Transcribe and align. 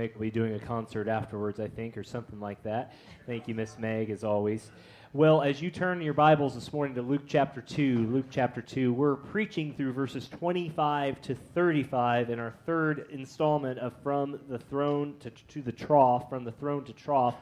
Meg 0.00 0.14
will 0.14 0.22
be 0.22 0.30
doing 0.30 0.54
a 0.54 0.58
concert 0.58 1.08
afterwards, 1.08 1.60
I 1.60 1.68
think, 1.68 1.98
or 1.98 2.02
something 2.02 2.40
like 2.40 2.62
that. 2.62 2.94
Thank 3.26 3.46
you, 3.46 3.54
Miss 3.54 3.78
Meg, 3.78 4.08
as 4.08 4.24
always. 4.24 4.70
Well, 5.12 5.42
as 5.42 5.60
you 5.60 5.70
turn 5.70 6.00
your 6.00 6.14
Bibles 6.14 6.54
this 6.54 6.72
morning 6.72 6.94
to 6.94 7.02
Luke 7.02 7.24
chapter 7.26 7.60
2, 7.60 8.06
Luke 8.10 8.24
chapter 8.30 8.62
2, 8.62 8.94
we're 8.94 9.16
preaching 9.16 9.74
through 9.74 9.92
verses 9.92 10.26
25 10.30 11.20
to 11.20 11.34
35 11.34 12.30
in 12.30 12.38
our 12.38 12.54
third 12.64 13.08
installment 13.10 13.78
of 13.78 13.92
From 14.02 14.40
the 14.48 14.58
Throne 14.58 15.16
to, 15.20 15.28
to 15.28 15.60
the 15.60 15.72
Trough, 15.72 16.30
From 16.30 16.44
the 16.44 16.52
Throne 16.52 16.82
to 16.84 16.94
Trough. 16.94 17.36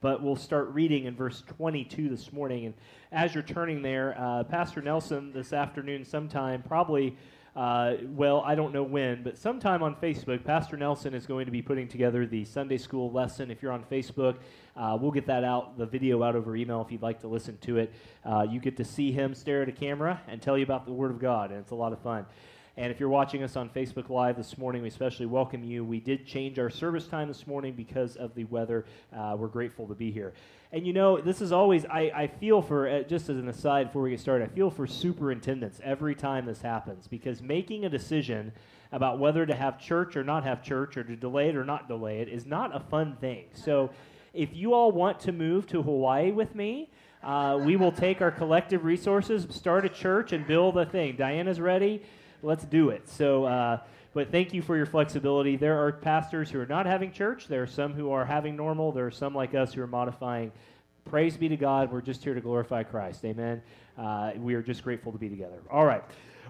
But 0.00 0.22
we'll 0.22 0.36
start 0.36 0.68
reading 0.68 1.06
in 1.06 1.16
verse 1.16 1.42
22 1.56 2.10
this 2.10 2.32
morning. 2.32 2.66
And 2.66 2.74
as 3.10 3.34
you're 3.34 3.42
turning 3.42 3.82
there, 3.82 4.14
uh, 4.16 4.44
Pastor 4.44 4.82
Nelson 4.82 5.32
this 5.32 5.52
afternoon, 5.52 6.04
sometime, 6.04 6.62
probably 6.62 7.16
uh, 7.56 7.94
well, 8.02 8.40
I 8.40 8.56
don't 8.56 8.72
know 8.72 8.82
when, 8.82 9.22
but 9.22 9.38
sometime 9.38 9.82
on 9.82 9.94
Facebook, 9.94 10.44
Pastor 10.44 10.76
Nelson 10.76 11.14
is 11.14 11.24
going 11.24 11.46
to 11.46 11.52
be 11.52 11.62
putting 11.62 11.86
together 11.86 12.26
the 12.26 12.44
Sunday 12.44 12.78
school 12.78 13.12
lesson. 13.12 13.48
If 13.48 13.62
you're 13.62 13.70
on 13.70 13.84
Facebook, 13.84 14.38
uh, 14.76 14.98
we'll 15.00 15.12
get 15.12 15.26
that 15.26 15.44
out, 15.44 15.78
the 15.78 15.86
video 15.86 16.22
out 16.24 16.34
over 16.34 16.56
email 16.56 16.82
if 16.82 16.90
you'd 16.90 17.02
like 17.02 17.20
to 17.20 17.28
listen 17.28 17.56
to 17.58 17.78
it. 17.78 17.92
Uh, 18.24 18.44
you 18.48 18.58
get 18.58 18.76
to 18.78 18.84
see 18.84 19.12
him 19.12 19.34
stare 19.34 19.62
at 19.62 19.68
a 19.68 19.72
camera 19.72 20.20
and 20.26 20.42
tell 20.42 20.58
you 20.58 20.64
about 20.64 20.84
the 20.84 20.92
Word 20.92 21.12
of 21.12 21.20
God, 21.20 21.52
and 21.52 21.60
it's 21.60 21.70
a 21.70 21.76
lot 21.76 21.92
of 21.92 22.00
fun. 22.00 22.26
And 22.76 22.90
if 22.90 22.98
you're 22.98 23.08
watching 23.08 23.44
us 23.44 23.54
on 23.54 23.68
Facebook 23.68 24.10
Live 24.10 24.36
this 24.36 24.58
morning, 24.58 24.82
we 24.82 24.88
especially 24.88 25.26
welcome 25.26 25.62
you. 25.62 25.84
We 25.84 26.00
did 26.00 26.26
change 26.26 26.58
our 26.58 26.70
service 26.70 27.06
time 27.06 27.28
this 27.28 27.46
morning 27.46 27.74
because 27.74 28.16
of 28.16 28.34
the 28.34 28.44
weather. 28.44 28.84
Uh, 29.16 29.36
we're 29.38 29.46
grateful 29.46 29.86
to 29.86 29.94
be 29.94 30.10
here. 30.10 30.32
And 30.72 30.84
you 30.84 30.92
know, 30.92 31.20
this 31.20 31.40
is 31.40 31.52
always, 31.52 31.86
I, 31.86 32.10
I 32.12 32.26
feel 32.26 32.60
for, 32.60 32.88
uh, 32.88 33.02
just 33.04 33.28
as 33.28 33.36
an 33.36 33.48
aside 33.48 33.88
before 33.88 34.02
we 34.02 34.10
get 34.10 34.18
started, 34.18 34.50
I 34.50 34.52
feel 34.52 34.70
for 34.70 34.88
superintendents 34.88 35.80
every 35.84 36.16
time 36.16 36.46
this 36.46 36.60
happens 36.60 37.06
because 37.06 37.40
making 37.40 37.84
a 37.84 37.88
decision 37.88 38.50
about 38.90 39.20
whether 39.20 39.46
to 39.46 39.54
have 39.54 39.78
church 39.78 40.16
or 40.16 40.24
not 40.24 40.42
have 40.42 40.60
church 40.60 40.96
or 40.96 41.04
to 41.04 41.14
delay 41.14 41.50
it 41.50 41.56
or 41.56 41.64
not 41.64 41.86
delay 41.86 42.18
it 42.18 42.28
is 42.28 42.44
not 42.44 42.74
a 42.74 42.80
fun 42.80 43.16
thing. 43.20 43.44
So 43.52 43.90
if 44.32 44.52
you 44.52 44.74
all 44.74 44.90
want 44.90 45.20
to 45.20 45.32
move 45.32 45.68
to 45.68 45.80
Hawaii 45.80 46.32
with 46.32 46.56
me, 46.56 46.90
uh, 47.22 47.56
we 47.64 47.76
will 47.76 47.92
take 47.92 48.20
our 48.20 48.32
collective 48.32 48.84
resources, 48.84 49.46
start 49.50 49.84
a 49.84 49.88
church, 49.88 50.32
and 50.32 50.44
build 50.44 50.76
a 50.76 50.84
thing. 50.84 51.14
Diana's 51.14 51.60
ready. 51.60 52.02
Let's 52.44 52.64
do 52.64 52.90
it. 52.90 53.08
So, 53.08 53.44
uh, 53.44 53.78
but 54.12 54.30
thank 54.30 54.52
you 54.52 54.60
for 54.60 54.76
your 54.76 54.84
flexibility. 54.84 55.56
There 55.56 55.82
are 55.82 55.92
pastors 55.92 56.50
who 56.50 56.60
are 56.60 56.66
not 56.66 56.84
having 56.84 57.10
church. 57.10 57.48
There 57.48 57.62
are 57.62 57.66
some 57.66 57.94
who 57.94 58.10
are 58.10 58.24
having 58.24 58.54
normal. 58.54 58.92
There 58.92 59.06
are 59.06 59.10
some 59.10 59.34
like 59.34 59.54
us 59.54 59.72
who 59.72 59.80
are 59.80 59.86
modifying. 59.86 60.52
Praise 61.06 61.38
be 61.38 61.48
to 61.48 61.56
God. 61.56 61.90
We're 61.90 62.02
just 62.02 62.22
here 62.22 62.34
to 62.34 62.42
glorify 62.42 62.82
Christ. 62.82 63.24
Amen. 63.24 63.62
Uh, 63.96 64.32
we 64.36 64.54
are 64.54 64.62
just 64.62 64.84
grateful 64.84 65.10
to 65.10 65.18
be 65.18 65.30
together. 65.30 65.62
All 65.70 65.86
right. 65.86 66.04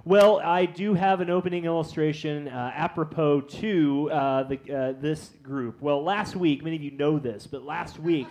Well, 0.05 0.41
I 0.41 0.67
do 0.67 0.95
have 0.95 1.21
an 1.21 1.31
opening 1.31 1.65
illustration 1.65 2.49
uh, 2.49 2.73
apropos 2.75 3.43
to 3.43 4.11
uh, 4.11 4.43
the, 4.43 4.77
uh, 4.77 5.01
this 5.01 5.31
group. 5.43 5.81
Well, 5.81 6.03
last 6.03 6.35
week, 6.35 6.65
many 6.65 6.75
of 6.75 6.83
you 6.83 6.91
know 6.91 7.21
this, 7.21 7.47
but 7.47 7.63
last 7.63 8.01
week, 8.01 8.27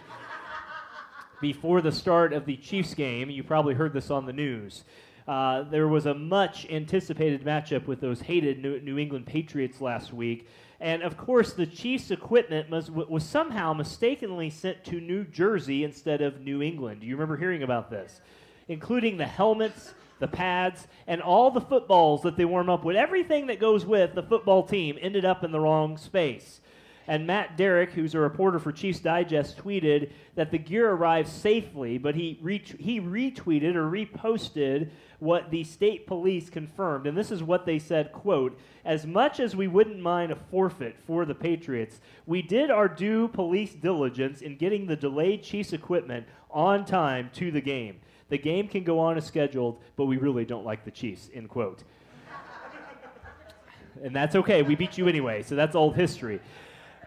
before 1.42 1.82
the 1.82 1.94
start 1.94 2.34
of 2.34 2.46
the 2.46 2.58
Chiefs 2.58 2.94
game, 2.94 3.30
you 3.30 3.42
probably 3.42 3.74
heard 3.74 3.94
this 3.94 4.12
on 4.12 4.26
the 4.26 4.34
news. 4.34 4.84
Uh, 5.28 5.64
there 5.64 5.88
was 5.88 6.06
a 6.06 6.14
much 6.14 6.66
anticipated 6.70 7.44
matchup 7.44 7.88
with 7.88 8.02
those 8.02 8.22
hated 8.22 8.62
New, 8.62 8.80
New, 8.82 8.98
England 8.98 9.26
Patriots 9.26 9.80
last 9.80 10.14
week. 10.14 10.48
And 10.80 11.02
of 11.02 11.16
course, 11.16 11.54
the 11.54 11.66
Chiefs' 11.66 12.12
equipment 12.12 12.70
was, 12.70 12.92
was 12.92 13.24
somehow 13.24 13.74
mistakenly 13.74 14.50
sent 14.50 14.84
to 14.86 15.00
New 15.00 15.24
Jersey 15.24 15.84
instead 15.86 16.22
of 16.22 16.42
New 16.42 16.62
England. 16.62 17.02
Do 17.02 17.08
you 17.08 17.16
remember 17.16 17.38
hearing 17.38 17.64
about 17.64 17.90
this? 17.90 18.20
Including 18.68 19.16
the 19.18 19.26
helmets, 19.26 19.94
the 20.20 20.28
pads, 20.28 20.88
and 21.08 21.22
all 21.22 21.52
the 21.52 21.62
footballs 21.62 22.22
that 22.24 22.36
they 22.36 22.46
warm 22.46 22.70
up 22.70 22.84
with. 22.84 22.98
Everything 22.98 23.48
that 23.48 23.60
goes 23.60 23.86
with 23.86 24.16
the 24.16 24.24
football 24.24 24.64
team 24.64 24.98
ended 25.02 25.24
up 25.24 25.44
in 25.44 25.52
the 25.52 25.60
wrong 25.60 25.98
space. 25.98 26.60
And 27.08 27.28
Matt 27.28 27.58
Derrick, 27.58 27.92
who's 27.92 28.16
a 28.16 28.20
reporter 28.20 28.60
for 28.60 28.72
Chiefs 28.72 29.00
Digest, 29.00 29.58
tweeted 29.58 30.12
that 30.36 30.52
the 30.52 30.58
gear 30.58 30.92
arrived 30.92 31.28
safely, 31.28 31.98
but 31.98 32.16
he, 32.16 32.40
ret- 32.42 32.80
he 32.80 33.02
retweeted 33.02 33.76
or 33.76 33.90
reposted 33.90 34.90
what 35.20 35.52
the 35.52 35.64
state 35.64 36.08
police 36.08 36.50
confirmed. 36.50 37.08
And 37.08 37.18
this 37.18 37.32
is 37.32 37.44
what 37.44 37.66
they 37.66 37.80
said, 37.80 38.12
quote, 38.12 38.58
as 38.86 39.06
much 39.06 39.40
as 39.40 39.56
we 39.56 39.68
wouldn't 39.68 40.00
mind 40.00 40.32
a 40.32 40.36
forfeit 40.36 40.98
for 41.06 41.26
the 41.26 41.36
Patriots, 41.36 42.00
we 42.26 42.42
did 42.42 42.72
our 42.72 42.88
due 42.88 43.28
police 43.28 43.74
diligence 43.74 44.42
in 44.42 44.58
getting 44.58 44.88
the 44.88 44.96
delayed 44.96 45.44
Chiefs 45.44 45.74
equipment 45.74 46.26
on 46.52 46.86
time 46.86 47.30
to 47.34 47.52
the 47.52 47.62
game. 47.62 48.00
The 48.30 48.38
game 48.38 48.68
can 48.68 48.84
go 48.84 49.00
on 49.00 49.18
as 49.18 49.26
scheduled, 49.26 49.82
but 49.96 50.06
we 50.06 50.18
really 50.18 50.46
don't 50.46 50.66
like 50.66 50.86
the 50.86 50.92
Chiefs, 50.92 51.30
end 51.34 51.50
quote. 51.50 51.84
and 54.04 54.16
that's 54.16 54.36
okay. 54.36 54.62
We 54.62 54.76
beat 54.76 54.98
you 54.98 55.08
anyway, 55.08 55.44
so 55.44 55.56
that's 55.56 55.76
old 55.76 55.96
history. 55.96 56.40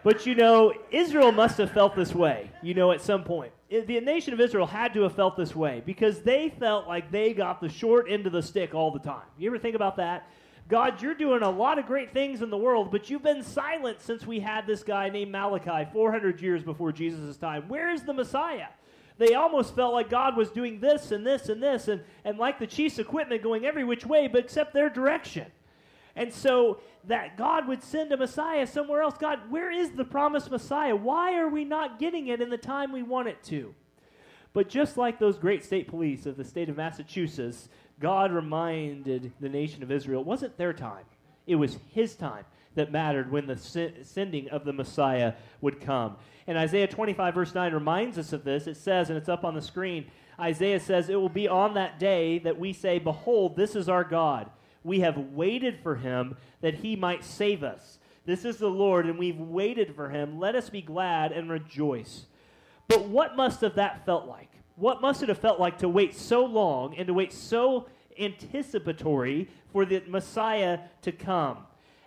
But 0.07 0.25
you 0.25 0.35
know, 0.35 0.73
Israel 0.89 1.33
must 1.33 1.57
have 1.57 1.71
felt 1.71 1.93
this 1.93 2.15
way, 2.15 2.49
you 2.61 2.73
know, 2.73 2.93
at 2.93 3.01
some 3.01 3.25
point. 3.25 3.51
It, 3.69 3.87
the 3.87 3.99
nation 3.99 4.31
of 4.31 4.39
Israel 4.39 4.65
had 4.65 4.93
to 4.93 5.01
have 5.01 5.13
felt 5.13 5.35
this 5.35 5.53
way 5.53 5.83
because 5.85 6.21
they 6.21 6.47
felt 6.47 6.87
like 6.87 7.11
they 7.11 7.33
got 7.33 7.59
the 7.59 7.67
short 7.67 8.05
end 8.09 8.25
of 8.25 8.31
the 8.31 8.41
stick 8.41 8.73
all 8.73 8.89
the 8.89 8.99
time. 8.99 9.25
You 9.37 9.49
ever 9.49 9.59
think 9.59 9.75
about 9.75 9.97
that? 9.97 10.29
God, 10.69 11.01
you're 11.01 11.13
doing 11.13 11.43
a 11.43 11.49
lot 11.49 11.77
of 11.77 11.87
great 11.87 12.13
things 12.13 12.41
in 12.41 12.49
the 12.49 12.57
world, 12.57 12.89
but 12.89 13.09
you've 13.09 13.21
been 13.21 13.43
silent 13.43 13.99
since 13.99 14.25
we 14.25 14.39
had 14.39 14.65
this 14.65 14.81
guy 14.81 15.09
named 15.09 15.33
Malachi 15.33 15.89
400 15.91 16.41
years 16.41 16.63
before 16.63 16.93
Jesus' 16.93 17.35
time. 17.35 17.67
Where 17.67 17.91
is 17.91 18.03
the 18.03 18.13
Messiah? 18.13 18.67
They 19.17 19.33
almost 19.33 19.75
felt 19.75 19.91
like 19.91 20.09
God 20.09 20.37
was 20.37 20.49
doing 20.51 20.79
this 20.79 21.11
and 21.11 21.27
this 21.27 21.49
and 21.49 21.61
this, 21.61 21.89
and, 21.89 22.01
and 22.23 22.37
like 22.37 22.59
the 22.59 22.67
Chiefs' 22.67 22.97
equipment 22.97 23.43
going 23.43 23.65
every 23.65 23.83
which 23.83 24.05
way, 24.05 24.29
but 24.29 24.45
except 24.45 24.73
their 24.73 24.89
direction. 24.89 25.47
And 26.15 26.33
so 26.33 26.79
that 27.07 27.37
God 27.37 27.67
would 27.67 27.83
send 27.83 28.11
a 28.11 28.17
Messiah 28.17 28.67
somewhere 28.67 29.01
else. 29.01 29.17
God, 29.17 29.49
where 29.49 29.71
is 29.71 29.91
the 29.91 30.05
promised 30.05 30.51
Messiah? 30.51 30.95
Why 30.95 31.37
are 31.37 31.49
we 31.49 31.65
not 31.65 31.99
getting 31.99 32.27
it 32.27 32.41
in 32.41 32.49
the 32.49 32.57
time 32.57 32.91
we 32.91 33.03
want 33.03 33.27
it 33.27 33.43
to? 33.45 33.73
But 34.53 34.69
just 34.69 34.97
like 34.97 35.19
those 35.19 35.37
great 35.37 35.63
state 35.63 35.87
police 35.87 36.25
of 36.25 36.37
the 36.37 36.43
state 36.43 36.69
of 36.69 36.77
Massachusetts, 36.77 37.69
God 37.99 38.31
reminded 38.31 39.31
the 39.39 39.49
nation 39.49 39.83
of 39.83 39.91
Israel 39.91 40.21
it 40.21 40.27
wasn't 40.27 40.57
their 40.57 40.73
time, 40.73 41.05
it 41.45 41.55
was 41.55 41.77
His 41.91 42.15
time 42.15 42.45
that 42.75 42.91
mattered 42.91 43.31
when 43.31 43.47
the 43.47 43.57
sending 44.03 44.49
of 44.49 44.63
the 44.63 44.73
Messiah 44.73 45.33
would 45.61 45.81
come. 45.81 46.15
And 46.45 46.57
Isaiah 46.57 46.87
25, 46.87 47.33
verse 47.33 47.55
9, 47.55 47.73
reminds 47.73 48.17
us 48.19 48.33
of 48.33 48.43
this. 48.43 48.67
It 48.67 48.77
says, 48.77 49.09
and 49.09 49.17
it's 49.17 49.27
up 49.27 49.43
on 49.43 49.55
the 49.55 49.61
screen 49.61 50.05
Isaiah 50.39 50.79
says, 50.79 51.09
It 51.09 51.15
will 51.15 51.29
be 51.29 51.47
on 51.47 51.73
that 51.73 51.99
day 51.99 52.39
that 52.39 52.59
we 52.59 52.73
say, 52.73 52.99
Behold, 52.99 53.55
this 53.55 53.75
is 53.75 53.89
our 53.89 54.03
God 54.03 54.49
we 54.83 54.99
have 55.01 55.17
waited 55.17 55.79
for 55.81 55.95
him 55.95 56.37
that 56.61 56.75
he 56.75 56.95
might 56.95 57.23
save 57.23 57.63
us. 57.63 57.99
This 58.25 58.43
is 58.43 58.57
the 58.57 58.69
Lord, 58.69 59.05
and 59.05 59.17
we've 59.17 59.39
waited 59.39 59.95
for 59.95 60.09
him. 60.09 60.39
Let 60.39 60.55
us 60.55 60.69
be 60.69 60.81
glad 60.81 61.31
and 61.31 61.49
rejoice. 61.49 62.25
But 62.87 63.07
what 63.07 63.35
must 63.35 63.61
have 63.61 63.75
that 63.75 64.05
felt 64.05 64.27
like? 64.27 64.51
What 64.75 65.01
must 65.01 65.23
it 65.23 65.29
have 65.29 65.39
felt 65.39 65.59
like 65.59 65.77
to 65.79 65.89
wait 65.89 66.15
so 66.15 66.45
long 66.45 66.95
and 66.95 67.07
to 67.07 67.13
wait 67.13 67.33
so 67.33 67.87
anticipatory 68.19 69.49
for 69.71 69.85
the 69.85 70.03
Messiah 70.07 70.79
to 71.01 71.11
come? 71.11 71.59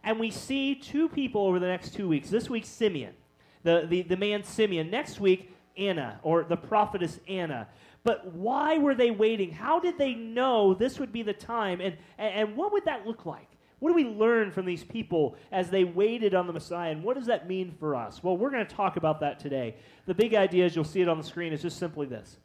And 0.05 0.19
we 0.19 0.31
see 0.31 0.75
two 0.75 1.09
people 1.09 1.47
over 1.47 1.59
the 1.59 1.67
next 1.67 1.95
two 1.95 2.09
weeks. 2.09 2.31
This 2.31 2.49
week, 2.49 2.65
Simeon, 2.65 3.15
the, 3.63 3.87
the, 3.89 4.03
the 4.03 4.17
man 4.17 4.45
Simeon. 4.45 4.91
Next 4.91 5.21
week, 5.21 5.55
Anna, 5.77 6.21
or 6.23 6.45
the 6.45 6.57
prophetess 6.57 7.19
Anna. 7.29 7.69
But 8.03 8.33
why 8.33 8.79
were 8.79 8.95
they 8.95 9.11
waiting? 9.11 9.51
How 9.51 9.79
did 9.79 9.99
they 9.99 10.15
know 10.15 10.73
this 10.75 10.99
would 10.99 11.13
be 11.13 11.23
the 11.23 11.35
time? 11.35 11.81
And, 11.81 11.97
and, 12.19 12.57
what 12.57 12.73
would 12.73 12.85
that 12.87 13.07
look 13.07 13.27
like? 13.27 13.49
What 13.79 13.91
do 13.91 13.95
we 13.95 14.05
learn 14.05 14.51
from 14.51 14.67
these 14.67 14.85
people 14.85 15.37
as 15.53 15.71
they 15.71 15.85
waited 15.85 16.35
on 16.35 16.47
the 16.47 16.53
Messiah? 16.53 16.93
And 16.93 17.03
what 17.03 17.17
does 17.17 17.27
that 17.27 17.49
mean 17.49 17.75
for 17.79 17.95
us? 17.95 18.23
Well, 18.23 18.37
we're 18.37 18.51
going 18.51 18.67
to 18.67 18.75
talk 18.75 18.97
about 18.97 19.21
that 19.21 19.39
today. 19.39 19.77
The 20.07 20.15
big 20.15 20.35
idea, 20.35 20.67
as 20.67 20.75
you'll 20.75 20.85
see 20.85 21.01
it 21.01 21.09
on 21.09 21.19
the 21.19 21.25
screen, 21.25 21.53
is 21.53 21.63
just 21.63 21.79
simply 21.79 22.07
this. 22.07 22.39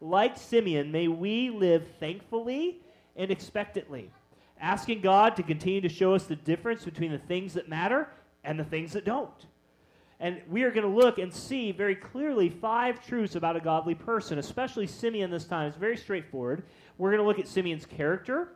Like 0.00 0.36
Simeon, 0.36 0.92
may 0.92 1.08
we 1.08 1.50
live 1.50 1.86
thankfully 1.98 2.82
and 3.16 3.30
expectantly, 3.30 4.10
asking 4.60 5.00
God 5.00 5.36
to 5.36 5.42
continue 5.42 5.80
to 5.80 5.88
show 5.88 6.14
us 6.14 6.24
the 6.24 6.36
difference 6.36 6.84
between 6.84 7.12
the 7.12 7.18
things 7.18 7.54
that 7.54 7.68
matter 7.68 8.08
and 8.44 8.58
the 8.58 8.64
things 8.64 8.92
that 8.92 9.04
don't. 9.04 9.46
And 10.18 10.40
we 10.48 10.62
are 10.62 10.70
going 10.70 10.86
to 10.86 11.00
look 11.00 11.18
and 11.18 11.32
see 11.32 11.72
very 11.72 11.94
clearly 11.94 12.48
five 12.48 13.04
truths 13.06 13.34
about 13.34 13.56
a 13.56 13.60
godly 13.60 13.94
person, 13.94 14.38
especially 14.38 14.86
Simeon 14.86 15.30
this 15.30 15.44
time. 15.44 15.68
It's 15.68 15.76
very 15.76 15.96
straightforward. 15.96 16.62
We're 16.96 17.10
going 17.10 17.20
to 17.20 17.26
look 17.26 17.38
at 17.38 17.46
Simeon's 17.46 17.84
character. 17.84 18.52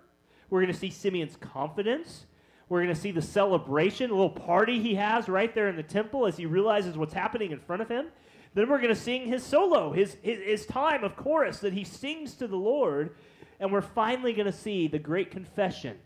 We're 0.49 0.61
going 0.63 0.73
to 0.73 0.79
see 0.79 0.91
Simeon's 0.91 1.37
confidence. 1.37 2.25
We're 2.71 2.83
going 2.83 2.95
to 2.95 3.01
see 3.01 3.11
the 3.11 3.21
celebration, 3.21 4.11
a 4.11 4.15
little 4.15 4.31
party 4.31 4.81
he 4.81 4.95
has 4.95 5.29
right 5.29 5.55
there 5.55 5.69
in 5.69 5.77
the 5.77 5.83
temple 5.83 6.27
as 6.27 6.37
he 6.37 6.47
realizes 6.47 6.97
what's 6.97 7.13
happening 7.13 7.51
in 7.51 7.59
front 7.59 7.83
of 7.83 7.89
him. 7.89 8.07
Then 8.55 8.69
we're 8.69 8.79
going 8.79 8.95
to 8.95 9.01
sing 9.01 9.27
his 9.27 9.45
solo, 9.45 9.93
his, 9.93 10.17
his, 10.23 10.39
his 10.39 10.67
time 10.67 11.05
of 11.05 11.15
chorus 11.15 11.59
that 11.59 11.73
he 11.73 11.85
sings 11.85 12.35
to 12.35 12.47
the 12.47 12.57
Lord. 12.57 13.17
And 13.59 13.71
we're 13.71 13.83
finally 13.83 14.33
going 14.33 14.47
to 14.47 14.53
see 14.53 14.89
the 14.89 14.99
great 14.99 15.31
confession 15.31 15.99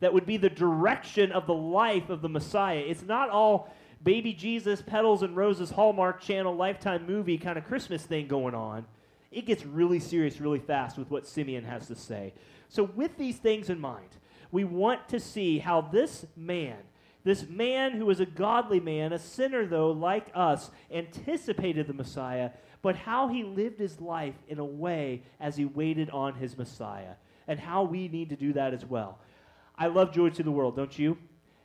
that 0.00 0.12
would 0.12 0.26
be 0.26 0.36
the 0.36 0.50
direction 0.50 1.30
of 1.30 1.46
the 1.46 1.54
life 1.54 2.10
of 2.10 2.22
the 2.22 2.28
Messiah. 2.28 2.82
It's 2.86 3.02
not 3.02 3.28
all 3.28 3.74
baby 4.04 4.34
Jesus, 4.34 4.82
petals 4.82 5.22
and 5.22 5.36
roses, 5.36 5.70
Hallmark 5.70 6.20
Channel, 6.20 6.54
Lifetime 6.54 7.06
movie 7.06 7.38
kind 7.38 7.58
of 7.58 7.64
Christmas 7.64 8.04
thing 8.04 8.28
going 8.28 8.54
on. 8.54 8.86
It 9.32 9.46
gets 9.46 9.66
really 9.66 9.98
serious 9.98 10.40
really 10.40 10.60
fast 10.60 10.96
with 10.96 11.10
what 11.10 11.26
Simeon 11.26 11.64
has 11.64 11.88
to 11.88 11.96
say. 11.96 12.34
So, 12.68 12.84
with 12.84 13.16
these 13.16 13.36
things 13.36 13.70
in 13.70 13.80
mind, 13.80 14.10
we 14.52 14.62
want 14.62 15.08
to 15.08 15.18
see 15.18 15.58
how 15.58 15.80
this 15.80 16.26
man, 16.36 16.76
this 17.24 17.48
man 17.48 17.92
who 17.92 18.06
was 18.06 18.20
a 18.20 18.26
godly 18.26 18.78
man, 18.78 19.12
a 19.12 19.18
sinner 19.18 19.66
though, 19.66 19.90
like 19.90 20.28
us, 20.34 20.70
anticipated 20.92 21.88
the 21.88 21.94
Messiah, 21.94 22.50
but 22.82 22.94
how 22.94 23.28
he 23.28 23.42
lived 23.42 23.80
his 23.80 24.00
life 24.00 24.36
in 24.46 24.58
a 24.58 24.64
way 24.64 25.22
as 25.40 25.56
he 25.56 25.64
waited 25.64 26.10
on 26.10 26.34
his 26.34 26.56
Messiah, 26.56 27.14
and 27.48 27.58
how 27.58 27.82
we 27.82 28.06
need 28.08 28.28
to 28.28 28.36
do 28.36 28.52
that 28.52 28.74
as 28.74 28.84
well. 28.84 29.18
I 29.76 29.88
love 29.88 30.12
Joy 30.12 30.30
to 30.30 30.42
the 30.42 30.52
World, 30.52 30.76
don't 30.76 30.96
you? 30.96 31.18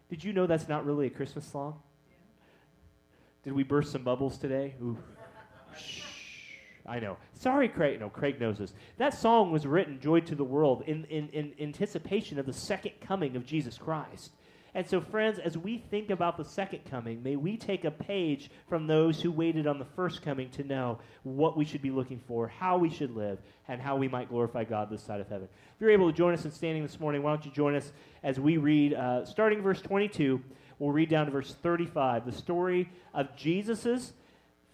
Did 0.09 0.24
you 0.24 0.33
know 0.33 0.47
that's 0.47 0.68
not 0.68 0.86
really 0.86 1.06
a 1.06 1.12
Christmas 1.12 1.45
song? 1.45 1.80
Did 3.44 3.53
we 3.53 3.63
burst 3.63 3.91
some 3.91 4.03
bubbles 4.03 4.38
today? 4.38 4.75
Ooh. 4.81 4.97
Shh. 5.77 6.01
I 6.86 7.00
know. 7.00 7.18
Sorry, 7.33 7.69
Craig. 7.69 8.00
No, 8.00 8.09
Craig 8.09 8.39
knows 8.39 8.57
this. 8.57 8.74
That 8.97 9.13
song 9.13 9.51
was 9.51 9.65
written, 9.65 10.00
Joy 10.00 10.21
to 10.21 10.36
the 10.36 10.44
World, 10.44 10.83
in, 10.88 11.06
in, 11.06 11.30
in 11.30 11.53
anticipation 11.59 12.39
of 12.39 12.45
the 12.45 12.53
second 12.53 12.94
coming 13.00 13.36
of 13.36 13.45
Jesus 13.45 13.77
Christ. 13.77 14.31
And 14.75 14.88
so, 14.88 15.01
friends, 15.01 15.39
as 15.39 15.57
we 15.57 15.80
think 15.89 16.12
about 16.12 16.38
the 16.38 16.45
second 16.45 16.86
coming, 16.89 17.24
may 17.24 17.36
we 17.36 17.57
take 17.57 17.86
a 17.86 17.92
page 17.92 18.51
from 18.68 18.86
those 18.86 19.21
who 19.21 19.31
waited 19.31 19.66
on 19.66 19.80
the 19.80 19.86
first 19.95 20.21
coming 20.21 20.50
to 20.51 20.63
know 20.63 21.00
what 21.24 21.57
we 21.57 21.66
should 21.66 21.81
be 21.81 21.89
looking 21.89 22.21
for, 22.27 22.48
how 22.48 22.77
we 22.77 22.89
should 22.89 23.16
live, 23.16 23.39
and 23.68 23.81
how 23.81 23.95
we 23.95 24.07
might 24.07 24.30
glorify 24.30 24.63
God 24.63 24.89
this 24.89 25.01
side 25.01 25.21
of 25.21 25.27
heaven. 25.27 25.48
If 25.75 25.81
you're 25.81 25.89
able 25.89 26.12
to 26.12 26.16
join 26.16 26.33
us 26.33 26.45
in 26.45 26.51
standing 26.51 26.83
this 26.83 27.00
morning, 27.00 27.24
why 27.24 27.31
don't 27.31 27.45
you 27.45 27.51
join 27.51 27.75
us 27.75 27.92
as 28.24 28.39
we 28.39 28.57
read, 28.57 28.94
uh, 28.94 29.25
starting 29.25 29.62
verse 29.62 29.81
22, 29.81 30.42
we'll 30.77 30.92
read 30.92 31.10
down 31.10 31.25
to 31.25 31.31
verse 31.31 31.56
35, 31.63 32.25
the 32.25 32.31
story 32.31 32.89
of 33.13 33.36
Jesus' 33.36 34.13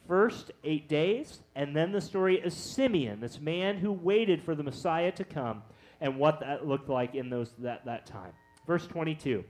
first 0.08 0.52
eight 0.64 0.90
days, 0.90 1.40
and 1.56 1.76
then 1.76 1.92
the 1.92 2.02
story 2.02 2.42
of 2.42 2.52
Simeon, 2.52 3.22
this 3.22 3.40
man 3.40 3.78
who 3.78 3.92
waited 3.92 4.44
for 4.44 4.56
the 4.56 4.64
Messiah 4.64 5.12
to 5.14 5.24
come, 5.24 5.64
and 6.02 6.18
what 6.20 6.42
that 6.42 6.68
looked 6.68 6.90
like 6.90 7.16
in 7.16 7.30
those 7.30 7.52
that, 7.60 7.86
that 7.86 8.06
time. 8.06 8.34
Verse 8.68 8.86
22. 8.88 9.44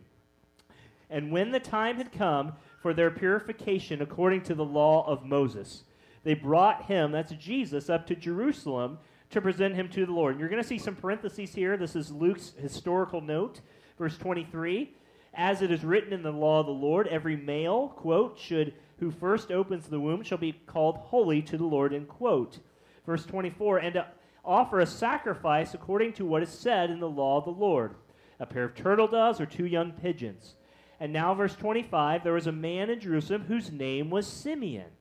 And 1.10 1.32
when 1.32 1.52
the 1.52 1.60
time 1.60 1.98
had 1.98 2.12
come 2.12 2.54
for 2.80 2.94
their 2.94 3.12
purification 3.12 4.02
according 4.02 4.42
to 4.44 4.56
the 4.56 4.66
law 4.66 5.06
of 5.08 5.26
Moses, 5.26 5.84
they 6.24 6.34
brought 6.34 6.86
him, 6.86 7.12
that's 7.12 7.34
Jesus, 7.34 7.90
up 7.90 8.08
to 8.08 8.16
Jerusalem 8.16 8.98
to 9.30 9.42
present 9.42 9.76
him 9.76 9.90
to 9.90 10.06
the 10.06 10.12
Lord. 10.12 10.34
And 10.34 10.40
you're 10.40 10.50
going 10.50 10.62
to 10.62 10.68
see 10.68 10.78
some 10.78 10.96
parentheses 10.96 11.54
here. 11.54 11.78
This 11.78 11.96
is 11.96 12.12
Luke's 12.12 12.54
historical 12.60 13.22
note, 13.22 13.62
verse 13.98 14.18
23. 14.18 14.94
As 15.34 15.62
it 15.62 15.70
is 15.70 15.84
written 15.84 16.14
in 16.14 16.24
the 16.24 16.32
law 16.32 16.62
of 16.62 16.66
the 16.66 16.72
Lord, 16.72 17.08
every 17.08 17.36
male, 17.36 17.90
quote, 17.90 18.40
should 18.40 18.74
who 19.00 19.12
first 19.12 19.52
opens 19.52 19.88
the 19.88 20.00
womb 20.00 20.24
shall 20.24 20.38
be 20.38 20.54
called 20.66 20.98
holy 20.98 21.42
to 21.42 21.58
the 21.58 21.66
Lord, 21.66 21.94
end 21.94 22.08
quote. 22.08 22.60
Verse 23.06 23.26
24, 23.26 23.80
and 23.80 23.94
to 23.96 24.08
offer 24.44 24.80
a 24.80 24.86
sacrifice 24.86 25.74
according 25.74 26.14
to 26.14 26.26
what 26.26 26.44
is 26.44 26.50
said 26.50 26.90
in 26.90 27.00
the 27.00 27.10
law 27.10 27.38
of 27.38 27.46
the 27.46 27.52
Lord, 27.52 27.96
a 28.40 28.46
pair 28.46 28.64
of 28.64 28.76
turtle 28.76 29.08
doves 29.08 29.42
or 29.42 29.46
two 29.46 29.66
young 29.66 29.92
pigeons. 29.92 30.56
And 31.00 31.12
now, 31.12 31.34
verse 31.34 31.56
25 31.56 32.24
there 32.24 32.34
was 32.34 32.48
a 32.48 32.52
man 32.52 32.90
in 32.90 33.00
Jerusalem 33.00 33.46
whose 33.48 33.72
name 33.72 34.10
was 34.10 34.28
Simeon. 34.28 34.92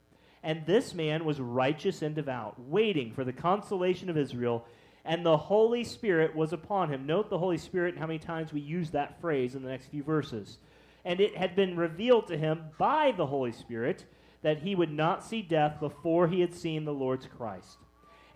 And 0.42 0.66
this 0.66 0.92
man 0.92 1.24
was 1.24 1.40
righteous 1.40 2.02
and 2.02 2.14
devout, 2.14 2.60
waiting 2.68 3.12
for 3.12 3.24
the 3.24 3.32
consolation 3.32 4.10
of 4.10 4.18
Israel, 4.18 4.66
and 5.04 5.24
the 5.24 5.36
Holy 5.36 5.84
Spirit 5.84 6.34
was 6.34 6.52
upon 6.52 6.90
him. 6.90 7.06
Note 7.06 7.30
the 7.30 7.38
Holy 7.38 7.58
Spirit 7.58 7.94
and 7.94 7.98
how 7.98 8.06
many 8.06 8.18
times 8.18 8.52
we 8.52 8.60
use 8.60 8.90
that 8.90 9.20
phrase 9.20 9.54
in 9.54 9.62
the 9.62 9.68
next 9.68 9.86
few 9.86 10.02
verses. 10.02 10.58
And 11.04 11.20
it 11.20 11.36
had 11.36 11.54
been 11.54 11.76
revealed 11.76 12.26
to 12.28 12.38
him 12.38 12.62
by 12.78 13.12
the 13.12 13.26
Holy 13.26 13.52
Spirit 13.52 14.04
that 14.42 14.58
he 14.58 14.74
would 14.74 14.90
not 14.90 15.24
see 15.24 15.42
death 15.42 15.80
before 15.80 16.28
he 16.28 16.40
had 16.40 16.54
seen 16.54 16.84
the 16.84 16.92
Lord's 16.92 17.26
Christ. 17.26 17.78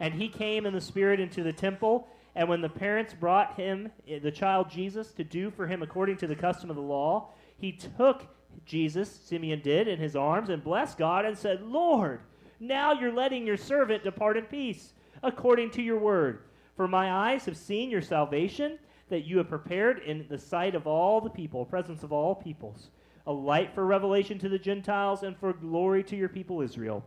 And 0.01 0.15
he 0.15 0.29
came 0.29 0.67
in 0.67 0.75
the 0.75 0.81
Spirit 0.81 1.21
into 1.21 1.43
the 1.43 1.53
temple. 1.53 2.09
And 2.35 2.49
when 2.49 2.61
the 2.61 2.69
parents 2.69 3.15
brought 3.15 3.57
him, 3.57 3.91
eh, 4.07 4.19
the 4.19 4.31
child 4.31 4.71
Jesus, 4.71 5.13
to 5.13 5.25
do 5.25 5.51
for 5.51 5.67
him 5.67 5.83
according 5.83 6.19
to 6.19 6.27
the 6.27 6.37
custom 6.37 6.71
of 6.71 6.77
the 6.77 6.83
law, 6.83 7.31
he 7.59 7.73
took 7.73 8.27
Jesus, 8.65 9.11
Simeon 9.25 9.61
did, 9.63 9.89
in 9.89 9.99
his 9.99 10.15
arms 10.15 10.51
and 10.51 10.63
blessed 10.63 10.99
God 10.99 11.25
and 11.25 11.37
said, 11.37 11.63
Lord, 11.63 12.21
now 12.61 12.93
you're 12.93 13.13
letting 13.13 13.47
your 13.47 13.57
servant 13.57 14.05
depart 14.05 14.37
in 14.37 14.45
peace, 14.45 14.93
according 15.23 15.71
to 15.73 15.83
your 15.83 15.99
word. 15.99 16.43
For 16.77 16.87
my 16.87 17.11
eyes 17.11 17.47
have 17.47 17.57
seen 17.57 17.91
your 17.91 18.03
salvation, 18.03 18.79
that 19.09 19.25
you 19.25 19.39
have 19.39 19.49
prepared 19.49 20.01
in 20.01 20.27
the 20.29 20.39
sight 20.39 20.75
of 20.75 20.87
all 20.87 21.21
the 21.21 21.31
people, 21.31 21.65
presence 21.65 22.03
of 22.03 22.13
all 22.13 22.35
peoples, 22.35 22.91
a 23.27 23.33
light 23.33 23.75
for 23.75 23.87
revelation 23.87 24.39
to 24.39 24.49
the 24.49 24.59
Gentiles 24.59 25.23
and 25.23 25.37
for 25.37 25.53
glory 25.53 26.05
to 26.05 26.17
your 26.17 26.29
people 26.29 26.61
Israel. 26.61 27.05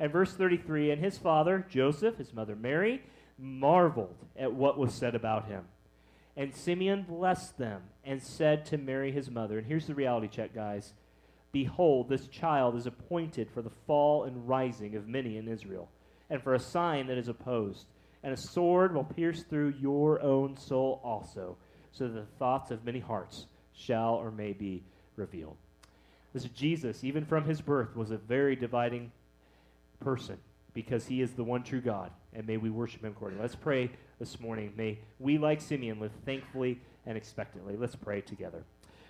And 0.00 0.10
verse 0.10 0.32
33 0.32 0.90
And 0.90 1.04
his 1.04 1.18
father, 1.18 1.66
Joseph, 1.68 2.16
his 2.16 2.32
mother 2.32 2.56
Mary, 2.56 3.02
marveled 3.38 4.24
at 4.36 4.52
what 4.52 4.78
was 4.78 4.94
said 4.94 5.14
about 5.14 5.46
him. 5.46 5.64
And 6.36 6.54
Simeon 6.54 7.04
blessed 7.08 7.58
them 7.58 7.82
and 8.04 8.22
said 8.22 8.66
to 8.66 8.78
Mary 8.78 9.12
his 9.12 9.30
mother, 9.30 9.58
and 9.58 9.66
here's 9.66 9.86
the 9.86 9.94
reality 9.94 10.28
check, 10.28 10.54
guys 10.54 10.92
Behold, 11.52 12.08
this 12.08 12.26
child 12.26 12.74
is 12.74 12.86
appointed 12.86 13.48
for 13.48 13.62
the 13.62 13.70
fall 13.86 14.24
and 14.24 14.48
rising 14.48 14.96
of 14.96 15.06
many 15.06 15.36
in 15.36 15.46
Israel, 15.46 15.88
and 16.28 16.42
for 16.42 16.54
a 16.54 16.58
sign 16.58 17.06
that 17.06 17.16
is 17.16 17.28
opposed. 17.28 17.86
And 18.24 18.32
a 18.32 18.36
sword 18.36 18.92
will 18.92 19.04
pierce 19.04 19.44
through 19.44 19.74
your 19.78 20.20
own 20.20 20.56
soul 20.56 21.00
also, 21.04 21.56
so 21.92 22.08
that 22.08 22.14
the 22.14 22.38
thoughts 22.38 22.72
of 22.72 22.84
many 22.84 22.98
hearts 22.98 23.46
shall 23.72 24.14
or 24.14 24.32
may 24.32 24.52
be 24.52 24.82
revealed. 25.14 25.56
This 26.32 26.44
Jesus, 26.46 27.04
even 27.04 27.24
from 27.24 27.44
his 27.44 27.60
birth, 27.60 27.94
was 27.94 28.10
a 28.10 28.16
very 28.16 28.56
dividing 28.56 29.12
person 30.00 30.38
because 30.72 31.06
he 31.06 31.20
is 31.22 31.32
the 31.34 31.44
one 31.44 31.62
true 31.62 31.80
God, 31.80 32.10
and 32.32 32.44
may 32.44 32.56
we 32.56 32.70
worship 32.70 33.04
him 33.04 33.12
accordingly. 33.12 33.42
Let's 33.42 33.54
pray 33.54 33.90
this 34.18 34.40
morning. 34.40 34.72
May 34.76 34.98
we, 35.18 35.38
like 35.38 35.60
Simeon, 35.60 36.00
live 36.00 36.12
thankfully 36.24 36.80
and 37.06 37.16
expectantly. 37.16 37.76
Let's 37.76 37.96
pray 37.96 38.20
together. 38.20 38.64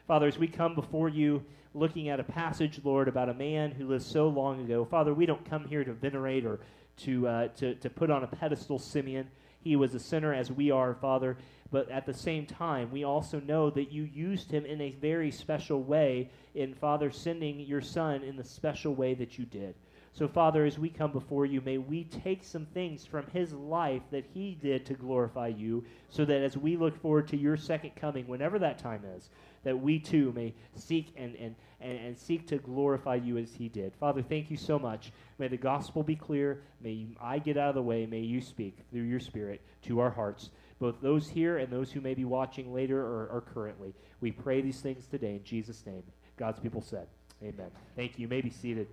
Father, 0.07 0.27
as 0.27 0.39
we 0.39 0.49
come 0.49 0.75
before 0.75 1.09
you 1.09 1.45
looking 1.75 2.09
at 2.09 2.21
a 2.21 2.25
passage, 2.25 2.81
Lord, 2.85 3.09
about 3.09 3.29
a 3.29 3.35
man 3.35 3.71
who 3.71 3.89
lived 3.89 4.05
so 4.05 4.29
long 4.29 4.65
ago, 4.65 4.85
Father, 4.85 5.15
we 5.15 5.27
don't 5.27 5.49
come 5.49 5.67
here 5.67 5.85
to 5.85 5.93
venerate 5.93 6.45
or 6.45 6.61
to, 6.99 7.27
uh, 7.27 7.49
to, 7.57 7.75
to 7.77 7.91
put 7.91 8.11
on 8.11 8.23
a 8.23 8.27
pedestal 8.27 8.79
Simeon. 8.79 9.29
He 9.61 9.77
was 9.77 9.95
a 9.95 9.99
sinner 9.99 10.35
as 10.35 10.53
we 10.53 10.71
are, 10.71 10.95
Father, 10.95 11.37
but 11.71 11.91
at 11.91 12.07
the 12.07 12.15
same 12.15 12.47
time, 12.47 12.91
we 12.91 13.05
also 13.05 13.41
know 13.41 13.71
that 13.71 13.91
you 13.91 14.05
used 14.05 14.51
him 14.51 14.67
in 14.67 14.81
a 14.81 14.93
very 14.93 15.31
special 15.31 15.83
way 15.83 16.31
in, 16.55 16.75
Father, 16.75 17.11
sending 17.11 17.59
your 17.61 17.81
Son 17.81 18.23
in 18.23 18.37
the 18.37 18.45
special 18.45 18.95
way 18.95 19.15
that 19.15 19.39
you 19.39 19.47
did. 19.47 19.75
So, 20.15 20.29
Father, 20.29 20.65
as 20.65 20.79
we 20.79 20.91
come 20.91 21.11
before 21.11 21.45
you, 21.45 21.61
may 21.61 21.79
we 21.79 22.05
take 22.05 22.45
some 22.45 22.67
things 22.67 23.05
from 23.05 23.27
his 23.33 23.53
life 23.53 24.03
that 24.13 24.25
he 24.33 24.55
did 24.55 24.87
to 24.87 24.95
glorify 24.95 25.49
you, 25.49 25.85
so 26.09 26.25
that 26.25 26.41
as 26.41 26.57
we 26.57 26.77
look 26.77 26.97
forward 27.03 27.27
to 27.29 27.37
your 27.37 27.57
second 27.57 27.97
coming, 27.97 28.29
whenever 28.29 28.61
that 28.61 28.79
time 28.79 29.03
is, 29.17 29.29
that 29.65 29.77
we 29.77 29.99
too 29.99 30.33
may 30.33 30.55
seek 30.77 31.13
and, 31.17 31.35
and, 31.35 31.57
and, 31.81 31.99
and 31.99 32.17
seek 32.17 32.47
to 32.47 32.59
glorify 32.59 33.17
you 33.17 33.39
as 33.39 33.53
he 33.55 33.69
did. 33.69 33.93
Father, 33.97 34.23
thank 34.23 34.53
you 34.53 34.57
so 34.57 34.79
much. 34.79 35.11
May 35.39 35.49
the 35.49 35.57
gospel 35.57 36.05
be 36.05 36.15
clear. 36.15 36.63
May 36.81 37.09
I 37.21 37.41
get 37.41 37.57
out 37.57 37.71
of 37.71 37.75
the 37.75 37.83
way. 37.83 38.07
May 38.07 38.21
you 38.21 38.41
speak 38.41 38.85
through 38.93 39.03
your 39.03 39.19
spirit 39.19 39.63
to 39.83 39.99
our 39.99 40.11
hearts, 40.11 40.51
both 40.79 41.01
those 41.01 41.29
here 41.29 41.59
and 41.59 41.73
those 41.73 41.91
who 41.91 42.01
may 42.01 42.15
be 42.15 42.25
watching 42.25 42.73
later 42.73 43.01
or, 43.01 43.27
or 43.27 43.41
currently. 43.53 43.93
We 44.21 44.31
pray 44.31 44.61
these 44.61 44.81
things 44.81 45.07
today 45.07 45.35
in 45.35 45.43
Jesus' 45.43 45.85
name. 45.85 46.05
God's 46.37 46.61
people 46.61 46.83
said, 46.83 47.09
Amen. 47.43 47.71
Thank 47.97 48.17
you. 48.17 48.23
You 48.23 48.29
may 48.29 48.41
be 48.41 48.51
seated 48.51 48.87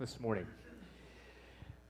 this 0.00 0.18
morning. 0.18 0.44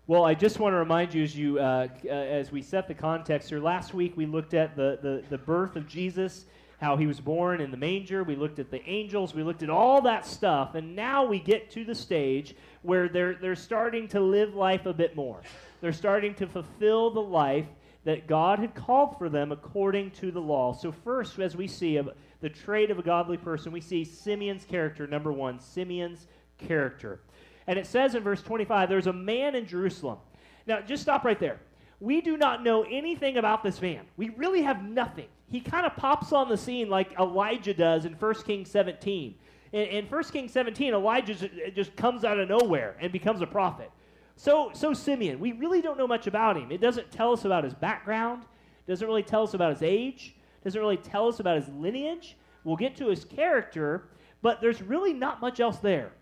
Well, 0.06 0.24
I 0.24 0.34
just 0.34 0.58
want 0.58 0.74
to 0.74 0.76
remind 0.76 1.14
you 1.14 1.22
as 1.22 1.34
you 1.34 1.58
uh, 1.58 1.88
uh, 2.04 2.08
as 2.08 2.52
we 2.52 2.60
set 2.60 2.86
the 2.86 2.94
context 2.94 3.48
here. 3.48 3.60
Last 3.60 3.94
week 3.94 4.14
we 4.14 4.26
looked 4.26 4.52
at 4.52 4.76
the, 4.76 4.98
the, 5.00 5.22
the 5.30 5.38
birth 5.38 5.76
of 5.76 5.88
Jesus, 5.88 6.44
how 6.82 6.98
he 6.98 7.06
was 7.06 7.18
born 7.18 7.62
in 7.62 7.70
the 7.70 7.78
manger. 7.78 8.22
We 8.22 8.36
looked 8.36 8.58
at 8.58 8.70
the 8.70 8.86
angels. 8.86 9.34
We 9.34 9.42
looked 9.42 9.62
at 9.62 9.70
all 9.70 10.02
that 10.02 10.26
stuff, 10.26 10.74
and 10.74 10.94
now 10.94 11.24
we 11.24 11.38
get 11.38 11.70
to 11.70 11.84
the 11.84 11.94
stage 11.94 12.54
where 12.82 13.08
they're 13.08 13.36
they're 13.36 13.56
starting 13.56 14.06
to 14.08 14.20
live 14.20 14.54
life 14.54 14.84
a 14.84 14.92
bit 14.92 15.16
more. 15.16 15.40
They're 15.80 15.92
starting 15.92 16.34
to 16.34 16.46
fulfill 16.46 17.10
the 17.10 17.22
life 17.22 17.66
that 18.04 18.26
God 18.26 18.58
had 18.58 18.74
called 18.74 19.16
for 19.16 19.30
them 19.30 19.50
according 19.50 20.10
to 20.10 20.30
the 20.30 20.40
law. 20.40 20.74
So 20.74 20.92
first, 20.92 21.38
as 21.38 21.56
we 21.56 21.66
see 21.66 21.96
a, 21.96 22.04
the 22.42 22.50
trait 22.50 22.90
of 22.90 22.98
a 22.98 23.02
godly 23.02 23.38
person, 23.38 23.72
we 23.72 23.80
see 23.80 24.04
Simeon's 24.04 24.66
character. 24.66 25.06
Number 25.06 25.32
one, 25.32 25.58
Simeon's 25.58 26.26
character. 26.58 27.20
And 27.66 27.78
it 27.78 27.86
says 27.86 28.14
in 28.14 28.22
verse 28.22 28.42
25, 28.42 28.88
there's 28.88 29.06
a 29.06 29.12
man 29.12 29.54
in 29.54 29.66
Jerusalem. 29.66 30.18
Now, 30.66 30.80
just 30.80 31.02
stop 31.02 31.24
right 31.24 31.38
there. 31.38 31.60
We 32.00 32.20
do 32.20 32.36
not 32.36 32.62
know 32.62 32.82
anything 32.82 33.36
about 33.38 33.62
this 33.62 33.80
man. 33.80 34.04
We 34.16 34.30
really 34.30 34.62
have 34.62 34.84
nothing. 34.84 35.28
he 35.50 35.60
kind 35.60 35.86
of 35.86 35.96
pops 35.96 36.32
on 36.32 36.48
the 36.48 36.56
scene 36.56 36.88
like 36.90 37.12
Elijah 37.18 37.74
does 37.74 38.04
in 38.04 38.14
1 38.14 38.34
Kings 38.42 38.70
17. 38.70 39.34
In, 39.72 39.80
in 39.80 40.06
1 40.06 40.24
Kings 40.24 40.52
17, 40.52 40.92
Elijah 40.92 41.34
just, 41.34 41.54
just 41.74 41.96
comes 41.96 42.24
out 42.24 42.38
of 42.38 42.48
nowhere 42.48 42.96
and 43.00 43.12
becomes 43.12 43.40
a 43.40 43.46
prophet. 43.46 43.90
So, 44.36 44.70
so 44.74 44.92
Simeon, 44.92 45.38
we 45.38 45.52
really 45.52 45.80
don't 45.80 45.96
know 45.96 46.06
much 46.06 46.26
about 46.26 46.56
him. 46.56 46.72
It 46.72 46.80
doesn't 46.80 47.10
tell 47.10 47.32
us 47.32 47.44
about 47.44 47.64
his 47.64 47.74
background, 47.74 48.44
doesn't 48.86 49.06
really 49.06 49.22
tell 49.22 49.44
us 49.44 49.54
about 49.54 49.72
his 49.72 49.82
age, 49.82 50.34
doesn't 50.64 50.80
really 50.80 50.96
tell 50.96 51.28
us 51.28 51.40
about 51.40 51.56
his 51.56 51.68
lineage. 51.68 52.36
We'll 52.64 52.76
get 52.76 52.96
to 52.96 53.08
his 53.08 53.24
character, 53.24 54.08
but 54.42 54.60
there's 54.60 54.82
really 54.82 55.12
not 55.12 55.40
much 55.40 55.60
else 55.60 55.78
there. 55.78 56.12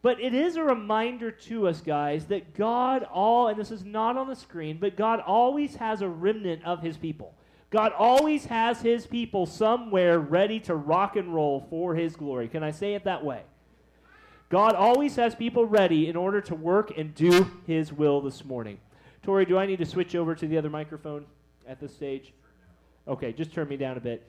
But 0.00 0.20
it 0.20 0.32
is 0.32 0.56
a 0.56 0.62
reminder 0.62 1.30
to 1.30 1.66
us, 1.66 1.80
guys, 1.80 2.26
that 2.26 2.54
God 2.54 3.02
all, 3.04 3.48
and 3.48 3.58
this 3.58 3.70
is 3.70 3.84
not 3.84 4.16
on 4.16 4.28
the 4.28 4.36
screen, 4.36 4.78
but 4.80 4.96
God 4.96 5.20
always 5.20 5.74
has 5.76 6.02
a 6.02 6.08
remnant 6.08 6.64
of 6.64 6.82
his 6.82 6.96
people. 6.96 7.34
God 7.70 7.92
always 7.92 8.46
has 8.46 8.80
his 8.80 9.06
people 9.06 9.44
somewhere 9.44 10.18
ready 10.18 10.60
to 10.60 10.74
rock 10.74 11.16
and 11.16 11.34
roll 11.34 11.66
for 11.68 11.94
his 11.94 12.16
glory. 12.16 12.48
Can 12.48 12.62
I 12.62 12.70
say 12.70 12.94
it 12.94 13.04
that 13.04 13.24
way? 13.24 13.42
God 14.48 14.74
always 14.74 15.16
has 15.16 15.34
people 15.34 15.66
ready 15.66 16.08
in 16.08 16.16
order 16.16 16.40
to 16.42 16.54
work 16.54 16.96
and 16.96 17.14
do 17.14 17.50
his 17.66 17.92
will 17.92 18.22
this 18.22 18.44
morning. 18.44 18.78
Tori, 19.22 19.44
do 19.44 19.58
I 19.58 19.66
need 19.66 19.78
to 19.80 19.84
switch 19.84 20.14
over 20.14 20.34
to 20.34 20.46
the 20.46 20.56
other 20.56 20.70
microphone 20.70 21.26
at 21.66 21.80
this 21.80 21.92
stage? 21.92 22.32
Okay, 23.06 23.32
just 23.32 23.52
turn 23.52 23.68
me 23.68 23.76
down 23.76 23.98
a 23.98 24.00
bit. 24.00 24.26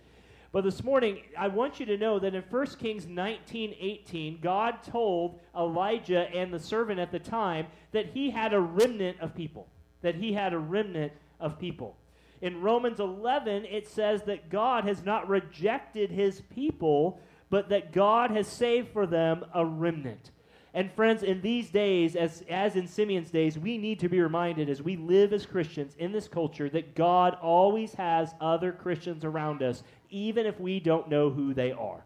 But 0.51 0.63
this 0.63 0.83
morning, 0.83 1.19
I 1.37 1.47
want 1.47 1.79
you 1.79 1.85
to 1.85 1.97
know 1.97 2.17
that 2.17 2.33
in 2.33 2.43
1 2.49 2.65
Kings 2.79 3.05
19 3.05 3.75
18, 3.79 4.39
God 4.41 4.81
told 4.83 5.39
Elijah 5.55 6.27
and 6.33 6.51
the 6.51 6.59
servant 6.59 6.99
at 6.99 7.11
the 7.11 7.19
time 7.19 7.67
that 7.91 8.07
he 8.07 8.31
had 8.31 8.53
a 8.53 8.59
remnant 8.59 9.19
of 9.19 9.35
people. 9.35 9.67
That 10.01 10.15
he 10.15 10.33
had 10.33 10.53
a 10.53 10.59
remnant 10.59 11.13
of 11.39 11.59
people. 11.59 11.97
In 12.41 12.61
Romans 12.61 12.99
11, 12.99 13.65
it 13.65 13.87
says 13.87 14.23
that 14.23 14.49
God 14.49 14.85
has 14.85 15.03
not 15.03 15.27
rejected 15.29 16.09
his 16.09 16.41
people, 16.55 17.19
but 17.49 17.69
that 17.69 17.91
God 17.91 18.31
has 18.31 18.47
saved 18.47 18.89
for 18.91 19.05
them 19.05 19.45
a 19.53 19.63
remnant. 19.63 20.31
And 20.73 20.91
friends, 20.91 21.23
in 21.23 21.41
these 21.41 21.69
days, 21.69 22.15
as, 22.15 22.43
as 22.47 22.75
in 22.75 22.87
Simeon's 22.87 23.31
days, 23.31 23.57
we 23.57 23.77
need 23.77 23.99
to 23.99 24.09
be 24.09 24.21
reminded 24.21 24.69
as 24.69 24.83
we 24.83 24.97
live 24.97 25.33
as 25.33 25.45
Christians 25.45 25.95
in 25.97 26.11
this 26.11 26.27
culture 26.27 26.69
that 26.69 26.95
God 26.95 27.35
always 27.41 27.93
has 27.95 28.35
other 28.39 28.71
Christians 28.71 29.25
around 29.25 29.63
us, 29.63 29.83
even 30.11 30.45
if 30.45 30.59
we 30.59 30.79
don't 30.79 31.09
know 31.09 31.31
who 31.31 31.53
they 31.53 31.71
are. 31.71 32.03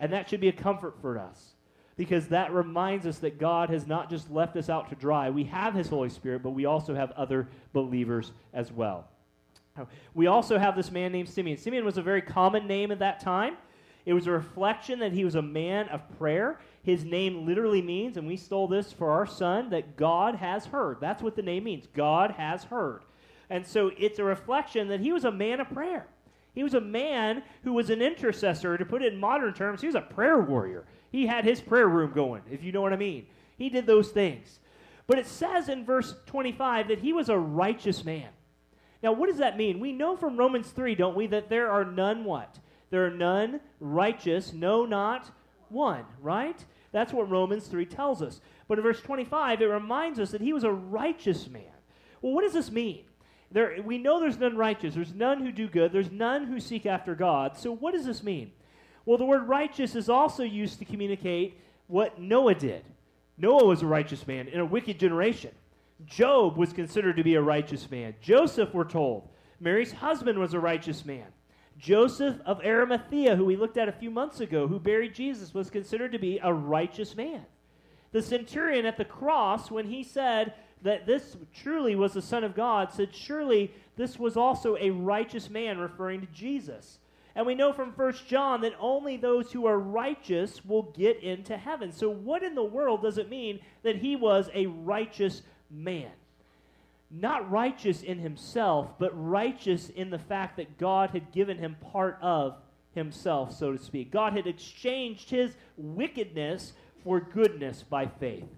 And 0.00 0.12
that 0.12 0.28
should 0.28 0.40
be 0.40 0.48
a 0.48 0.52
comfort 0.52 0.96
for 1.00 1.18
us 1.18 1.52
because 1.96 2.28
that 2.28 2.52
reminds 2.52 3.06
us 3.06 3.18
that 3.18 3.38
God 3.38 3.70
has 3.70 3.86
not 3.86 4.08
just 4.08 4.30
left 4.30 4.56
us 4.56 4.68
out 4.68 4.88
to 4.88 4.94
dry. 4.94 5.30
We 5.30 5.44
have 5.44 5.74
His 5.74 5.88
Holy 5.88 6.08
Spirit, 6.08 6.42
but 6.42 6.50
we 6.50 6.64
also 6.64 6.94
have 6.94 7.10
other 7.12 7.48
believers 7.72 8.32
as 8.54 8.72
well. 8.72 9.08
We 10.14 10.26
also 10.26 10.58
have 10.58 10.76
this 10.76 10.90
man 10.90 11.12
named 11.12 11.28
Simeon. 11.28 11.58
Simeon 11.58 11.84
was 11.84 11.98
a 11.98 12.02
very 12.02 12.22
common 12.22 12.66
name 12.66 12.90
at 12.90 12.98
that 13.00 13.20
time. 13.20 13.56
It 14.06 14.14
was 14.14 14.26
a 14.26 14.30
reflection 14.30 15.00
that 15.00 15.12
he 15.12 15.24
was 15.24 15.34
a 15.34 15.42
man 15.42 15.88
of 15.88 16.02
prayer. 16.18 16.60
His 16.88 17.04
name 17.04 17.44
literally 17.44 17.82
means, 17.82 18.16
and 18.16 18.26
we 18.26 18.38
stole 18.38 18.66
this 18.66 18.94
for 18.94 19.10
our 19.10 19.26
son, 19.26 19.68
that 19.68 19.98
God 19.98 20.36
has 20.36 20.64
heard. 20.64 20.96
That's 21.02 21.22
what 21.22 21.36
the 21.36 21.42
name 21.42 21.64
means. 21.64 21.86
God 21.94 22.30
has 22.38 22.64
heard. 22.64 23.02
And 23.50 23.66
so 23.66 23.90
it's 23.98 24.18
a 24.18 24.24
reflection 24.24 24.88
that 24.88 25.00
he 25.00 25.12
was 25.12 25.26
a 25.26 25.30
man 25.30 25.60
of 25.60 25.68
prayer. 25.68 26.06
He 26.54 26.62
was 26.62 26.72
a 26.72 26.80
man 26.80 27.42
who 27.62 27.74
was 27.74 27.90
an 27.90 28.00
intercessor. 28.00 28.78
To 28.78 28.86
put 28.86 29.02
it 29.02 29.12
in 29.12 29.20
modern 29.20 29.52
terms, 29.52 29.82
he 29.82 29.86
was 29.86 29.96
a 29.96 30.00
prayer 30.00 30.40
warrior. 30.40 30.86
He 31.12 31.26
had 31.26 31.44
his 31.44 31.60
prayer 31.60 31.86
room 31.86 32.12
going, 32.14 32.40
if 32.50 32.64
you 32.64 32.72
know 32.72 32.80
what 32.80 32.94
I 32.94 32.96
mean. 32.96 33.26
He 33.58 33.68
did 33.68 33.84
those 33.84 34.08
things. 34.08 34.58
But 35.06 35.18
it 35.18 35.26
says 35.26 35.68
in 35.68 35.84
verse 35.84 36.14
25 36.24 36.88
that 36.88 37.00
he 37.00 37.12
was 37.12 37.28
a 37.28 37.36
righteous 37.36 38.02
man. 38.02 38.30
Now, 39.02 39.12
what 39.12 39.28
does 39.28 39.40
that 39.40 39.58
mean? 39.58 39.78
We 39.78 39.92
know 39.92 40.16
from 40.16 40.38
Romans 40.38 40.70
3, 40.70 40.94
don't 40.94 41.14
we, 41.14 41.26
that 41.26 41.50
there 41.50 41.70
are 41.70 41.84
none 41.84 42.24
what? 42.24 42.58
There 42.88 43.04
are 43.04 43.10
none 43.10 43.60
righteous, 43.78 44.54
no, 44.54 44.86
not 44.86 45.30
one, 45.68 46.06
right? 46.22 46.64
That's 46.92 47.12
what 47.12 47.30
Romans 47.30 47.66
3 47.66 47.86
tells 47.86 48.22
us. 48.22 48.40
But 48.66 48.78
in 48.78 48.84
verse 48.84 49.00
25, 49.00 49.60
it 49.60 49.66
reminds 49.66 50.18
us 50.18 50.30
that 50.30 50.40
he 50.40 50.52
was 50.52 50.64
a 50.64 50.72
righteous 50.72 51.48
man. 51.48 51.62
Well, 52.22 52.32
what 52.32 52.42
does 52.42 52.52
this 52.52 52.70
mean? 52.70 53.04
There, 53.50 53.76
we 53.82 53.98
know 53.98 54.20
there's 54.20 54.38
none 54.38 54.56
righteous. 54.56 54.94
There's 54.94 55.14
none 55.14 55.40
who 55.40 55.52
do 55.52 55.68
good. 55.68 55.92
There's 55.92 56.10
none 56.10 56.44
who 56.44 56.60
seek 56.60 56.86
after 56.86 57.14
God. 57.14 57.56
So, 57.56 57.72
what 57.72 57.94
does 57.94 58.04
this 58.04 58.22
mean? 58.22 58.52
Well, 59.06 59.16
the 59.16 59.24
word 59.24 59.48
righteous 59.48 59.94
is 59.94 60.10
also 60.10 60.42
used 60.42 60.78
to 60.80 60.84
communicate 60.84 61.58
what 61.86 62.20
Noah 62.20 62.54
did. 62.54 62.84
Noah 63.38 63.64
was 63.64 63.82
a 63.82 63.86
righteous 63.86 64.26
man 64.26 64.48
in 64.48 64.60
a 64.60 64.64
wicked 64.66 65.00
generation. 65.00 65.52
Job 66.04 66.56
was 66.56 66.72
considered 66.72 67.16
to 67.16 67.24
be 67.24 67.34
a 67.34 67.42
righteous 67.42 67.90
man. 67.90 68.14
Joseph, 68.20 68.74
we're 68.74 68.84
told, 68.84 69.28
Mary's 69.60 69.92
husband 69.92 70.38
was 70.38 70.54
a 70.54 70.60
righteous 70.60 71.04
man. 71.04 71.26
Joseph 71.78 72.36
of 72.44 72.60
Arimathea, 72.64 73.36
who 73.36 73.44
we 73.44 73.56
looked 73.56 73.76
at 73.76 73.88
a 73.88 73.92
few 73.92 74.10
months 74.10 74.40
ago, 74.40 74.66
who 74.66 74.80
buried 74.80 75.14
Jesus, 75.14 75.54
was 75.54 75.70
considered 75.70 76.12
to 76.12 76.18
be 76.18 76.40
a 76.42 76.52
righteous 76.52 77.14
man. 77.14 77.42
The 78.10 78.22
centurion 78.22 78.84
at 78.84 78.96
the 78.96 79.04
cross, 79.04 79.70
when 79.70 79.86
he 79.86 80.02
said 80.02 80.54
that 80.82 81.06
this 81.06 81.36
truly 81.54 81.94
was 81.94 82.14
the 82.14 82.22
Son 82.22 82.42
of 82.42 82.54
God, 82.54 82.92
said, 82.92 83.14
Surely 83.14 83.72
this 83.96 84.18
was 84.18 84.36
also 84.36 84.76
a 84.76 84.90
righteous 84.90 85.50
man, 85.50 85.78
referring 85.78 86.20
to 86.20 86.26
Jesus. 86.28 86.98
And 87.34 87.46
we 87.46 87.54
know 87.54 87.72
from 87.72 87.92
1 87.92 88.14
John 88.26 88.62
that 88.62 88.74
only 88.80 89.16
those 89.16 89.52
who 89.52 89.66
are 89.66 89.78
righteous 89.78 90.64
will 90.64 90.82
get 90.82 91.22
into 91.22 91.56
heaven. 91.56 91.92
So, 91.92 92.10
what 92.10 92.42
in 92.42 92.56
the 92.56 92.64
world 92.64 93.02
does 93.02 93.18
it 93.18 93.30
mean 93.30 93.60
that 93.84 93.96
he 93.96 94.16
was 94.16 94.50
a 94.54 94.66
righteous 94.66 95.42
man? 95.70 96.10
Not 97.10 97.50
righteous 97.50 98.02
in 98.02 98.18
himself, 98.18 98.98
but 98.98 99.10
righteous 99.14 99.88
in 99.88 100.10
the 100.10 100.18
fact 100.18 100.56
that 100.56 100.78
God 100.78 101.10
had 101.10 101.32
given 101.32 101.58
him 101.58 101.76
part 101.92 102.18
of 102.20 102.56
himself, 102.94 103.56
so 103.56 103.72
to 103.72 103.78
speak. 103.82 104.10
God 104.10 104.34
had 104.34 104.46
exchanged 104.46 105.30
his 105.30 105.56
wickedness 105.76 106.72
for 107.02 107.20
goodness 107.20 107.82
by 107.82 108.06
faith. 108.06 108.48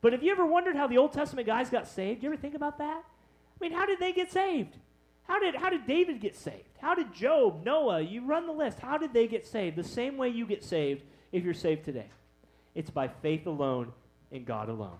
But 0.00 0.12
have 0.12 0.22
you 0.22 0.30
ever 0.30 0.46
wondered 0.46 0.76
how 0.76 0.86
the 0.86 0.98
Old 0.98 1.12
Testament 1.12 1.46
guys 1.46 1.70
got 1.70 1.88
saved? 1.88 2.22
You 2.22 2.30
ever 2.30 2.40
think 2.40 2.54
about 2.54 2.78
that? 2.78 3.02
I 3.04 3.58
mean, 3.60 3.72
how 3.72 3.84
did 3.84 3.98
they 3.98 4.12
get 4.12 4.32
saved? 4.32 4.76
How 5.24 5.38
did, 5.38 5.56
how 5.56 5.68
did 5.68 5.86
David 5.86 6.20
get 6.20 6.36
saved? 6.36 6.78
How 6.80 6.94
did 6.94 7.12
Job, 7.12 7.64
Noah, 7.64 8.00
you 8.00 8.24
run 8.24 8.46
the 8.46 8.52
list. 8.52 8.78
How 8.78 8.96
did 8.96 9.12
they 9.12 9.26
get 9.26 9.46
saved? 9.46 9.76
The 9.76 9.84
same 9.84 10.16
way 10.16 10.28
you 10.28 10.46
get 10.46 10.64
saved 10.64 11.02
if 11.32 11.44
you're 11.44 11.52
saved 11.52 11.84
today. 11.84 12.06
It's 12.74 12.90
by 12.90 13.08
faith 13.08 13.46
alone 13.46 13.92
in 14.30 14.44
God 14.44 14.68
alone. 14.68 14.98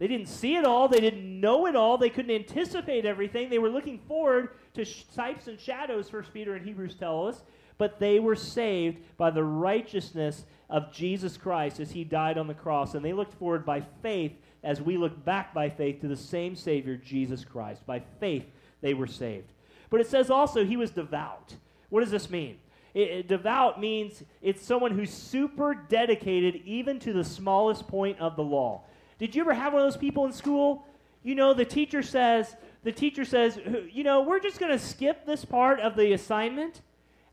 They 0.00 0.08
didn't 0.08 0.28
see 0.28 0.56
it 0.56 0.64
all. 0.64 0.88
They 0.88 0.98
didn't 0.98 1.40
know 1.40 1.66
it 1.66 1.76
all. 1.76 1.98
They 1.98 2.08
couldn't 2.08 2.34
anticipate 2.34 3.04
everything. 3.04 3.50
They 3.50 3.58
were 3.58 3.68
looking 3.68 3.98
forward 4.08 4.48
to 4.72 4.84
sh- 4.84 5.04
types 5.14 5.46
and 5.46 5.60
shadows, 5.60 6.08
First 6.08 6.32
Peter 6.32 6.54
and 6.54 6.64
Hebrews 6.64 6.94
tell 6.94 7.28
us. 7.28 7.42
But 7.76 8.00
they 8.00 8.18
were 8.18 8.34
saved 8.34 8.98
by 9.18 9.30
the 9.30 9.44
righteousness 9.44 10.46
of 10.70 10.90
Jesus 10.90 11.36
Christ 11.36 11.80
as 11.80 11.90
he 11.90 12.02
died 12.02 12.38
on 12.38 12.46
the 12.46 12.54
cross. 12.54 12.94
And 12.94 13.04
they 13.04 13.12
looked 13.12 13.34
forward 13.34 13.66
by 13.66 13.82
faith 14.02 14.32
as 14.64 14.80
we 14.80 14.96
look 14.96 15.22
back 15.22 15.52
by 15.52 15.68
faith 15.68 16.00
to 16.00 16.08
the 16.08 16.16
same 16.16 16.56
Savior, 16.56 16.96
Jesus 16.96 17.44
Christ. 17.44 17.84
By 17.86 18.00
faith, 18.20 18.46
they 18.80 18.94
were 18.94 19.06
saved. 19.06 19.52
But 19.90 20.00
it 20.00 20.06
says 20.06 20.30
also 20.30 20.64
he 20.64 20.78
was 20.78 20.90
devout. 20.90 21.54
What 21.90 22.00
does 22.00 22.10
this 22.10 22.30
mean? 22.30 22.56
It, 22.94 23.10
it, 23.10 23.28
devout 23.28 23.78
means 23.78 24.22
it's 24.40 24.64
someone 24.64 24.92
who's 24.92 25.12
super 25.12 25.74
dedicated 25.74 26.62
even 26.64 26.98
to 27.00 27.12
the 27.12 27.24
smallest 27.24 27.86
point 27.86 28.18
of 28.18 28.36
the 28.36 28.42
law. 28.42 28.82
Did 29.20 29.34
you 29.34 29.42
ever 29.42 29.52
have 29.52 29.74
one 29.74 29.82
of 29.82 29.86
those 29.86 30.00
people 30.00 30.24
in 30.24 30.32
school? 30.32 30.86
You 31.22 31.34
know, 31.34 31.52
the 31.52 31.66
teacher 31.66 32.02
says, 32.02 32.56
the 32.82 32.90
teacher 32.90 33.26
says, 33.26 33.60
you 33.92 34.02
know, 34.02 34.22
we're 34.22 34.40
just 34.40 34.58
going 34.58 34.72
to 34.72 34.78
skip 34.78 35.26
this 35.26 35.44
part 35.44 35.78
of 35.78 35.94
the 35.94 36.14
assignment. 36.14 36.80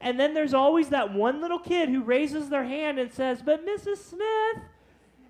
And 0.01 0.19
then 0.19 0.33
there's 0.33 0.53
always 0.53 0.89
that 0.89 1.13
one 1.13 1.39
little 1.41 1.57
kid 1.57 1.87
who 1.87 2.03
raises 2.03 2.49
their 2.49 2.65
hand 2.65 2.99
and 2.99 3.11
says, 3.11 3.41
But 3.41 3.65
Mrs. 3.65 3.97
Smith, 3.97 4.63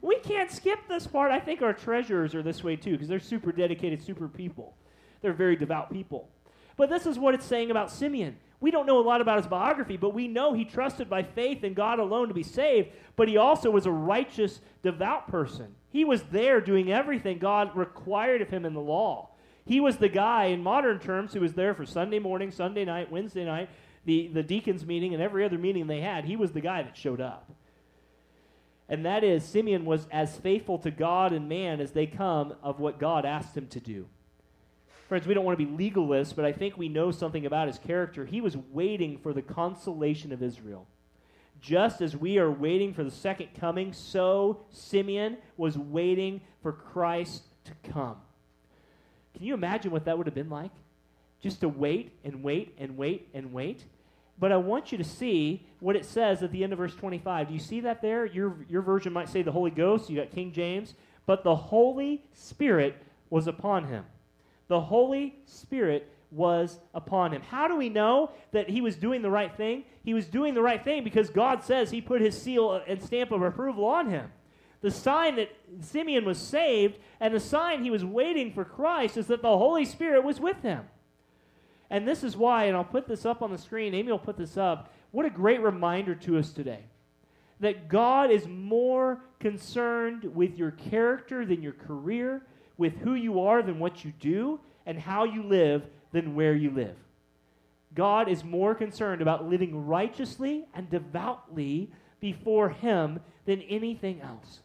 we 0.02 0.18
can't 0.20 0.52
skip 0.52 0.80
this 0.90 1.08
part. 1.08 1.32
I 1.32 1.40
think 1.40 1.62
our 1.62 1.74
treasurers 1.74 2.36
are 2.36 2.44
this 2.44 2.64
way 2.64 2.76
too, 2.76 2.92
because 2.92 3.08
they're 3.08 3.20
super 3.20 3.52
dedicated, 3.52 4.02
super 4.02 4.28
people. 4.28 4.76
They're 5.22 5.34
very 5.34 5.56
devout 5.56 5.94
people. 5.94 6.28
But 6.76 6.90
this 6.90 7.06
is 7.06 7.18
what 7.18 7.34
it's 7.34 7.46
saying 7.46 7.72
about 7.72 7.92
Simeon. 7.92 8.36
We 8.60 8.72
don't 8.72 8.88
know 8.88 9.00
a 9.00 9.02
lot 9.02 9.22
about 9.22 9.38
his 9.38 9.48
biography, 9.48 9.98
but 9.98 10.14
we 10.14 10.28
know 10.28 10.54
he 10.54 10.66
trusted 10.66 11.10
by 11.10 11.24
faith 11.24 11.64
in 11.64 11.74
God 11.74 12.00
alone 12.00 12.28
to 12.28 12.34
be 12.34 12.44
saved, 12.44 12.90
but 13.16 13.28
he 13.28 13.38
also 13.38 13.70
was 13.70 13.86
a 13.86 13.92
righteous, 13.92 14.62
devout 14.82 15.28
person. 15.28 15.76
He 15.98 16.06
was 16.06 16.22
there 16.22 16.62
doing 16.62 16.92
everything 16.92 17.40
God 17.40 17.76
required 17.76 18.44
of 18.44 18.52
him 18.52 18.66
in 18.66 18.76
the 18.76 18.80
law. 18.80 19.32
He 19.66 19.80
was 19.80 19.98
the 19.98 20.08
guy, 20.08 20.46
in 20.46 20.62
modern 20.62 21.00
terms, 21.00 21.34
who 21.34 21.40
was 21.40 21.56
there 21.56 21.74
for 21.74 21.88
Sunday 21.88 22.20
morning, 22.20 22.52
Sunday 22.52 22.86
night, 22.86 23.12
Wednesday 23.12 23.44
night, 23.44 23.68
the, 24.06 24.28
the 24.28 24.44
deacons' 24.44 24.86
meeting, 24.86 25.16
and 25.16 25.24
every 25.24 25.44
other 25.44 25.58
meeting 25.58 25.88
they 25.88 26.02
had. 26.02 26.24
He 26.24 26.36
was 26.36 26.52
the 26.52 26.62
guy 26.62 26.84
that 26.84 26.96
showed 26.96 27.20
up. 27.20 27.52
And 28.88 29.08
that 29.08 29.24
is, 29.24 29.44
Simeon 29.44 29.86
was 29.86 30.06
as 30.12 30.38
faithful 30.38 30.78
to 30.78 30.92
God 30.92 31.34
and 31.34 31.50
man 31.50 31.82
as 31.82 31.94
they 31.94 32.06
come 32.06 32.54
of 32.62 32.80
what 32.80 33.00
God 33.00 33.26
asked 33.26 33.58
him 33.58 33.66
to 33.70 33.80
do. 33.80 34.06
Friends, 35.10 35.26
we 35.26 35.34
don't 35.34 35.46
want 35.46 35.58
to 35.58 35.66
be 35.66 35.90
legalists, 35.90 36.36
but 36.36 36.46
I 36.46 36.52
think 36.52 36.78
we 36.78 36.90
know 36.90 37.10
something 37.10 37.48
about 37.48 37.70
his 37.70 37.80
character. 37.80 38.24
He 38.24 38.40
was 38.40 38.56
waiting 38.72 39.18
for 39.18 39.34
the 39.34 39.42
consolation 39.42 40.32
of 40.32 40.44
Israel. 40.44 40.86
Just 41.62 42.02
as 42.02 42.16
we 42.16 42.38
are 42.38 42.52
waiting 42.52 42.94
for 42.94 43.04
the 43.04 43.12
second 43.12 43.50
coming, 43.60 43.94
so 43.94 44.66
Simeon 44.72 45.38
was 45.58 45.78
waiting 45.78 46.42
for 46.62 46.72
Christ 46.72 47.44
to 47.66 47.72
come. 47.92 48.18
Can 49.36 49.46
you 49.46 49.54
imagine 49.54 49.92
what 49.92 50.06
that 50.06 50.18
would 50.18 50.28
have 50.28 50.36
been 50.36 50.50
like? 50.50 50.72
just 51.42 51.62
to 51.62 51.70
wait 51.70 52.12
and 52.24 52.44
wait 52.44 52.76
and 52.78 52.98
wait 52.98 53.30
and 53.34 53.54
wait. 53.54 53.84
But 54.40 54.52
I 54.52 54.58
want 54.58 54.92
you 54.92 54.98
to 54.98 55.04
see 55.04 55.66
what 55.80 55.96
it 55.96 56.06
says 56.06 56.44
at 56.44 56.52
the 56.52 56.64
end 56.64 56.74
of 56.74 56.80
verse 56.80 56.94
25. 56.96 57.48
Do 57.48 57.54
you 57.54 57.60
see 57.60 57.80
that 57.82 58.02
there? 58.02 58.26
Your, 58.26 58.58
your 58.70 58.82
version 58.82 59.12
might 59.14 59.30
say 59.30 59.42
the 59.42 59.52
Holy 59.52 59.72
Ghost. 59.72 60.10
You 60.10 60.18
got 60.18 60.32
King 60.32 60.52
James. 60.52 60.94
But 61.26 61.44
the 61.44 61.56
Holy 61.56 62.24
Spirit 62.34 62.96
was 63.30 63.48
upon 63.48 63.88
him. 63.88 64.06
The 64.68 64.80
Holy 64.80 65.36
Spirit 65.46 66.10
was 66.32 66.80
upon 66.94 67.32
him. 67.32 67.42
How 67.42 67.68
do 67.68 67.76
we 67.76 67.90
know 67.90 68.32
that 68.52 68.70
he 68.70 68.82
was 68.82 68.96
doing 68.96 69.22
the 69.22 69.30
right 69.30 69.56
thing? 69.56 69.84
He 70.04 70.14
was 70.14 70.26
doing 70.26 70.54
the 70.54 70.62
right 70.62 70.84
thing 70.84 71.04
because 71.04 71.30
God 71.30 71.64
says 71.64 71.90
he 71.90 72.02
put 72.02 72.22
his 72.22 72.40
seal 72.40 72.82
and 72.88 73.02
stamp 73.02 73.32
of 73.32 73.42
approval 73.42 73.86
on 73.86 74.10
him. 74.10 74.32
The 74.82 74.92
sign 74.92 75.38
that 75.38 75.50
Simeon 75.82 76.26
was 76.26 76.38
saved 76.38 76.98
and 77.20 77.34
the 77.34 77.40
sign 77.40 77.84
he 77.84 77.90
was 77.90 78.06
waiting 78.06 78.54
for 78.54 78.64
Christ 78.64 79.18
is 79.18 79.28
that 79.28 79.42
the 79.42 79.58
Holy 79.58 79.86
Spirit 79.86 80.24
was 80.24 80.40
with 80.40 80.62
him. 80.62 80.86
And 81.90 82.08
this 82.08 82.24
is 82.24 82.36
why, 82.36 82.66
and 82.66 82.76
I'll 82.76 82.84
put 82.84 83.08
this 83.08 83.26
up 83.26 83.42
on 83.42 83.52
the 83.52 83.58
screen, 83.58 83.94
Amy 83.94 84.12
will 84.12 84.20
put 84.20 84.38
this 84.38 84.58
up. 84.58 84.94
What 85.12 85.26
a 85.26 85.30
great 85.30 85.62
reminder 85.62 86.14
to 86.16 86.38
us 86.38 86.52
today 86.52 86.84
that 87.60 87.88
God 87.88 88.30
is 88.30 88.46
more 88.48 89.22
concerned 89.40 90.24
with 90.36 90.58
your 90.58 90.72
character 90.72 91.44
than 91.44 91.64
your 91.64 91.74
career, 91.74 92.44
with 92.78 92.98
who 92.98 93.16
you 93.16 93.42
are 93.42 93.64
than 93.64 93.80
what 93.80 94.06
you 94.06 94.14
do, 94.20 94.60
and 94.86 95.00
how 95.00 95.24
you 95.24 95.42
live 95.42 95.88
than 96.12 96.36
where 96.36 96.54
you 96.54 96.72
live. 96.72 96.96
God 97.94 98.30
is 98.30 98.44
more 98.44 98.76
concerned 98.76 99.22
about 99.22 99.50
living 99.50 99.88
righteously 99.88 100.66
and 100.74 100.90
devoutly 100.90 101.92
before 102.20 102.70
Him 102.70 103.20
than 103.46 103.62
anything 103.64 104.22
else. 104.22 104.60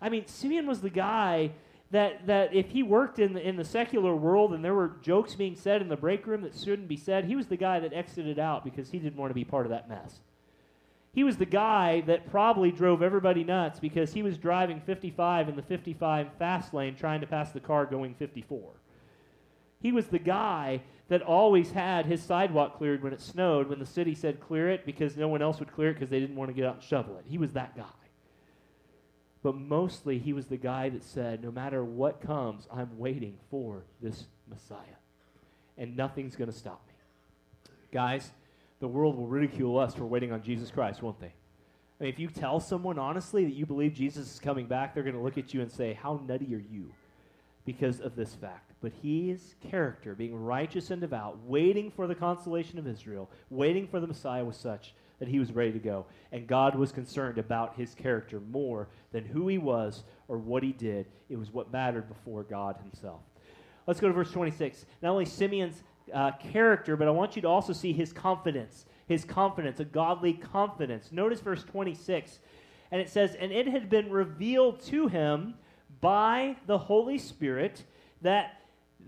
I 0.00 0.08
mean, 0.08 0.26
Simeon 0.26 0.66
was 0.66 0.80
the 0.80 0.90
guy 0.90 1.52
that, 1.92 2.26
that 2.26 2.54
if 2.54 2.70
he 2.70 2.82
worked 2.82 3.18
in 3.18 3.34
the, 3.34 3.46
in 3.46 3.56
the 3.56 3.64
secular 3.64 4.16
world 4.16 4.52
and 4.54 4.64
there 4.64 4.74
were 4.74 4.96
jokes 5.02 5.34
being 5.34 5.54
said 5.54 5.82
in 5.82 5.88
the 5.88 5.96
break 5.96 6.26
room 6.26 6.40
that 6.42 6.56
shouldn't 6.56 6.88
be 6.88 6.96
said, 6.96 7.26
he 7.26 7.36
was 7.36 7.46
the 7.46 7.56
guy 7.56 7.78
that 7.80 7.92
exited 7.92 8.38
out 8.38 8.64
because 8.64 8.90
he 8.90 8.98
didn't 8.98 9.16
want 9.16 9.30
to 9.30 9.34
be 9.34 9.44
part 9.44 9.66
of 9.66 9.70
that 9.70 9.88
mess. 9.88 10.20
He 11.12 11.22
was 11.22 11.36
the 11.36 11.44
guy 11.44 12.00
that 12.06 12.30
probably 12.30 12.72
drove 12.72 13.02
everybody 13.02 13.44
nuts 13.44 13.78
because 13.78 14.14
he 14.14 14.22
was 14.22 14.38
driving 14.38 14.80
55 14.80 15.50
in 15.50 15.56
the 15.56 15.62
55 15.62 16.28
fast 16.38 16.72
lane 16.72 16.96
trying 16.96 17.20
to 17.20 17.26
pass 17.26 17.52
the 17.52 17.60
car 17.60 17.84
going 17.84 18.14
54. 18.14 18.70
He 19.82 19.92
was 19.92 20.06
the 20.06 20.18
guy 20.20 20.82
that 21.08 21.22
always 21.22 21.72
had 21.72 22.06
his 22.06 22.22
sidewalk 22.22 22.78
cleared 22.78 23.02
when 23.02 23.12
it 23.12 23.20
snowed 23.20 23.68
when 23.68 23.80
the 23.80 23.86
city 23.86 24.14
said 24.14 24.40
clear 24.40 24.70
it 24.70 24.86
because 24.86 25.16
no 25.16 25.28
one 25.28 25.42
else 25.42 25.58
would 25.58 25.72
clear 25.72 25.90
it 25.90 25.94
because 25.94 26.08
they 26.08 26.20
didn't 26.20 26.36
want 26.36 26.48
to 26.48 26.54
get 26.54 26.64
out 26.64 26.76
and 26.76 26.82
shovel 26.82 27.18
it. 27.18 27.24
He 27.28 27.36
was 27.36 27.52
that 27.52 27.76
guy. 27.76 27.84
But 29.42 29.56
mostly, 29.56 30.20
he 30.20 30.32
was 30.32 30.46
the 30.46 30.56
guy 30.56 30.88
that 30.90 31.02
said, 31.02 31.42
no 31.42 31.50
matter 31.50 31.84
what 31.84 32.20
comes, 32.20 32.68
I'm 32.72 32.96
waiting 32.96 33.36
for 33.50 33.82
this 34.00 34.24
Messiah. 34.48 34.78
And 35.76 35.96
nothing's 35.96 36.36
going 36.36 36.50
to 36.50 36.56
stop 36.56 36.80
me. 36.86 36.94
Guys, 37.92 38.30
the 38.78 38.86
world 38.86 39.16
will 39.16 39.26
ridicule 39.26 39.78
us 39.78 39.94
for 39.94 40.06
waiting 40.06 40.30
on 40.30 40.42
Jesus 40.42 40.70
Christ, 40.70 41.02
won't 41.02 41.18
they? 41.18 41.34
I 42.00 42.04
mean, 42.04 42.12
if 42.12 42.20
you 42.20 42.28
tell 42.28 42.60
someone 42.60 43.00
honestly 43.00 43.44
that 43.44 43.54
you 43.54 43.66
believe 43.66 43.94
Jesus 43.94 44.34
is 44.34 44.38
coming 44.38 44.66
back, 44.66 44.94
they're 44.94 45.02
going 45.02 45.16
to 45.16 45.22
look 45.22 45.38
at 45.38 45.52
you 45.52 45.60
and 45.60 45.70
say, 45.70 45.92
How 45.92 46.20
nutty 46.26 46.54
are 46.54 46.64
you? 46.70 46.92
Because 47.64 48.00
of 48.00 48.16
this 48.16 48.34
fact. 48.34 48.72
But 48.80 48.92
his 49.02 49.54
character, 49.70 50.14
being 50.14 50.34
righteous 50.34 50.90
and 50.90 51.00
devout, 51.00 51.38
waiting 51.44 51.90
for 51.90 52.08
the 52.08 52.14
consolation 52.14 52.78
of 52.78 52.88
Israel, 52.88 53.30
waiting 53.50 53.86
for 53.86 54.00
the 54.00 54.06
Messiah, 54.08 54.44
was 54.44 54.56
such 54.56 54.94
that 55.20 55.28
he 55.28 55.38
was 55.38 55.52
ready 55.52 55.70
to 55.70 55.78
go. 55.78 56.04
And 56.32 56.48
God 56.48 56.74
was 56.74 56.90
concerned 56.90 57.38
about 57.38 57.76
his 57.76 57.94
character 57.94 58.40
more 58.40 58.88
than 59.12 59.24
who 59.24 59.46
he 59.46 59.58
was 59.58 60.02
or 60.26 60.36
what 60.36 60.64
he 60.64 60.72
did. 60.72 61.06
It 61.28 61.36
was 61.36 61.52
what 61.52 61.70
mattered 61.70 62.08
before 62.08 62.42
God 62.42 62.76
himself. 62.82 63.20
Let's 63.86 64.00
go 64.00 64.08
to 64.08 64.12
verse 64.12 64.32
26. 64.32 64.84
Not 65.00 65.10
only 65.10 65.24
Simeon's 65.24 65.84
uh, 66.12 66.32
character, 66.32 66.96
but 66.96 67.06
I 67.06 67.12
want 67.12 67.36
you 67.36 67.42
to 67.42 67.48
also 67.48 67.72
see 67.72 67.92
his 67.92 68.12
confidence. 68.12 68.86
His 69.06 69.24
confidence, 69.24 69.78
a 69.78 69.84
godly 69.84 70.32
confidence. 70.32 71.12
Notice 71.12 71.40
verse 71.40 71.62
26. 71.62 72.40
And 72.90 73.00
it 73.00 73.08
says, 73.08 73.36
And 73.36 73.52
it 73.52 73.68
had 73.68 73.88
been 73.88 74.10
revealed 74.10 74.80
to 74.86 75.06
him 75.06 75.54
by 76.02 76.56
the 76.66 76.76
Holy 76.76 77.16
Spirit 77.16 77.84
that 78.20 78.58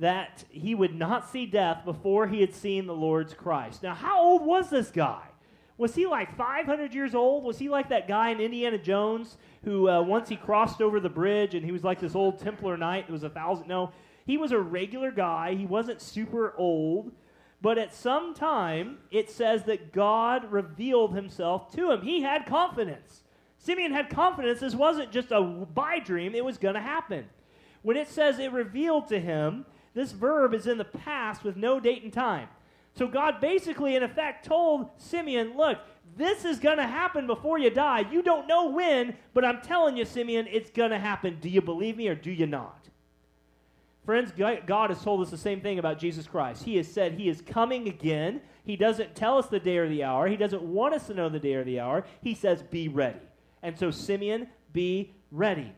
that 0.01 0.45
he 0.49 0.75
would 0.75 0.95
not 0.95 1.29
see 1.31 1.47
death 1.47 1.85
before 1.85 2.27
he 2.27 2.41
had 2.41 2.53
seen 2.53 2.87
the 2.87 2.95
Lord's 2.95 3.33
Christ. 3.33 3.83
Now, 3.83 3.95
how 3.95 4.21
old 4.21 4.45
was 4.45 4.69
this 4.69 4.91
guy? 4.91 5.23
Was 5.77 5.95
he 5.95 6.07
like 6.07 6.37
500 6.37 6.95
years 6.95 7.15
old? 7.15 7.45
Was 7.45 7.59
he 7.59 7.69
like 7.69 7.89
that 7.91 8.09
guy 8.09 8.31
in 8.31 8.41
Indiana 8.41 8.79
Jones 8.79 9.37
who 9.65 9.89
uh, 9.89 10.03
once 10.03 10.29
he 10.29 10.37
crossed 10.37 10.81
over 10.81 10.99
the 10.99 11.09
bridge 11.09 11.55
and 11.55 11.65
he 11.65 11.71
was 11.71 11.85
like 11.85 12.01
this 12.01 12.15
old 12.15 12.39
Templar 12.39 12.77
knight 12.77 13.07
that 13.07 13.13
was 13.13 13.23
a 13.23 13.31
thousand? 13.31 13.69
No, 13.69 13.93
he 14.27 14.37
was 14.37 14.53
a 14.53 14.59
regular 14.59 15.11
guy. 15.11 15.55
He 15.55 15.67
wasn't 15.67 16.01
super 16.01 16.55
old. 16.57 17.13
But 17.61 17.79
at 17.79 17.95
some 17.95 18.35
time, 18.35 18.99
it 19.11 19.31
says 19.31 19.65
that 19.65 19.93
God 19.93 20.53
revealed 20.53 21.15
himself 21.15 21.73
to 21.75 21.91
him. 21.91 22.03
He 22.03 22.23
had 22.23 22.47
confidence. 22.47 23.24
Simeon 23.65 23.93
had 23.93 24.11
confidence. 24.11 24.61
This 24.61 24.75
wasn't 24.75 25.11
just 25.11 25.31
a 25.31 25.41
by 25.41 25.99
dream, 25.99 26.35
it 26.35 26.45
was 26.45 26.59
going 26.59 26.75
to 26.75 26.83
happen. 26.83 27.25
When 27.81 27.97
it 27.97 28.09
says 28.09 28.39
it 28.39 28.53
revealed 28.53 29.09
to 29.09 29.19
him, 29.19 29.65
this 29.95 30.13
verb 30.13 30.53
is 30.53 30.67
in 30.67 30.77
the 30.77 30.85
past 30.85 31.45
with 31.45 31.57
no 31.57 31.81
date 31.81 32.03
and 32.03 32.13
time. 32.13 32.49
So 32.95 33.09
God 33.09 33.41
basically, 33.41 33.97
in 33.97 34.03
effect, 34.03 34.45
told 34.45 34.91
Simeon, 34.99 35.57
look, 35.57 35.79
this 36.15 36.45
is 36.45 36.59
going 36.59 36.77
to 36.77 36.87
happen 36.87 37.27
before 37.27 37.59
you 37.59 37.71
die. 37.71 38.05
You 38.11 38.23
don't 38.23 38.47
know 38.47 38.69
when, 38.69 39.17
but 39.33 39.47
I'm 39.47 39.63
telling 39.63 39.97
you, 39.97 40.05
Simeon, 40.05 40.47
it's 40.51 40.71
going 40.71 40.91
to 40.91 40.99
happen. 40.99 41.39
Do 41.41 41.49
you 41.49 41.63
believe 41.63 41.97
me 41.97 42.09
or 42.09 42.15
do 42.15 42.31
you 42.31 42.47
not? 42.47 42.89
Friends, 44.05 44.31
God 44.37 44.91
has 44.91 45.03
told 45.03 45.23
us 45.23 45.31
the 45.31 45.39
same 45.39 45.63
thing 45.63 45.79
about 45.79 45.99
Jesus 45.99 46.27
Christ. 46.27 46.65
He 46.65 46.77
has 46.77 46.87
said 46.87 47.15
He 47.15 47.31
is 47.31 47.41
coming 47.41 47.89
again. 47.89 48.43
He 48.67 48.77
doesn't 48.77 49.15
tell 49.15 49.39
us 49.39 49.47
the 49.47 49.59
day 49.59 49.79
or 49.79 49.89
the 49.89 50.05
hour. 50.05 50.29
He 50.29 50.37
doesn't 50.37 50.63
want 50.63 50.93
us 50.93 51.07
to 51.07 51.15
know 51.15 51.31
the 51.31 51.41
day 51.41 51.55
or 51.55 51.65
the 51.65 51.81
hour. 51.81 52.05
He 52.21 52.35
says, 52.35 52.63
be 52.63 52.89
ready. 52.89 53.21
And 53.65 53.79
so, 53.79 53.91
Simeon, 53.91 54.47
be 54.75 55.15
ready. 55.33 55.73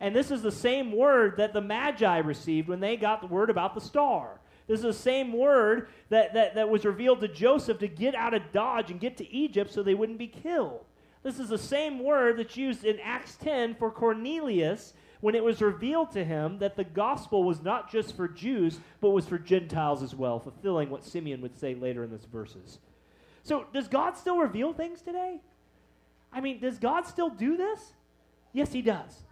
And 0.00 0.14
this 0.14 0.30
is 0.30 0.42
the 0.42 0.52
same 0.52 0.92
word 0.92 1.38
that 1.38 1.54
the 1.54 1.62
Magi 1.62 2.18
received 2.18 2.68
when 2.68 2.80
they 2.80 2.96
got 2.96 3.22
the 3.22 3.26
word 3.26 3.48
about 3.48 3.74
the 3.74 3.80
star. 3.80 4.38
This 4.66 4.80
is 4.80 4.84
the 4.84 4.92
same 4.92 5.32
word 5.32 5.88
that, 6.10 6.34
that, 6.34 6.54
that 6.54 6.68
was 6.68 6.84
revealed 6.84 7.20
to 7.20 7.28
Joseph 7.28 7.78
to 7.78 7.88
get 7.88 8.14
out 8.14 8.34
of 8.34 8.52
Dodge 8.52 8.90
and 8.90 9.00
get 9.00 9.16
to 9.16 9.32
Egypt 9.32 9.72
so 9.72 9.82
they 9.82 9.94
wouldn't 9.94 10.18
be 10.18 10.26
killed. 10.26 10.84
This 11.22 11.38
is 11.38 11.48
the 11.48 11.58
same 11.58 12.00
word 12.00 12.38
that's 12.38 12.56
used 12.56 12.84
in 12.84 13.00
Acts 13.00 13.36
10 13.36 13.76
for 13.76 13.90
Cornelius 13.90 14.92
when 15.20 15.34
it 15.34 15.42
was 15.42 15.62
revealed 15.62 16.10
to 16.12 16.24
him 16.24 16.58
that 16.58 16.76
the 16.76 16.84
gospel 16.84 17.44
was 17.44 17.62
not 17.62 17.90
just 17.90 18.14
for 18.14 18.28
Jews, 18.28 18.80
but 19.00 19.10
was 19.10 19.26
for 19.26 19.38
Gentiles 19.38 20.02
as 20.02 20.14
well, 20.14 20.38
fulfilling 20.38 20.90
what 20.90 21.04
Simeon 21.04 21.40
would 21.40 21.56
say 21.56 21.74
later 21.74 22.04
in 22.04 22.10
this 22.10 22.24
verses. 22.24 22.78
So, 23.44 23.66
does 23.72 23.88
God 23.88 24.16
still 24.16 24.38
reveal 24.38 24.72
things 24.72 25.00
today? 25.00 25.40
I 26.32 26.40
mean, 26.40 26.60
does 26.60 26.78
God 26.78 27.06
still 27.06 27.30
do 27.30 27.56
this? 27.56 27.92
Yes, 28.52 28.72
He 28.72 28.82
does. 28.82 29.22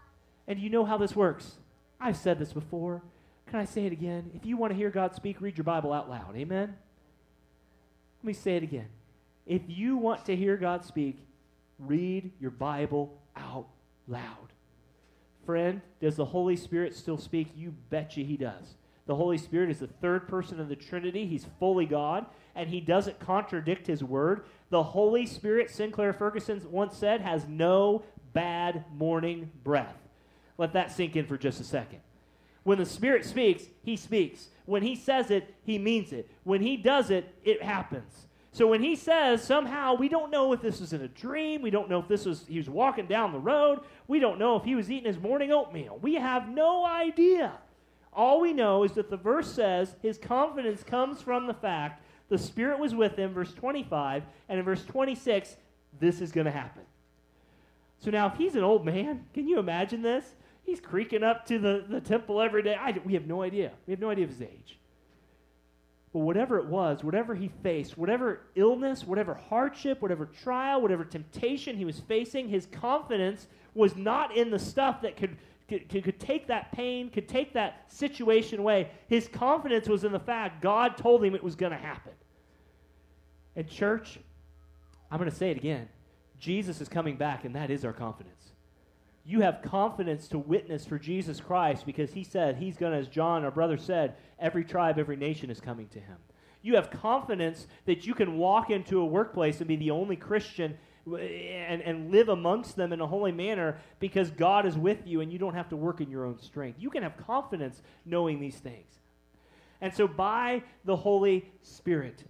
And 0.47 0.59
you 0.59 0.71
know 0.71 0.85
how 0.85 0.99
this 0.99 1.15
works. 1.15 1.57
I've 2.01 2.17
said 2.17 2.39
this 2.39 2.53
before. 2.53 3.03
Can 3.47 3.61
I 3.61 3.65
say 3.65 3.87
it 3.87 3.93
again? 3.93 4.31
If 4.35 4.47
you 4.47 4.57
want 4.57 4.73
to 4.73 4.77
hear 4.77 4.91
God 4.91 5.15
speak, 5.15 5.41
read 5.41 5.57
your 5.57 5.65
Bible 5.65 5.93
out 5.93 6.09
loud. 6.09 6.37
Amen? 6.37 6.77
Let 8.23 8.25
me 8.25 8.33
say 8.33 8.57
it 8.57 8.63
again. 8.63 8.89
If 9.47 9.63
you 9.67 9.97
want 9.97 10.25
to 10.27 10.37
hear 10.37 10.57
God 10.57 10.85
speak, 10.85 11.19
read 11.79 12.31
your 12.41 12.51
Bible 12.51 13.19
out 13.37 13.67
loud. 14.07 14.53
Friend, 15.47 15.81
does 16.01 16.17
the 16.17 16.25
Holy 16.25 16.57
Spirit 16.57 16.95
still 16.95 17.19
speak? 17.19 17.49
You 17.57 17.75
betcha 17.91 18.21
he 18.21 18.37
does. 18.37 18.75
The 19.11 19.16
Holy 19.16 19.38
Spirit 19.38 19.70
is 19.70 19.81
the 19.81 19.88
third 19.88 20.29
person 20.29 20.61
of 20.61 20.68
the 20.68 20.77
Trinity. 20.77 21.27
He's 21.27 21.44
fully 21.59 21.85
God, 21.85 22.27
and 22.55 22.70
he 22.70 22.81
doesn't 22.81 23.18
contradict 23.18 23.88
his 23.88 24.05
word. 24.05 24.44
The 24.68 24.85
Holy 24.85 25.27
Spirit, 25.27 25.68
Sinclair 25.68 26.12
Ferguson 26.12 26.62
once 26.70 26.96
said, 26.96 27.20
has 27.20 27.44
no 27.49 28.05
bad 28.33 28.85
morning 28.94 29.51
breath. 29.64 29.96
Let 30.59 30.75
that 30.75 30.92
sink 30.92 31.16
in 31.16 31.27
for 31.27 31.37
just 31.37 31.61
a 31.61 31.64
second. 31.64 31.99
When 32.62 32.79
the 32.79 32.87
Spirit 32.87 33.25
speaks, 33.25 33.64
He 33.83 33.96
speaks. 33.96 34.46
When 34.64 34.85
He 34.85 34.94
says 34.94 35.33
it, 35.33 35.57
He 35.64 35.77
means 35.77 36.12
it. 36.12 36.31
When 36.44 36.62
He 36.62 36.77
does 36.77 37.11
it, 37.11 37.35
it 37.42 37.64
happens. 37.64 38.29
So 38.53 38.68
when 38.68 38.81
He 38.81 38.94
says, 38.94 39.42
somehow, 39.42 39.94
we 39.94 40.09
don't 40.09 40.31
know 40.31 40.53
if 40.53 40.61
this 40.61 40.79
was 40.79 40.92
in 40.92 41.01
a 41.01 41.09
dream. 41.09 41.62
We 41.62 41.70
don't 41.70 41.90
know 41.90 41.99
if 41.99 42.07
this 42.07 42.27
was, 42.27 42.44
He 42.46 42.59
was 42.59 42.70
walking 42.70 43.07
down 43.07 43.33
the 43.33 43.40
road. 43.40 43.81
We 44.07 44.20
don't 44.20 44.38
know 44.38 44.55
if 44.55 44.62
He 44.62 44.77
was 44.77 44.88
eating 44.88 45.12
His 45.12 45.18
morning 45.20 45.51
oatmeal. 45.51 45.99
We 46.01 46.14
have 46.14 46.49
no 46.49 46.87
idea. 46.87 47.55
All 48.12 48.40
we 48.40 48.53
know 48.53 48.85
is 48.85 48.92
that 48.92 49.11
the 49.11 49.16
verse 49.16 49.53
says 49.53 49.96
His 50.03 50.18
confidence 50.18 50.83
comes 50.83 51.23
from 51.23 51.46
the 51.46 51.55
fact 51.55 52.03
the 52.29 52.38
Spirit 52.38 52.79
was 52.79 52.94
with 52.94 53.16
Him, 53.16 53.33
verse 53.33 53.53
25, 53.53 54.25
and 54.49 54.59
in 54.59 54.64
verse 54.64 54.85
26, 54.85 55.57
this 55.99 56.20
is 56.20 56.33
going 56.33 56.44
to 56.44 56.51
happen. 56.51 56.83
So 57.99 58.11
now, 58.11 58.29
if 58.29 58.35
He's 58.35 58.55
an 58.55 58.64
old 58.64 58.85
man, 58.85 59.27
can 59.35 59.46
you 59.49 59.59
imagine 59.59 60.03
this? 60.03 60.25
He's 60.62 60.81
creaking 60.81 61.25
up 61.25 61.46
to 61.46 61.59
the, 61.59 61.85
the 61.88 62.01
temple 62.01 62.40
every 62.40 62.62
day. 62.62 62.77
I, 62.79 63.01
we 63.05 63.14
have 63.14 63.27
no 63.27 63.42
idea. 63.42 63.73
We 63.87 63.92
have 63.92 64.01
no 64.01 64.11
idea 64.11 64.25
of 64.25 64.31
his 64.31 64.42
age. 64.42 64.79
But 66.12 66.20
whatever 66.20 66.59
it 66.59 66.66
was, 66.66 67.05
whatever 67.05 67.35
he 67.35 67.51
faced, 67.62 67.96
whatever 67.96 68.40
illness, 68.57 69.05
whatever 69.05 69.35
hardship, 69.35 70.03
whatever 70.03 70.27
trial, 70.27 70.81
whatever 70.81 71.05
temptation 71.05 71.77
he 71.77 71.85
was 71.85 72.01
facing, 72.01 72.49
his 72.49 72.66
confidence 72.66 73.46
was 73.75 73.96
not 73.96 74.37
in 74.37 74.51
the 74.51 74.59
stuff 74.59 75.03
that 75.03 75.16
could 75.16 75.37
could, 75.71 76.05
could 76.05 76.21
take 76.21 76.49
that 76.49 76.73
pain, 76.73 77.09
could 77.11 77.29
take 77.29 77.55
that 77.55 77.91
situation 77.93 78.59
away. 78.59 78.91
His 79.09 79.29
confidence 79.29 79.89
was 79.89 80.05
in 80.05 80.13
the 80.13 80.21
fact 80.21 80.61
God 80.61 80.97
told 80.97 81.25
him 81.25 81.35
it 81.35 81.45
was 81.45 81.55
going 81.55 81.73
to 81.73 81.79
happen. 81.79 82.13
And, 83.57 83.69
church, 83.69 84.19
I'm 85.11 85.19
going 85.19 85.31
to 85.31 85.37
say 85.37 85.51
it 85.51 85.57
again 85.57 85.89
Jesus 86.39 86.81
is 86.81 86.89
coming 86.89 87.17
back, 87.17 87.45
and 87.45 87.55
that 87.55 87.71
is 87.71 87.85
our 87.85 87.93
confidence. 87.93 88.53
You 89.25 89.43
have 89.43 89.63
confidence 89.63 90.27
to 90.29 90.39
witness 90.39 90.87
for 90.87 90.99
Jesus 90.99 91.41
Christ 91.41 91.87
because 91.87 92.13
he 92.13 92.25
said 92.25 92.57
he's 92.57 92.77
going 92.77 92.93
to, 92.93 92.99
as 92.99 93.07
John, 93.09 93.45
our 93.45 93.51
brother, 93.51 93.77
said, 93.77 94.17
every 94.39 94.65
tribe, 94.65 94.99
every 94.99 95.17
nation 95.17 95.51
is 95.51 95.61
coming 95.61 95.89
to 95.89 96.01
him. 96.01 96.17
You 96.63 96.75
have 96.77 96.91
confidence 96.91 97.67
that 97.87 98.07
you 98.07 98.15
can 98.15 98.39
walk 98.39 98.71
into 98.71 99.01
a 99.01 99.05
workplace 99.05 99.59
and 99.59 99.69
be 99.69 99.77
the 99.77 99.91
only 99.91 100.17
Christian 100.17 100.77
and, 101.16 101.83
and 101.83 102.11
live 102.11 102.29
amongst 102.29 102.77
them 102.77 102.92
in 102.92 103.01
a 103.01 103.07
holy 103.07 103.33
manner 103.33 103.79
because 103.99 104.31
God 104.31 104.66
is 104.66 104.77
with 104.77 105.07
you 105.07 105.20
and 105.20 105.33
you 105.33 105.38
don't 105.38 105.55
have 105.55 105.68
to 105.70 105.77
work 105.77 106.01
in 106.01 106.11
your 106.11 106.25
own 106.25 106.40
strength. 106.40 106.79
You 106.81 106.90
can 106.90 107.03
have 107.03 107.16
confidence 107.27 107.81
knowing 108.05 108.40
these 108.40 108.57
things. 108.57 108.87
And 109.81 109.94
so, 109.94 110.07
by 110.07 110.62
the 110.85 110.96
Holy 110.96 111.51
Spirit, 111.62 112.23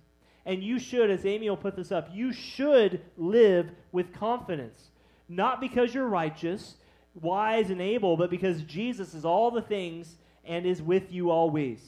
and 0.46 0.62
you 0.62 0.78
should, 0.78 1.10
as 1.10 1.26
Amy 1.26 1.48
will 1.48 1.56
put 1.56 1.76
this 1.76 1.92
up, 1.92 2.08
you 2.12 2.32
should 2.32 3.02
live 3.16 3.70
with 3.92 4.12
confidence. 4.12 4.90
Not 5.28 5.60
because 5.60 5.94
you're 5.94 6.08
righteous, 6.08 6.76
wise, 7.20 7.70
and 7.70 7.80
able, 7.80 8.16
but 8.16 8.30
because 8.30 8.62
Jesus 8.62 9.14
is 9.14 9.24
all 9.24 9.50
the 9.50 9.62
things 9.62 10.16
and 10.44 10.66
is 10.66 10.82
with 10.82 11.12
you 11.12 11.30
always. 11.30 11.80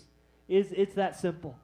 Is 0.48 0.72
it's 0.72 0.94
that 0.94 1.18
simple. 1.18 1.56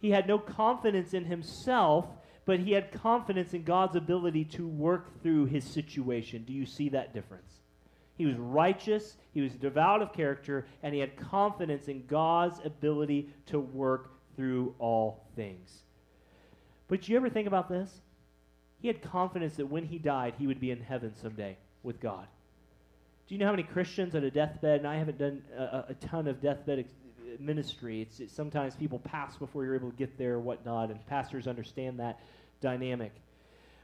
He 0.00 0.10
had 0.10 0.28
no 0.28 0.38
confidence 0.38 1.14
in 1.14 1.24
himself, 1.24 2.06
but 2.46 2.60
he 2.60 2.72
had 2.72 2.92
confidence 2.92 3.52
in 3.52 3.64
God's 3.64 3.96
ability 3.96 4.44
to 4.44 4.66
work 4.66 5.22
through 5.22 5.46
his 5.46 5.64
situation. 5.64 6.44
Do 6.44 6.52
you 6.52 6.64
see 6.64 6.88
that 6.90 7.12
difference? 7.12 7.52
He 8.16 8.24
was 8.24 8.36
righteous, 8.36 9.16
he 9.34 9.42
was 9.42 9.52
devout 9.52 10.00
of 10.00 10.14
character, 10.14 10.66
and 10.82 10.94
he 10.94 11.00
had 11.00 11.16
confidence 11.16 11.88
in 11.88 12.06
God's 12.06 12.58
ability 12.64 13.28
to 13.46 13.60
work 13.60 14.12
through 14.36 14.74
all 14.78 15.26
things. 15.34 15.82
But 16.88 17.08
you 17.08 17.16
ever 17.16 17.28
think 17.28 17.46
about 17.46 17.68
this? 17.68 17.90
He 18.80 18.88
had 18.88 19.02
confidence 19.02 19.56
that 19.56 19.66
when 19.66 19.84
he 19.84 19.98
died, 19.98 20.34
he 20.38 20.46
would 20.46 20.60
be 20.60 20.70
in 20.70 20.80
heaven 20.80 21.14
someday 21.20 21.58
with 21.82 22.00
God. 22.00 22.26
Do 23.26 23.34
you 23.34 23.40
know 23.40 23.46
how 23.46 23.52
many 23.52 23.64
Christians 23.64 24.14
at 24.14 24.22
a 24.22 24.30
deathbed, 24.30 24.78
and 24.78 24.88
I 24.88 24.96
haven't 24.96 25.18
done 25.18 25.42
a, 25.56 25.86
a 25.88 25.94
ton 25.94 26.28
of 26.28 26.40
deathbed 26.40 26.78
ex- 26.78 26.92
ministry, 27.40 28.02
it's, 28.02 28.20
it's, 28.20 28.32
sometimes 28.32 28.74
people 28.74 28.98
pass 28.98 29.36
before 29.36 29.64
you're 29.64 29.74
able 29.74 29.90
to 29.90 29.96
get 29.96 30.18
there 30.18 30.38
whatnot, 30.38 30.90
and 30.90 31.04
pastors 31.06 31.46
understand 31.46 32.00
that 32.00 32.20
dynamic. 32.60 33.12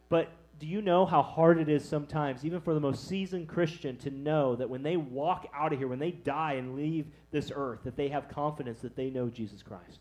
But 0.08 0.30
do 0.58 0.66
you 0.66 0.82
know 0.82 1.06
how 1.06 1.22
hard 1.22 1.58
it 1.58 1.68
is 1.68 1.88
sometimes, 1.88 2.44
even 2.44 2.60
for 2.60 2.74
the 2.74 2.80
most 2.80 3.08
seasoned 3.08 3.48
Christian, 3.48 3.96
to 3.98 4.10
know 4.10 4.54
that 4.56 4.70
when 4.70 4.82
they 4.82 4.96
walk 4.96 5.48
out 5.54 5.72
of 5.72 5.78
here, 5.78 5.88
when 5.88 5.98
they 5.98 6.10
die 6.10 6.54
and 6.54 6.76
leave 6.76 7.06
this 7.30 7.50
earth, 7.54 7.80
that 7.84 7.96
they 7.96 8.08
have 8.08 8.28
confidence 8.28 8.80
that 8.80 8.94
they 8.94 9.10
know 9.10 9.28
Jesus 9.28 9.62
Christ? 9.62 10.00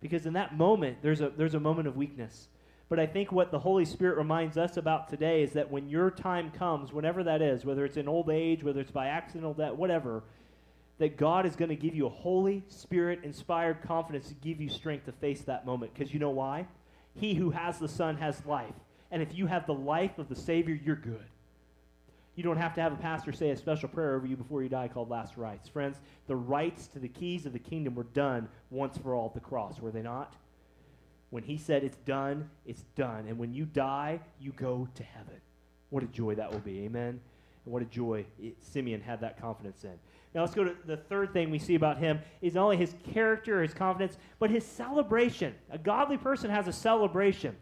Because 0.00 0.26
in 0.26 0.34
that 0.34 0.56
moment, 0.56 0.98
there's 1.02 1.20
a, 1.20 1.30
there's 1.30 1.54
a 1.54 1.60
moment 1.60 1.88
of 1.88 1.96
weakness. 1.96 2.48
But 2.88 2.98
I 2.98 3.06
think 3.06 3.30
what 3.30 3.50
the 3.52 3.58
Holy 3.58 3.84
Spirit 3.84 4.16
reminds 4.16 4.56
us 4.56 4.76
about 4.76 5.08
today 5.08 5.42
is 5.42 5.52
that 5.52 5.70
when 5.70 5.88
your 5.88 6.10
time 6.10 6.50
comes, 6.50 6.92
whenever 6.92 7.22
that 7.24 7.40
is, 7.40 7.64
whether 7.64 7.84
it's 7.84 7.96
in 7.96 8.08
old 8.08 8.30
age, 8.30 8.64
whether 8.64 8.80
it's 8.80 8.90
by 8.90 9.06
accidental 9.06 9.54
death, 9.54 9.74
whatever, 9.74 10.24
that 11.00 11.16
God 11.16 11.46
is 11.46 11.56
going 11.56 11.70
to 11.70 11.76
give 11.76 11.94
you 11.94 12.06
a 12.06 12.10
Holy 12.10 12.62
Spirit 12.68 13.20
inspired 13.22 13.80
confidence 13.80 14.28
to 14.28 14.34
give 14.34 14.60
you 14.60 14.68
strength 14.68 15.06
to 15.06 15.12
face 15.12 15.40
that 15.40 15.64
moment. 15.64 15.94
Because 15.94 16.12
you 16.12 16.20
know 16.20 16.30
why? 16.30 16.66
He 17.14 17.32
who 17.34 17.48
has 17.50 17.78
the 17.78 17.88
Son 17.88 18.18
has 18.18 18.44
life. 18.44 18.74
And 19.10 19.22
if 19.22 19.34
you 19.34 19.46
have 19.46 19.66
the 19.66 19.74
life 19.74 20.18
of 20.18 20.28
the 20.28 20.36
Savior, 20.36 20.78
you're 20.84 20.94
good. 20.94 21.24
You 22.36 22.42
don't 22.42 22.58
have 22.58 22.74
to 22.74 22.82
have 22.82 22.92
a 22.92 22.96
pastor 22.96 23.32
say 23.32 23.48
a 23.48 23.56
special 23.56 23.88
prayer 23.88 24.14
over 24.14 24.26
you 24.26 24.36
before 24.36 24.62
you 24.62 24.68
die 24.68 24.88
called 24.88 25.08
last 25.08 25.38
rites. 25.38 25.70
Friends, 25.70 25.96
the 26.26 26.36
rights 26.36 26.86
to 26.88 26.98
the 26.98 27.08
keys 27.08 27.46
of 27.46 27.54
the 27.54 27.58
kingdom 27.58 27.94
were 27.94 28.04
done 28.04 28.46
once 28.68 28.98
for 28.98 29.14
all 29.14 29.26
at 29.26 29.34
the 29.34 29.40
cross, 29.40 29.80
were 29.80 29.90
they 29.90 30.02
not? 30.02 30.36
When 31.30 31.42
he 31.42 31.56
said 31.56 31.82
it's 31.82 31.96
done, 31.98 32.50
it's 32.66 32.84
done. 32.94 33.24
And 33.26 33.38
when 33.38 33.54
you 33.54 33.64
die, 33.64 34.20
you 34.38 34.52
go 34.52 34.86
to 34.94 35.02
heaven. 35.02 35.40
What 35.88 36.02
a 36.02 36.08
joy 36.08 36.34
that 36.34 36.52
will 36.52 36.60
be. 36.60 36.80
Amen. 36.80 37.20
And 37.64 37.72
what 37.72 37.82
a 37.82 37.86
joy 37.86 38.26
it, 38.38 38.56
Simeon 38.60 39.00
had 39.00 39.22
that 39.22 39.40
confidence 39.40 39.84
in. 39.84 39.98
Now 40.34 40.42
let's 40.42 40.54
go 40.54 40.64
to 40.64 40.76
the 40.86 40.96
third 40.96 41.32
thing 41.32 41.50
we 41.50 41.58
see 41.58 41.74
about 41.74 41.98
him 41.98 42.20
is 42.40 42.54
not 42.54 42.64
only 42.64 42.76
his 42.76 42.94
character, 43.12 43.62
his 43.62 43.74
confidence, 43.74 44.16
but 44.38 44.50
his 44.50 44.64
celebration. 44.64 45.54
A 45.70 45.78
godly 45.78 46.16
person 46.16 46.50
has 46.50 46.68
a 46.68 46.72
celebration. 46.72 47.56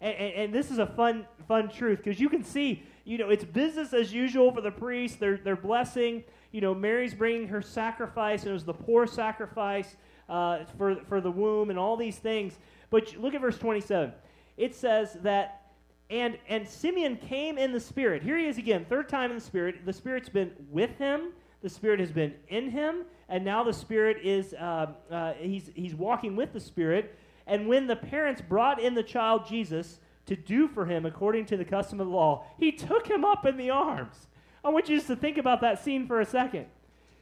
And, 0.00 0.14
and, 0.16 0.34
and 0.34 0.54
this 0.54 0.70
is 0.70 0.78
a 0.78 0.86
fun, 0.86 1.26
fun 1.46 1.68
truth 1.68 1.98
because 2.02 2.18
you 2.18 2.28
can 2.28 2.42
see 2.42 2.82
you 3.06 3.18
know, 3.18 3.30
it's 3.30 3.44
business 3.44 3.92
as 3.92 4.12
usual 4.12 4.52
for 4.52 4.60
the 4.60 4.72
priest. 4.72 5.20
They're, 5.20 5.36
they're 5.36 5.54
blessing. 5.54 6.24
You 6.50 6.60
know, 6.60 6.74
Mary's 6.74 7.14
bringing 7.14 7.46
her 7.46 7.62
sacrifice, 7.62 8.42
and 8.42 8.50
it 8.50 8.54
was 8.54 8.64
the 8.64 8.74
poor 8.74 9.06
sacrifice 9.06 9.96
uh, 10.28 10.64
for, 10.76 10.96
for 11.08 11.20
the 11.20 11.30
womb 11.30 11.70
and 11.70 11.78
all 11.78 11.96
these 11.96 12.16
things. 12.16 12.58
But 12.90 13.16
look 13.16 13.34
at 13.34 13.40
verse 13.40 13.58
27. 13.58 14.12
It 14.56 14.74
says 14.74 15.18
that, 15.22 15.70
and, 16.10 16.36
and 16.48 16.68
Simeon 16.68 17.16
came 17.16 17.58
in 17.58 17.72
the 17.72 17.78
Spirit. 17.78 18.24
Here 18.24 18.36
he 18.38 18.46
is 18.46 18.58
again, 18.58 18.84
third 18.88 19.08
time 19.08 19.30
in 19.30 19.36
the 19.36 19.44
Spirit. 19.44 19.86
The 19.86 19.92
Spirit's 19.92 20.28
been 20.28 20.50
with 20.68 20.98
him, 20.98 21.28
the 21.62 21.68
Spirit 21.68 22.00
has 22.00 22.12
been 22.12 22.34
in 22.48 22.70
him, 22.70 23.04
and 23.28 23.44
now 23.44 23.64
the 23.64 23.72
Spirit 23.72 24.18
is, 24.22 24.54
uh, 24.54 24.92
uh, 25.10 25.32
he's, 25.34 25.70
he's 25.74 25.94
walking 25.94 26.36
with 26.36 26.52
the 26.52 26.60
Spirit. 26.60 27.18
And 27.46 27.66
when 27.68 27.86
the 27.86 27.96
parents 27.96 28.40
brought 28.40 28.80
in 28.80 28.94
the 28.94 29.02
child 29.02 29.46
Jesus, 29.46 29.98
to 30.26 30.36
do 30.36 30.68
for 30.68 30.84
him 30.84 31.06
according 31.06 31.46
to 31.46 31.56
the 31.56 31.64
custom 31.64 32.00
of 32.00 32.06
the 32.06 32.12
law, 32.12 32.44
he 32.58 32.72
took 32.72 33.08
him 33.08 33.24
up 33.24 33.46
in 33.46 33.56
the 33.56 33.70
arms. 33.70 34.26
I 34.64 34.68
want 34.68 34.88
you 34.88 34.96
just 34.96 35.06
to 35.06 35.16
think 35.16 35.38
about 35.38 35.60
that 35.60 35.82
scene 35.82 36.06
for 36.06 36.20
a 36.20 36.26
second. 36.26 36.66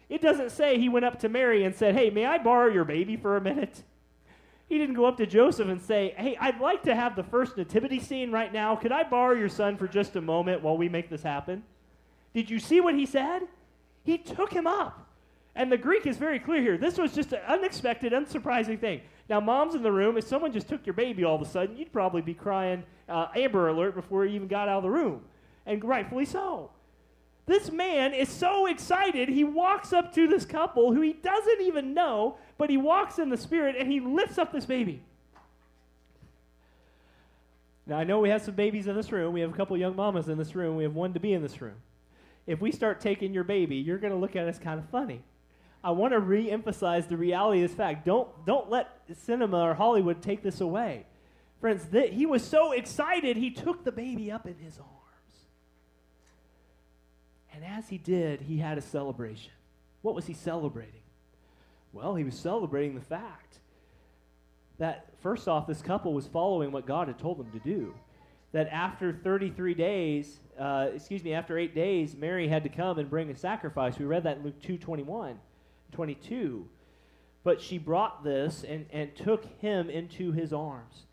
It 0.08 0.22
doesn't 0.22 0.50
say 0.50 0.78
he 0.78 0.88
went 0.88 1.04
up 1.04 1.20
to 1.20 1.28
Mary 1.28 1.64
and 1.64 1.74
said, 1.74 1.94
Hey, 1.94 2.10
may 2.10 2.24
I 2.24 2.38
borrow 2.38 2.72
your 2.72 2.84
baby 2.84 3.16
for 3.16 3.36
a 3.36 3.40
minute? 3.40 3.82
He 4.66 4.78
didn't 4.78 4.94
go 4.94 5.04
up 5.04 5.18
to 5.18 5.26
Joseph 5.26 5.68
and 5.68 5.80
say, 5.80 6.14
Hey, 6.16 6.36
I'd 6.40 6.60
like 6.60 6.82
to 6.84 6.94
have 6.94 7.16
the 7.16 7.22
first 7.22 7.56
nativity 7.56 8.00
scene 8.00 8.32
right 8.32 8.52
now. 8.52 8.76
Could 8.76 8.92
I 8.92 9.02
borrow 9.04 9.34
your 9.34 9.48
son 9.48 9.76
for 9.76 9.86
just 9.86 10.16
a 10.16 10.20
moment 10.20 10.62
while 10.62 10.76
we 10.76 10.88
make 10.88 11.10
this 11.10 11.22
happen? 11.22 11.62
Did 12.32 12.48
you 12.50 12.58
see 12.58 12.80
what 12.80 12.94
he 12.94 13.06
said? 13.06 13.42
He 14.04 14.18
took 14.18 14.52
him 14.52 14.66
up. 14.66 15.00
And 15.56 15.70
the 15.70 15.78
Greek 15.78 16.06
is 16.06 16.16
very 16.16 16.38
clear 16.38 16.60
here. 16.60 16.76
This 16.76 16.98
was 16.98 17.12
just 17.12 17.32
an 17.32 17.40
unexpected, 17.46 18.12
unsurprising 18.12 18.80
thing. 18.80 19.02
Now, 19.28 19.40
mom's 19.40 19.74
in 19.74 19.82
the 19.82 19.92
room. 19.92 20.16
If 20.16 20.24
someone 20.24 20.52
just 20.52 20.68
took 20.68 20.84
your 20.84 20.94
baby 20.94 21.24
all 21.24 21.36
of 21.36 21.42
a 21.42 21.46
sudden, 21.46 21.76
you'd 21.76 21.92
probably 21.92 22.22
be 22.22 22.34
crying 22.34 22.82
uh, 23.08 23.28
Amber 23.36 23.68
Alert 23.68 23.94
before 23.94 24.24
you 24.26 24.34
even 24.34 24.48
got 24.48 24.68
out 24.68 24.78
of 24.78 24.82
the 24.82 24.90
room. 24.90 25.22
And 25.64 25.82
rightfully 25.84 26.24
so. 26.24 26.70
This 27.46 27.70
man 27.70 28.14
is 28.14 28.28
so 28.30 28.66
excited, 28.66 29.28
he 29.28 29.44
walks 29.44 29.92
up 29.92 30.14
to 30.14 30.26
this 30.26 30.46
couple 30.46 30.94
who 30.94 31.02
he 31.02 31.12
doesn't 31.12 31.60
even 31.60 31.92
know, 31.92 32.38
but 32.56 32.70
he 32.70 32.78
walks 32.78 33.18
in 33.18 33.28
the 33.28 33.36
spirit 33.36 33.76
and 33.78 33.90
he 33.92 34.00
lifts 34.00 34.38
up 34.38 34.50
this 34.50 34.64
baby. 34.64 35.02
Now, 37.86 37.98
I 37.98 38.04
know 38.04 38.20
we 38.20 38.30
have 38.30 38.40
some 38.40 38.54
babies 38.54 38.86
in 38.86 38.96
this 38.96 39.12
room. 39.12 39.34
We 39.34 39.42
have 39.42 39.52
a 39.52 39.56
couple 39.56 39.76
young 39.76 39.94
mamas 39.94 40.28
in 40.28 40.38
this 40.38 40.54
room. 40.54 40.76
We 40.76 40.84
have 40.84 40.94
one 40.94 41.12
to 41.12 41.20
be 41.20 41.34
in 41.34 41.42
this 41.42 41.60
room. 41.60 41.74
If 42.46 42.60
we 42.60 42.72
start 42.72 43.00
taking 43.00 43.32
your 43.32 43.44
baby, 43.44 43.76
you're 43.76 43.98
going 43.98 44.12
to 44.12 44.18
look 44.18 44.36
at 44.36 44.46
us 44.48 44.58
kind 44.58 44.78
of 44.78 44.88
funny. 44.90 45.22
I 45.82 45.90
want 45.90 46.12
to 46.12 46.20
re-emphasize 46.20 47.06
the 47.06 47.16
reality 47.16 47.62
of 47.62 47.70
this 47.70 47.76
fact. 47.76 48.06
Don't, 48.06 48.28
don't 48.46 48.70
let 48.70 48.88
cinema 49.12 49.60
or 49.60 49.74
Hollywood 49.74 50.22
take 50.22 50.42
this 50.42 50.60
away. 50.60 51.06
Friends, 51.60 51.86
th- 51.90 52.12
he 52.12 52.26
was 52.26 52.42
so 52.42 52.72
excited, 52.72 53.36
he 53.36 53.50
took 53.50 53.84
the 53.84 53.92
baby 53.92 54.30
up 54.30 54.46
in 54.46 54.56
his 54.56 54.78
arms. 54.78 54.90
And 57.52 57.64
as 57.64 57.88
he 57.88 57.98
did, 57.98 58.42
he 58.42 58.58
had 58.58 58.78
a 58.78 58.82
celebration. 58.82 59.52
What 60.02 60.14
was 60.14 60.26
he 60.26 60.34
celebrating? 60.34 61.02
Well, 61.92 62.14
he 62.14 62.24
was 62.24 62.34
celebrating 62.34 62.94
the 62.94 63.00
fact 63.00 63.58
that, 64.78 65.06
first 65.22 65.48
off, 65.48 65.66
this 65.66 65.80
couple 65.80 66.12
was 66.12 66.26
following 66.26 66.72
what 66.72 66.86
God 66.86 67.08
had 67.08 67.18
told 67.18 67.38
them 67.38 67.50
to 67.52 67.58
do. 67.58 67.94
That 68.54 68.68
after 68.68 69.12
33 69.12 69.74
days, 69.74 70.38
uh, 70.56 70.90
excuse 70.94 71.24
me, 71.24 71.34
after 71.34 71.58
eight 71.58 71.74
days, 71.74 72.14
Mary 72.14 72.46
had 72.46 72.62
to 72.62 72.68
come 72.68 73.00
and 73.00 73.10
bring 73.10 73.28
a 73.28 73.34
sacrifice. 73.34 73.98
We 73.98 74.04
read 74.04 74.22
that 74.22 74.36
in 74.36 74.44
Luke 74.44 74.62
2 74.62 74.78
21, 74.78 75.40
22. 75.90 76.68
But 77.42 77.60
she 77.60 77.78
brought 77.78 78.22
this 78.22 78.64
and, 78.64 78.86
and 78.92 79.14
took 79.16 79.44
him 79.60 79.90
into 79.90 80.30
his 80.30 80.52
arms. 80.52 81.06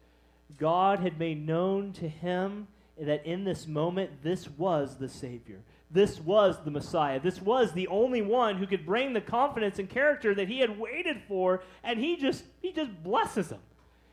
God 0.59 0.99
had 0.99 1.17
made 1.17 1.43
known 1.43 1.93
to 1.93 2.07
him 2.07 2.67
that 2.99 3.25
in 3.25 3.43
this 3.43 3.65
moment, 3.65 4.21
this 4.21 4.47
was 4.47 4.97
the 4.97 5.09
Savior. 5.09 5.61
This 5.89 6.21
was 6.21 6.63
the 6.63 6.69
Messiah. 6.69 7.19
This 7.19 7.41
was 7.41 7.73
the 7.73 7.87
only 7.87 8.21
one 8.21 8.57
who 8.57 8.67
could 8.67 8.85
bring 8.85 9.13
the 9.13 9.19
confidence 9.19 9.79
and 9.79 9.89
character 9.89 10.35
that 10.35 10.47
he 10.47 10.59
had 10.59 10.79
waited 10.79 11.23
for, 11.27 11.63
and 11.83 11.99
he 11.99 12.17
just 12.17 12.43
he 12.61 12.71
just 12.71 13.03
blesses 13.03 13.49
him. 13.49 13.61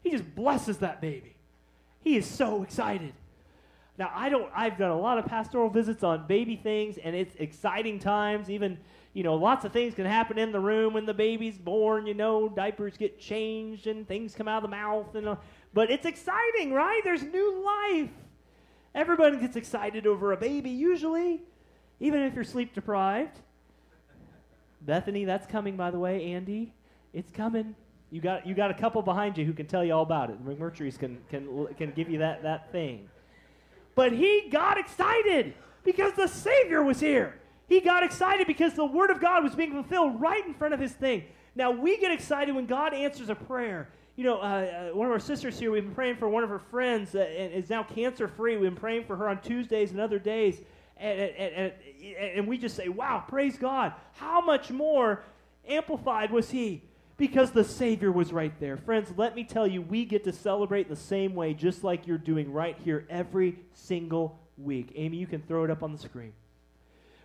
He 0.03 0.11
just 0.13 0.35
blesses 0.35 0.79
that 0.79 1.03
baby. 1.03 1.35
He 2.01 2.17
is 2.17 2.27
so 2.27 2.63
excited. 2.63 3.13
Now 3.99 4.11
I 4.15 4.29
don't 4.29 4.51
I've 4.55 4.79
done 4.79 4.91
a 4.91 4.99
lot 4.99 5.19
of 5.19 5.27
pastoral 5.27 5.69
visits 5.69 6.03
on 6.03 6.27
baby 6.27 6.57
things 6.57 6.99
and 6.99 7.17
it's 7.17 7.35
exciting 7.37 7.99
times. 7.99 8.49
Even, 8.49 8.79
you 9.13 9.25
know, 9.25 9.35
lots 9.35 9.65
of 9.65 9.73
things 9.73 9.95
can 9.95 10.07
happen 10.07 10.39
in 10.39 10.53
the 10.53 10.61
room 10.61 10.95
when 10.95 11.05
the 11.05 11.15
baby's 11.15 11.59
born, 11.59 12.07
you 12.07 12.15
know, 12.15 12.49
diapers 12.49 12.97
get 12.97 13.19
changed 13.19 13.87
and 13.87 14.07
things 14.07 14.35
come 14.35 14.47
out 14.47 14.63
of 14.65 14.71
the 14.71 14.77
mouth 14.77 15.15
and 15.15 15.37
but 15.75 15.91
it's 15.91 16.07
exciting, 16.07 16.73
right? 16.73 17.01
There's 17.05 17.23
new 17.23 17.65
life. 17.65 18.11
Everybody 18.95 19.39
gets 19.39 19.57
excited 19.57 20.07
over 20.07 20.33
a 20.33 20.37
baby 20.37 20.71
usually. 20.71 21.43
even 22.01 22.23
if 22.23 22.35
you're 22.35 22.45
sleep 22.45 22.75
deprived. 22.75 23.39
Bethany, 24.81 25.25
that's 25.25 25.47
coming, 25.47 25.77
by 25.77 25.91
the 25.91 25.99
way. 25.99 26.33
Andy, 26.33 26.73
it's 27.13 27.31
coming. 27.33 27.75
You 28.11 28.21
got, 28.21 28.47
you 28.47 28.55
got 28.55 28.71
a 28.71 28.75
couple 28.75 29.03
behind 29.03 29.37
you 29.37 29.45
who 29.45 29.53
can 29.53 29.67
tell 29.67 29.85
you 29.85 29.93
all 29.93 30.03
about 30.03 30.31
it. 30.31 30.45
McMurtry's 30.45 30.97
can, 30.97 31.19
can, 31.29 31.67
can 31.77 31.91
give 31.93 32.09
you 32.09 32.19
that, 32.19 32.43
that 32.43 32.73
thing. 32.73 33.09
But 33.95 34.13
he 34.13 34.49
got 34.51 34.79
excited 34.79 35.55
because 35.85 36.13
the 36.15 36.27
Savior 36.27 36.83
was 36.83 37.01
here. 37.01 37.39
He 37.67 37.81
got 37.81 38.03
excited 38.03 38.47
because 38.47 38.73
the 38.73 38.85
Word 38.85 39.11
of 39.11 39.21
God 39.21 39.45
was 39.45 39.55
being 39.55 39.73
fulfilled 39.73 40.21
right 40.21 40.45
in 40.47 40.55
front 40.55 40.73
of 40.73 40.81
his 40.81 40.93
thing. 40.93 41.25
Now, 41.55 41.71
we 41.71 41.99
get 41.99 42.11
excited 42.11 42.55
when 42.55 42.67
God 42.67 42.95
answers 42.95 43.29
a 43.29 43.35
prayer. 43.35 43.91
You 44.17 44.25
know, 44.25 44.39
uh, 44.39 44.91
uh, 44.93 44.97
one 44.97 45.07
of 45.07 45.13
our 45.13 45.21
sisters 45.21 45.59
here, 45.59 45.71
we've 45.71 45.85
been 45.85 45.95
praying 45.95 46.17
for 46.17 46.29
one 46.29 46.43
of 46.43 46.49
her 46.49 46.59
friends 46.59 47.15
uh, 47.15 47.19
and 47.19 47.53
is 47.53 47.69
now 47.69 47.83
cancer 47.83 48.27
free. 48.27 48.57
We've 48.57 48.71
been 48.71 48.81
praying 48.81 49.05
for 49.05 49.17
her 49.17 49.29
on 49.29 49.41
Tuesdays 49.43 49.91
and 49.91 50.01
other 50.01 50.19
days. 50.19 50.61
And, 50.97 51.21
and, 51.21 51.55
and, 51.55 51.73
and 52.37 52.49
we 52.49 52.57
just 52.59 52.75
say, 52.75 52.89
wow, 52.89 53.25
praise 53.29 53.59
God. 53.59 53.93
How 54.15 54.41
much 54.41 54.71
more 54.71 55.23
amplified 55.69 56.31
was 56.31 56.51
he? 56.51 56.83
Because 57.19 57.51
the 57.51 57.65
Savior 57.65 58.11
was 58.11 58.33
right 58.33 58.59
there. 58.61 58.79
Friends, 58.79 59.13
let 59.17 59.37
me 59.37 59.45
tell 59.45 59.67
you, 59.67 59.83
we 59.83 60.07
get 60.07 60.25
to 60.25 60.33
celebrate 60.33 60.89
the 60.89 60.97
same 60.97 61.35
way, 61.35 61.53
just 61.53 61.85
like 61.85 62.07
you're 62.07 62.17
doing 62.17 62.51
right 62.53 62.77
here 62.83 63.07
every 63.11 63.59
single 63.75 64.39
week. 64.57 64.93
Amy, 64.95 65.19
you 65.19 65.27
can 65.27 65.43
throw 65.43 65.65
it 65.65 65.71
up 65.71 65.83
on 65.83 65.93
the 65.93 65.99
screen 65.99 66.33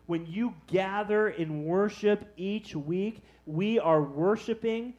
when 0.05 0.25
you 0.25 0.53
gather 0.67 1.29
in 1.29 1.65
worship 1.65 2.31
each 2.35 2.75
week, 2.75 3.21
we 3.45 3.79
are 3.79 4.01
worshiping 4.01 4.93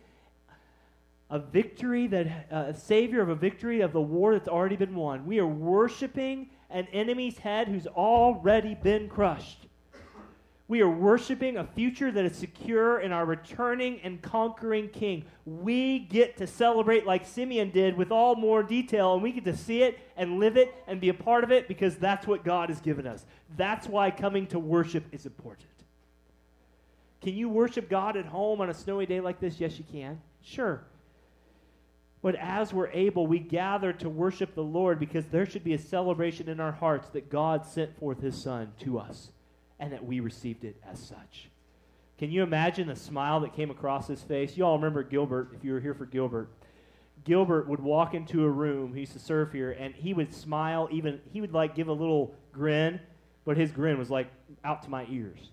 a 1.30 1.38
victory 1.38 2.07
that 2.07 2.46
uh, 2.50 2.57
a 2.68 2.74
savior 2.74 3.20
of 3.20 3.28
a 3.28 3.35
victory 3.35 3.80
of 3.80 3.92
the 3.92 4.00
war 4.00 4.35
that's 4.35 4.48
already 4.48 4.76
been 4.76 4.94
won. 4.94 5.26
We 5.26 5.38
are 5.40 5.46
worshiping 5.46 6.50
an 6.70 6.87
enemy's 6.92 7.38
head 7.38 7.68
who's 7.68 7.87
already 7.87 8.74
been 8.74 9.09
crushed. 9.09 9.66
We 10.66 10.81
are 10.81 10.88
worshiping 10.88 11.59
a 11.59 11.64
future 11.64 12.11
that 12.11 12.24
is 12.24 12.37
secure 12.37 13.00
in 13.00 13.12
our 13.12 13.27
returning 13.27 14.00
and 14.03 14.22
conquering 14.22 14.88
King. 14.88 15.27
We 15.44 15.98
get 15.98 16.38
to 16.38 16.46
celebrate 16.46 17.05
like 17.05 17.27
Simeon 17.27 17.70
did 17.70 17.98
with 17.98 18.11
all 18.11 18.35
more 18.35 18.62
detail, 18.62 19.12
and 19.12 19.22
we 19.22 19.33
get 19.33 19.44
to 19.44 19.57
see 19.57 19.83
it 19.83 19.98
and 20.16 20.38
live 20.38 20.57
it 20.57 20.74
and 20.87 21.03
be 21.03 21.11
a 21.11 21.14
part 21.14 21.44
of 21.44 21.53
it 21.53 21.68
because 21.68 21.96
that's 21.96 22.27
what 22.27 22.44
God 22.44 22.70
has 22.70 22.81
given 22.81 23.07
us. 23.07 23.27
That's 23.59 23.87
why 23.87 24.11
coming 24.11 24.46
to 24.48 24.59
worship 24.59 25.05
is 25.12 25.27
important. 25.27 25.68
Can 27.20 27.35
you 27.35 27.50
worship 27.50 27.90
God 27.90 28.16
at 28.16 28.24
home 28.24 28.62
on 28.62 28.70
a 28.70 28.74
snowy 28.74 29.05
day 29.05 29.20
like 29.20 29.40
this? 29.40 29.61
Yes, 29.61 29.79
you 29.79 29.85
can. 29.92 30.18
Sure. 30.42 30.83
But 32.22 32.37
as 32.37 32.72
we're 32.72 32.90
able, 32.90 33.27
we 33.27 33.38
gather 33.38 33.92
to 33.92 34.09
worship 34.09 34.55
the 34.55 34.64
Lord 34.64 34.98
because 34.98 35.27
there 35.27 35.44
should 35.44 35.62
be 35.62 35.74
a 35.74 35.79
celebration 35.79 36.48
in 36.48 36.59
our 36.59 36.72
hearts 36.72 37.11
that 37.11 37.29
God 37.29 37.66
sent 37.66 37.98
forth 37.98 38.20
his 38.22 38.42
Son 38.42 38.72
to 38.81 38.98
us 38.98 39.31
and 39.84 39.92
that 39.92 40.04
we 40.04 40.20
received 40.20 40.64
it 40.64 40.76
as 40.90 40.98
such. 40.98 41.50
Can 42.16 42.30
you 42.30 42.42
imagine 42.42 42.88
the 42.88 42.96
smile 42.96 43.40
that 43.40 43.54
came 43.54 43.70
across 43.70 44.08
his 44.08 44.22
face? 44.22 44.56
You 44.56 44.64
all 44.64 44.76
remember 44.76 45.02
Gilbert, 45.02 45.50
if 45.54 45.62
you 45.62 45.74
were 45.74 45.80
here 45.80 45.92
for 45.92 46.06
Gilbert. 46.06 46.48
Gilbert 47.24 47.68
would 47.68 47.80
walk 47.80 48.14
into 48.14 48.44
a 48.44 48.48
room, 48.48 48.94
he 48.94 49.00
used 49.00 49.12
to 49.12 49.18
serve 49.18 49.52
here, 49.52 49.72
and 49.72 49.94
he 49.94 50.14
would 50.14 50.32
smile, 50.32 50.88
even, 50.90 51.20
he 51.32 51.42
would 51.42 51.52
like 51.52 51.74
give 51.74 51.88
a 51.88 51.92
little 51.92 52.34
grin, 52.50 52.98
but 53.44 53.58
his 53.58 53.72
grin 53.72 53.98
was 53.98 54.10
like 54.10 54.28
out 54.64 54.82
to 54.84 54.90
my 54.90 55.06
ears. 55.10 55.50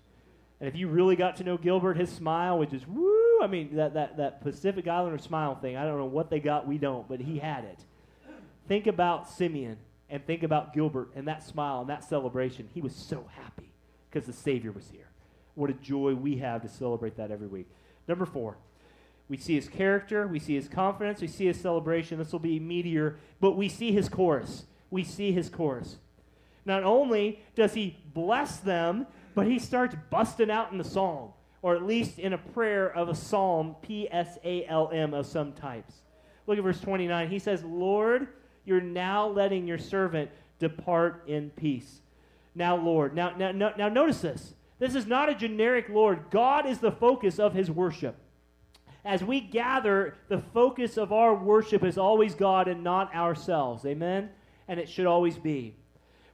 And 0.60 0.68
if 0.68 0.76
you 0.76 0.88
really 0.88 1.16
got 1.16 1.36
to 1.36 1.44
know 1.44 1.58
Gilbert, 1.58 1.98
his 1.98 2.08
smile 2.08 2.58
would 2.58 2.70
just 2.70 2.88
woo. 2.88 3.40
I 3.42 3.46
mean, 3.48 3.76
that, 3.76 3.92
that, 3.94 4.16
that 4.16 4.40
Pacific 4.40 4.88
Islander 4.88 5.18
smile 5.18 5.56
thing, 5.56 5.76
I 5.76 5.84
don't 5.84 5.98
know 5.98 6.06
what 6.06 6.30
they 6.30 6.40
got, 6.40 6.66
we 6.66 6.78
don't, 6.78 7.06
but 7.06 7.20
he 7.20 7.38
had 7.38 7.64
it. 7.64 7.80
Think 8.66 8.86
about 8.86 9.28
Simeon 9.28 9.76
and 10.08 10.24
think 10.24 10.42
about 10.42 10.72
Gilbert 10.72 11.10
and 11.14 11.28
that 11.28 11.42
smile 11.42 11.80
and 11.80 11.90
that 11.90 12.04
celebration. 12.04 12.70
He 12.72 12.80
was 12.80 12.94
so 12.94 13.26
happy 13.34 13.71
because 14.12 14.26
the 14.26 14.32
Savior 14.32 14.72
was 14.72 14.88
here. 14.90 15.08
What 15.54 15.70
a 15.70 15.74
joy 15.74 16.14
we 16.14 16.36
have 16.36 16.62
to 16.62 16.68
celebrate 16.68 17.16
that 17.16 17.30
every 17.30 17.46
week. 17.46 17.68
Number 18.08 18.26
four, 18.26 18.56
we 19.28 19.36
see 19.36 19.54
his 19.54 19.68
character, 19.68 20.26
we 20.26 20.38
see 20.38 20.54
his 20.54 20.68
confidence, 20.68 21.20
we 21.20 21.28
see 21.28 21.46
his 21.46 21.60
celebration. 21.60 22.18
This 22.18 22.32
will 22.32 22.38
be 22.38 22.58
meteor, 22.58 23.16
but 23.40 23.52
we 23.52 23.68
see 23.68 23.92
his 23.92 24.08
chorus. 24.08 24.64
We 24.90 25.04
see 25.04 25.32
his 25.32 25.48
chorus. 25.48 25.96
Not 26.64 26.84
only 26.84 27.40
does 27.54 27.74
he 27.74 27.96
bless 28.12 28.58
them, 28.58 29.06
but 29.34 29.46
he 29.46 29.58
starts 29.58 29.96
busting 30.10 30.50
out 30.50 30.72
in 30.72 30.78
the 30.78 30.84
psalm, 30.84 31.30
or 31.62 31.74
at 31.74 31.82
least 31.82 32.18
in 32.18 32.34
a 32.34 32.38
prayer 32.38 32.94
of 32.94 33.08
a 33.08 33.14
psalm, 33.14 33.76
P 33.82 34.08
S 34.10 34.38
A 34.44 34.66
L 34.66 34.90
M, 34.92 35.14
of 35.14 35.26
some 35.26 35.52
types. 35.52 35.94
Look 36.46 36.58
at 36.58 36.64
verse 36.64 36.80
29. 36.80 37.30
He 37.30 37.38
says, 37.38 37.64
Lord, 37.64 38.28
you're 38.64 38.80
now 38.80 39.26
letting 39.28 39.66
your 39.66 39.78
servant 39.78 40.30
depart 40.58 41.24
in 41.26 41.50
peace. 41.50 42.01
Now, 42.54 42.76
Lord. 42.76 43.14
Now, 43.14 43.34
now, 43.36 43.52
now, 43.52 43.72
now 43.76 43.88
notice 43.88 44.20
this. 44.20 44.54
This 44.78 44.94
is 44.94 45.06
not 45.06 45.28
a 45.28 45.34
generic 45.34 45.88
Lord. 45.88 46.24
God 46.30 46.66
is 46.66 46.78
the 46.78 46.92
focus 46.92 47.38
of 47.38 47.54
his 47.54 47.70
worship. 47.70 48.16
As 49.04 49.22
we 49.22 49.40
gather, 49.40 50.14
the 50.28 50.42
focus 50.52 50.96
of 50.96 51.12
our 51.12 51.34
worship 51.34 51.82
is 51.84 51.98
always 51.98 52.34
God 52.34 52.68
and 52.68 52.84
not 52.84 53.14
ourselves. 53.14 53.84
Amen? 53.84 54.30
And 54.68 54.78
it 54.78 54.88
should 54.88 55.06
always 55.06 55.38
be. 55.38 55.74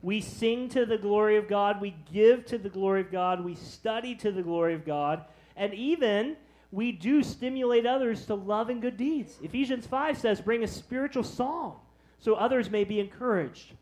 We 0.03 0.21
sing 0.21 0.69
to 0.71 0.87
the 0.87 0.99
glory 0.99 1.37
of 1.37 1.49
God. 1.49 1.81
We 1.81 1.97
give 2.13 2.45
to 2.47 2.59
the 2.59 2.69
glory 2.69 3.01
of 3.01 3.11
God. 3.11 3.45
We 3.45 3.55
study 3.55 4.15
to 4.17 4.31
the 4.31 4.43
glory 4.43 4.75
of 4.75 4.85
God. 4.85 5.25
And 5.57 5.75
even 5.75 6.37
we 6.71 6.93
do 6.93 7.23
stimulate 7.23 7.87
others 7.87 8.27
to 8.27 8.35
love 8.35 8.69
and 8.69 8.83
good 8.83 8.97
deeds. 8.97 9.39
Ephesians 9.43 9.87
5 9.87 10.19
says, 10.19 10.41
bring 10.41 10.63
a 10.63 10.69
spiritual 10.69 11.25
song 11.25 11.77
so 12.19 12.35
others 12.35 12.71
may 12.71 12.85
be 12.85 13.01
encouraged. 13.01 13.73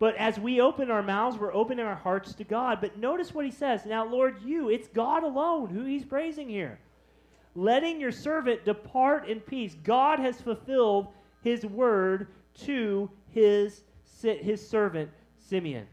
But 0.00 0.16
as 0.16 0.40
we 0.40 0.62
open 0.62 0.90
our 0.90 1.02
mouths, 1.02 1.38
we're 1.38 1.54
opening 1.54 1.84
our 1.84 1.94
hearts 1.94 2.32
to 2.36 2.44
God. 2.44 2.80
But 2.80 2.96
notice 2.96 3.34
what 3.34 3.44
he 3.44 3.50
says. 3.50 3.84
Now, 3.84 4.04
Lord, 4.06 4.42
you, 4.42 4.70
it's 4.70 4.88
God 4.88 5.22
alone 5.22 5.68
who 5.68 5.84
he's 5.84 6.06
praising 6.06 6.48
here. 6.48 6.80
Letting 7.54 8.00
your 8.00 8.10
servant 8.10 8.64
depart 8.64 9.28
in 9.28 9.40
peace. 9.40 9.76
God 9.84 10.18
has 10.18 10.40
fulfilled 10.40 11.08
his 11.42 11.66
word 11.66 12.28
to 12.62 13.10
his, 13.28 13.82
his 14.22 14.66
servant, 14.66 15.10
Simeon. 15.38 15.86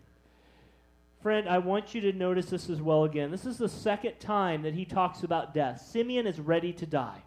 Friend, 1.22 1.50
I 1.50 1.58
want 1.58 1.94
you 1.94 2.00
to 2.02 2.14
notice 2.14 2.46
this 2.46 2.70
as 2.70 2.82
well 2.82 3.04
again. 3.04 3.30
This 3.30 3.46
is 3.46 3.58
the 3.58 3.68
second 3.68 4.22
time 4.22 4.62
that 4.62 4.74
he 4.74 4.86
talks 4.86 5.24
about 5.24 5.54
death. 5.54 5.82
Simeon 5.82 6.28
is 6.28 6.40
ready 6.40 6.72
to 6.72 6.86
die. 6.86 7.22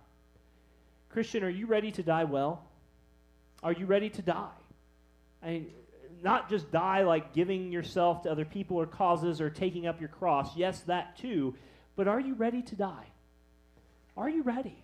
Christian, 1.10 1.44
are 1.44 1.50
you 1.50 1.66
ready 1.66 1.90
to 1.90 2.02
die 2.02 2.24
well? 2.24 2.64
Are 3.62 3.72
you 3.72 3.84
ready 3.84 4.08
to 4.08 4.22
die? 4.22 4.48
I 5.42 5.46
mean, 5.46 5.70
not 6.22 6.50
just 6.50 6.70
die 6.70 7.02
like 7.02 7.32
giving 7.32 7.72
yourself 7.72 8.22
to 8.22 8.30
other 8.30 8.44
people 8.44 8.76
or 8.76 8.86
causes 8.86 9.40
or 9.40 9.50
taking 9.50 9.86
up 9.86 10.00
your 10.00 10.08
cross. 10.08 10.56
Yes, 10.56 10.80
that 10.82 11.16
too. 11.16 11.54
But 11.96 12.08
are 12.08 12.20
you 12.20 12.34
ready 12.34 12.62
to 12.62 12.76
die? 12.76 13.06
Are 14.16 14.28
you 14.28 14.42
ready? 14.42 14.76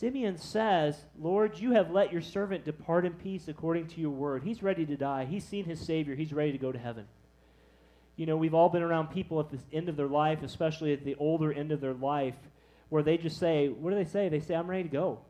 Simeon 0.00 0.38
says, 0.38 0.96
Lord, 1.18 1.58
you 1.58 1.72
have 1.72 1.90
let 1.90 2.10
your 2.10 2.22
servant 2.22 2.64
depart 2.64 3.04
in 3.04 3.12
peace 3.12 3.48
according 3.48 3.88
to 3.88 4.00
your 4.00 4.10
word. 4.10 4.42
He's 4.42 4.62
ready 4.62 4.86
to 4.86 4.96
die. 4.96 5.26
He's 5.26 5.44
seen 5.44 5.66
his 5.66 5.78
Savior. 5.78 6.14
He's 6.14 6.32
ready 6.32 6.52
to 6.52 6.58
go 6.58 6.72
to 6.72 6.78
heaven. 6.78 7.06
You 8.16 8.24
know, 8.26 8.36
we've 8.36 8.54
all 8.54 8.70
been 8.70 8.82
around 8.82 9.08
people 9.08 9.40
at 9.40 9.50
the 9.50 9.58
end 9.72 9.90
of 9.90 9.96
their 9.96 10.06
life, 10.06 10.42
especially 10.42 10.94
at 10.94 11.04
the 11.04 11.16
older 11.16 11.52
end 11.52 11.70
of 11.70 11.82
their 11.82 11.92
life, 11.92 12.34
where 12.88 13.02
they 13.02 13.18
just 13.18 13.38
say, 13.38 13.68
What 13.68 13.90
do 13.90 13.96
they 13.96 14.04
say? 14.04 14.28
They 14.28 14.40
say, 14.40 14.54
I'm 14.54 14.68
ready 14.68 14.84
to 14.84 14.88
go. 14.88 15.20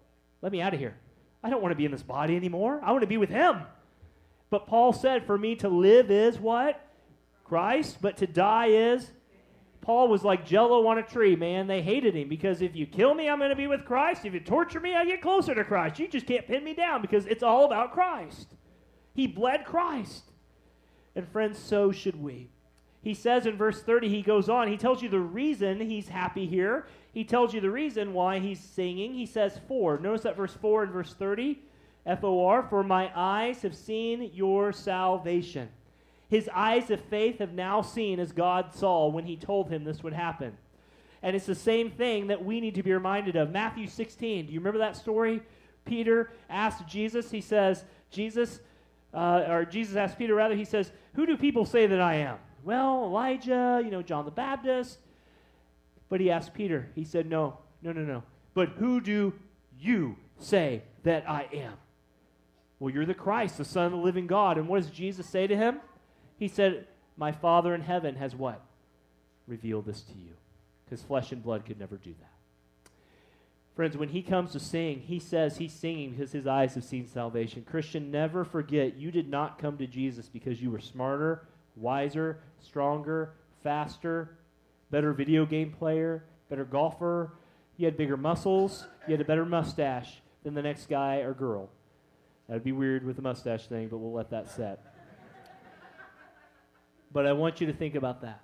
Let 0.40 0.52
me 0.52 0.60
out 0.60 0.72
of 0.72 0.80
here. 0.80 0.96
I 1.42 1.50
don't 1.50 1.62
want 1.62 1.72
to 1.72 1.76
be 1.76 1.84
in 1.84 1.92
this 1.92 2.02
body 2.02 2.36
anymore. 2.36 2.80
I 2.82 2.92
want 2.92 3.02
to 3.02 3.06
be 3.06 3.16
with 3.16 3.30
him. 3.30 3.62
But 4.50 4.66
Paul 4.66 4.92
said, 4.92 5.24
For 5.24 5.38
me 5.38 5.54
to 5.56 5.68
live 5.68 6.10
is 6.10 6.38
what? 6.38 6.86
Christ, 7.44 7.98
but 8.00 8.18
to 8.18 8.26
die 8.26 8.66
is. 8.66 9.10
Paul 9.80 10.08
was 10.08 10.22
like 10.22 10.46
jello 10.46 10.86
on 10.86 10.98
a 10.98 11.02
tree, 11.02 11.36
man. 11.36 11.66
They 11.66 11.80
hated 11.80 12.14
him 12.14 12.28
because 12.28 12.60
if 12.60 12.76
you 12.76 12.86
kill 12.86 13.14
me, 13.14 13.28
I'm 13.28 13.38
going 13.38 13.50
to 13.50 13.56
be 13.56 13.66
with 13.66 13.86
Christ. 13.86 14.24
If 14.24 14.34
you 14.34 14.40
torture 14.40 14.80
me, 14.80 14.94
I 14.94 15.04
get 15.04 15.22
closer 15.22 15.54
to 15.54 15.64
Christ. 15.64 15.98
You 15.98 16.06
just 16.06 16.26
can't 16.26 16.46
pin 16.46 16.62
me 16.62 16.74
down 16.74 17.00
because 17.00 17.26
it's 17.26 17.42
all 17.42 17.64
about 17.64 17.92
Christ. 17.92 18.54
He 19.14 19.26
bled 19.26 19.64
Christ. 19.64 20.24
And 21.16 21.26
friends, 21.28 21.58
so 21.58 21.92
should 21.92 22.20
we. 22.20 22.50
He 23.02 23.14
says 23.14 23.46
in 23.46 23.56
verse 23.56 23.82
30, 23.82 24.08
he 24.08 24.22
goes 24.22 24.48
on, 24.48 24.68
he 24.68 24.76
tells 24.76 25.02
you 25.02 25.08
the 25.08 25.20
reason 25.20 25.80
he's 25.80 26.08
happy 26.08 26.46
here 26.46 26.86
he 27.12 27.24
tells 27.24 27.52
you 27.52 27.60
the 27.60 27.70
reason 27.70 28.12
why 28.12 28.38
he's 28.38 28.60
singing. 28.60 29.14
He 29.14 29.26
says, 29.26 29.58
For. 29.66 29.98
Notice 29.98 30.22
that 30.22 30.36
verse 30.36 30.54
4 30.54 30.84
and 30.84 30.92
verse 30.92 31.14
30. 31.14 31.58
F 32.06 32.24
O 32.24 32.46
R. 32.46 32.62
For 32.62 32.82
my 32.82 33.10
eyes 33.14 33.62
have 33.62 33.74
seen 33.74 34.30
your 34.32 34.72
salvation. 34.72 35.68
His 36.28 36.48
eyes 36.54 36.90
of 36.90 37.00
faith 37.00 37.40
have 37.40 37.52
now 37.52 37.82
seen 37.82 38.20
as 38.20 38.30
God 38.30 38.72
saw 38.72 39.08
when 39.08 39.24
he 39.24 39.36
told 39.36 39.68
him 39.68 39.82
this 39.82 40.02
would 40.02 40.12
happen. 40.12 40.56
And 41.22 41.34
it's 41.34 41.46
the 41.46 41.56
same 41.56 41.90
thing 41.90 42.28
that 42.28 42.44
we 42.44 42.60
need 42.60 42.76
to 42.76 42.82
be 42.82 42.92
reminded 42.92 43.34
of. 43.34 43.50
Matthew 43.50 43.88
16. 43.88 44.46
Do 44.46 44.52
you 44.52 44.60
remember 44.60 44.78
that 44.78 44.96
story? 44.96 45.42
Peter 45.84 46.30
asked 46.48 46.86
Jesus, 46.86 47.30
he 47.30 47.40
says, 47.40 47.84
Jesus, 48.10 48.60
uh, 49.12 49.44
or 49.48 49.64
Jesus 49.64 49.96
asked 49.96 50.16
Peter 50.16 50.34
rather, 50.34 50.54
he 50.54 50.64
says, 50.64 50.92
Who 51.14 51.26
do 51.26 51.36
people 51.36 51.66
say 51.66 51.88
that 51.88 52.00
I 52.00 52.14
am? 52.14 52.38
Well, 52.64 53.04
Elijah, 53.04 53.80
you 53.84 53.90
know, 53.90 54.02
John 54.02 54.24
the 54.24 54.30
Baptist. 54.30 54.98
But 56.08 56.20
he 56.20 56.30
asked 56.30 56.54
Peter, 56.54 56.88
he 56.94 57.04
said, 57.04 57.28
No, 57.28 57.58
no, 57.82 57.92
no, 57.92 58.02
no. 58.02 58.22
But 58.54 58.70
who 58.70 59.00
do 59.00 59.32
you 59.78 60.16
say 60.38 60.82
that 61.04 61.28
I 61.28 61.48
am? 61.52 61.74
Well, 62.78 62.92
you're 62.92 63.06
the 63.06 63.14
Christ, 63.14 63.58
the 63.58 63.64
Son 63.64 63.86
of 63.86 63.92
the 63.92 63.98
living 63.98 64.26
God. 64.26 64.58
And 64.58 64.66
what 64.66 64.82
does 64.82 64.90
Jesus 64.90 65.26
say 65.26 65.46
to 65.46 65.56
him? 65.56 65.80
He 66.38 66.48
said, 66.48 66.86
My 67.16 67.30
Father 67.30 67.74
in 67.74 67.82
heaven 67.82 68.16
has 68.16 68.34
what? 68.34 68.60
Revealed 69.46 69.86
this 69.86 70.02
to 70.02 70.14
you. 70.14 70.32
Because 70.84 71.02
flesh 71.02 71.30
and 71.30 71.42
blood 71.42 71.64
could 71.64 71.78
never 71.78 71.96
do 71.96 72.14
that. 72.20 72.30
Friends, 73.76 73.96
when 73.96 74.08
he 74.08 74.22
comes 74.22 74.52
to 74.52 74.60
sing, 74.60 75.00
he 75.00 75.18
says 75.18 75.56
he's 75.56 75.72
singing 75.72 76.10
because 76.10 76.32
his 76.32 76.46
eyes 76.46 76.74
have 76.74 76.84
seen 76.84 77.06
salvation. 77.06 77.64
Christian, 77.64 78.10
never 78.10 78.44
forget 78.44 78.96
you 78.96 79.10
did 79.10 79.28
not 79.28 79.58
come 79.58 79.78
to 79.78 79.86
Jesus 79.86 80.28
because 80.28 80.60
you 80.60 80.70
were 80.70 80.80
smarter, 80.80 81.46
wiser, 81.76 82.40
stronger, 82.62 83.34
faster, 83.62 84.38
better 84.90 85.12
video 85.12 85.46
game 85.46 85.70
player, 85.70 86.24
better 86.48 86.64
golfer, 86.64 87.32
you 87.76 87.86
had 87.86 87.96
bigger 87.96 88.16
muscles, 88.16 88.86
you 89.06 89.12
had 89.12 89.20
a 89.20 89.24
better 89.24 89.44
mustache 89.44 90.20
than 90.44 90.54
the 90.54 90.62
next 90.62 90.88
guy 90.88 91.16
or 91.16 91.32
girl. 91.34 91.70
That 92.48 92.54
would 92.54 92.64
be 92.64 92.72
weird 92.72 93.04
with 93.04 93.16
the 93.16 93.22
mustache 93.22 93.66
thing, 93.66 93.88
but 93.88 93.98
we'll 93.98 94.12
let 94.12 94.30
that 94.30 94.50
set. 94.50 94.80
but 97.12 97.26
I 97.26 97.32
want 97.32 97.60
you 97.60 97.66
to 97.68 97.72
think 97.72 97.94
about 97.94 98.22
that. 98.22 98.42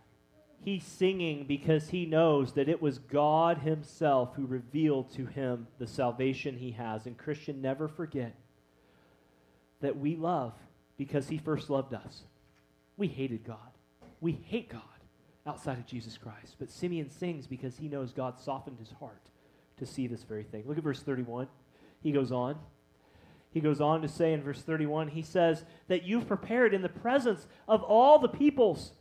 He's 0.64 0.85
singing 0.85 1.44
because 1.46 1.90
he 1.90 2.07
knows 2.07 2.52
that 2.55 2.68
it 2.68 2.81
was 2.81 2.98
God 2.98 3.59
Himself 3.59 4.35
who 4.35 4.46
revealed 4.46 5.12
to 5.14 5.26
him 5.26 5.66
the 5.79 5.87
salvation 5.87 6.57
he 6.57 6.72
has. 6.72 7.07
And 7.07 7.16
Christian, 7.16 7.61
never 7.61 7.88
forget 7.88 8.35
that 9.81 9.98
we 9.98 10.16
love 10.16 10.55
because 10.96 11.29
He 11.29 11.38
first 11.38 11.70
loved 11.70 11.94
us. 11.94 12.22
We 12.96 13.09
hated 13.09 13.44
God. 13.44 13.59
We 14.20 14.33
hate 14.33 14.68
God 14.70 14.83
outside 15.46 15.79
of 15.79 15.87
Jesus 15.87 16.18
Christ. 16.18 16.57
But 16.59 16.70
Simeon 16.70 17.11
sings 17.11 17.46
because 17.46 17.76
he 17.76 17.88
knows 17.88 18.12
God 18.12 18.38
softened 18.38 18.79
his 18.79 18.90
heart 18.98 19.22
to 19.79 19.87
see 19.87 20.07
this 20.07 20.22
very 20.22 20.44
thing. 20.44 20.64
Look 20.66 20.79
at 20.79 20.85
verse 20.85 21.02
31. 21.02 21.48
He 22.02 22.12
goes 22.12 22.33
on. 22.33 22.59
He 23.50 23.61
goes 23.61 23.81
on 23.81 24.02
to 24.02 24.09
say 24.09 24.33
in 24.33 24.42
verse 24.42 24.61
31, 24.61 25.09
he 25.09 25.22
says, 25.22 25.64
That 25.88 26.02
you've 26.02 26.29
prepared 26.29 26.74
in 26.74 26.83
the 26.83 26.88
presence 26.88 27.46
of 27.66 27.83
all 27.83 28.18
the 28.18 28.29
peoples. 28.29 28.92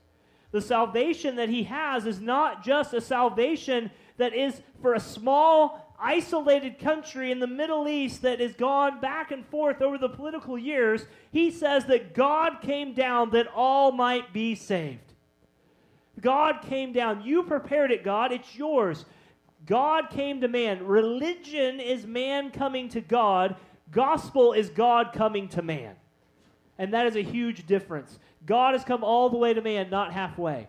The 0.51 0.61
salvation 0.61 1.35
that 1.35 1.49
he 1.49 1.63
has 1.63 2.05
is 2.05 2.21
not 2.21 2.63
just 2.63 2.93
a 2.93 3.01
salvation 3.01 3.91
that 4.17 4.33
is 4.33 4.61
for 4.81 4.93
a 4.93 4.99
small, 4.99 5.84
isolated 6.05 6.77
country 6.77 7.31
in 7.31 7.39
the 7.39 7.47
Middle 7.47 7.87
East 7.87 8.21
that 8.21 8.39
has 8.39 8.53
gone 8.53 9.01
back 9.01 9.31
and 9.31 9.43
forth 9.47 9.81
over 9.81 9.97
the 9.97 10.07
political 10.07 10.55
years. 10.55 11.07
He 11.31 11.49
says 11.49 11.85
that 11.85 12.13
God 12.13 12.61
came 12.61 12.93
down 12.93 13.31
that 13.31 13.47
all 13.55 13.91
might 13.91 14.31
be 14.31 14.53
saved. 14.53 15.13
God 16.21 16.61
came 16.61 16.93
down. 16.93 17.23
You 17.25 17.41
prepared 17.41 17.91
it, 17.91 18.03
God. 18.03 18.31
It's 18.31 18.55
yours. 18.55 19.05
God 19.65 20.11
came 20.11 20.41
to 20.41 20.47
man. 20.47 20.85
Religion 20.85 21.79
is 21.79 22.05
man 22.05 22.51
coming 22.51 22.87
to 22.89 23.01
God. 23.01 23.55
Gospel 23.89 24.53
is 24.53 24.69
God 24.69 25.11
coming 25.11 25.47
to 25.49 25.63
man. 25.63 25.95
And 26.77 26.93
that 26.93 27.07
is 27.07 27.15
a 27.15 27.23
huge 27.23 27.65
difference. 27.65 28.19
God 28.45 28.73
has 28.73 28.83
come 28.83 29.03
all 29.03 29.31
the 29.31 29.37
way 29.37 29.55
to 29.55 29.61
man, 29.61 29.89
not 29.89 30.13
halfway. 30.13 30.67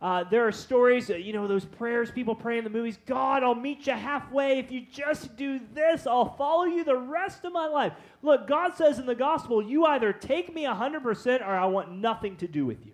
Uh, 0.00 0.22
there 0.24 0.46
are 0.46 0.52
stories, 0.52 1.08
you 1.08 1.32
know, 1.32 1.48
those 1.48 1.64
prayers 1.64 2.08
people 2.10 2.34
pray 2.34 2.56
in 2.56 2.62
the 2.62 2.70
movies 2.70 2.98
God, 3.04 3.42
I'll 3.42 3.54
meet 3.54 3.86
you 3.88 3.94
halfway. 3.94 4.58
If 4.58 4.70
you 4.70 4.82
just 4.92 5.36
do 5.36 5.60
this, 5.74 6.06
I'll 6.06 6.36
follow 6.36 6.64
you 6.64 6.84
the 6.84 6.96
rest 6.96 7.44
of 7.44 7.52
my 7.52 7.66
life. 7.66 7.92
Look, 8.22 8.46
God 8.46 8.76
says 8.76 9.00
in 9.00 9.06
the 9.06 9.14
gospel, 9.16 9.60
you 9.60 9.84
either 9.86 10.12
take 10.12 10.54
me 10.54 10.64
100% 10.64 11.40
or 11.40 11.44
I 11.44 11.66
want 11.66 11.90
nothing 11.90 12.36
to 12.36 12.46
do 12.46 12.64
with 12.64 12.86
you 12.86 12.92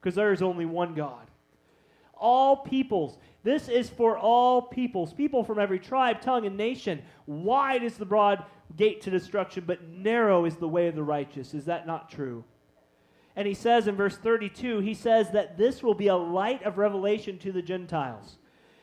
because 0.00 0.14
there 0.14 0.32
is 0.32 0.42
only 0.42 0.66
one 0.66 0.94
God. 0.94 1.26
All 2.12 2.58
peoples. 2.58 3.18
This 3.42 3.68
is 3.68 3.90
for 3.90 4.16
all 4.16 4.62
peoples, 4.62 5.12
people 5.12 5.42
from 5.42 5.58
every 5.58 5.80
tribe, 5.80 6.20
tongue, 6.20 6.46
and 6.46 6.56
nation. 6.56 7.02
Wide 7.26 7.82
is 7.82 7.96
the 7.96 8.06
broad 8.06 8.44
gate 8.76 9.02
to 9.02 9.10
destruction, 9.10 9.64
but 9.66 9.82
narrow 9.88 10.44
is 10.44 10.56
the 10.56 10.68
way 10.68 10.86
of 10.86 10.94
the 10.94 11.02
righteous. 11.02 11.54
Is 11.54 11.64
that 11.64 11.86
not 11.86 12.08
true? 12.08 12.44
And 13.36 13.48
he 13.48 13.54
says 13.54 13.88
in 13.88 13.96
verse 13.96 14.16
32, 14.16 14.80
he 14.80 14.94
says 14.94 15.30
that 15.30 15.58
this 15.58 15.82
will 15.82 15.94
be 15.94 16.06
a 16.06 16.16
light 16.16 16.62
of 16.62 16.78
revelation 16.78 17.38
to 17.38 17.52
the 17.52 17.62
Gentiles. 17.62 18.38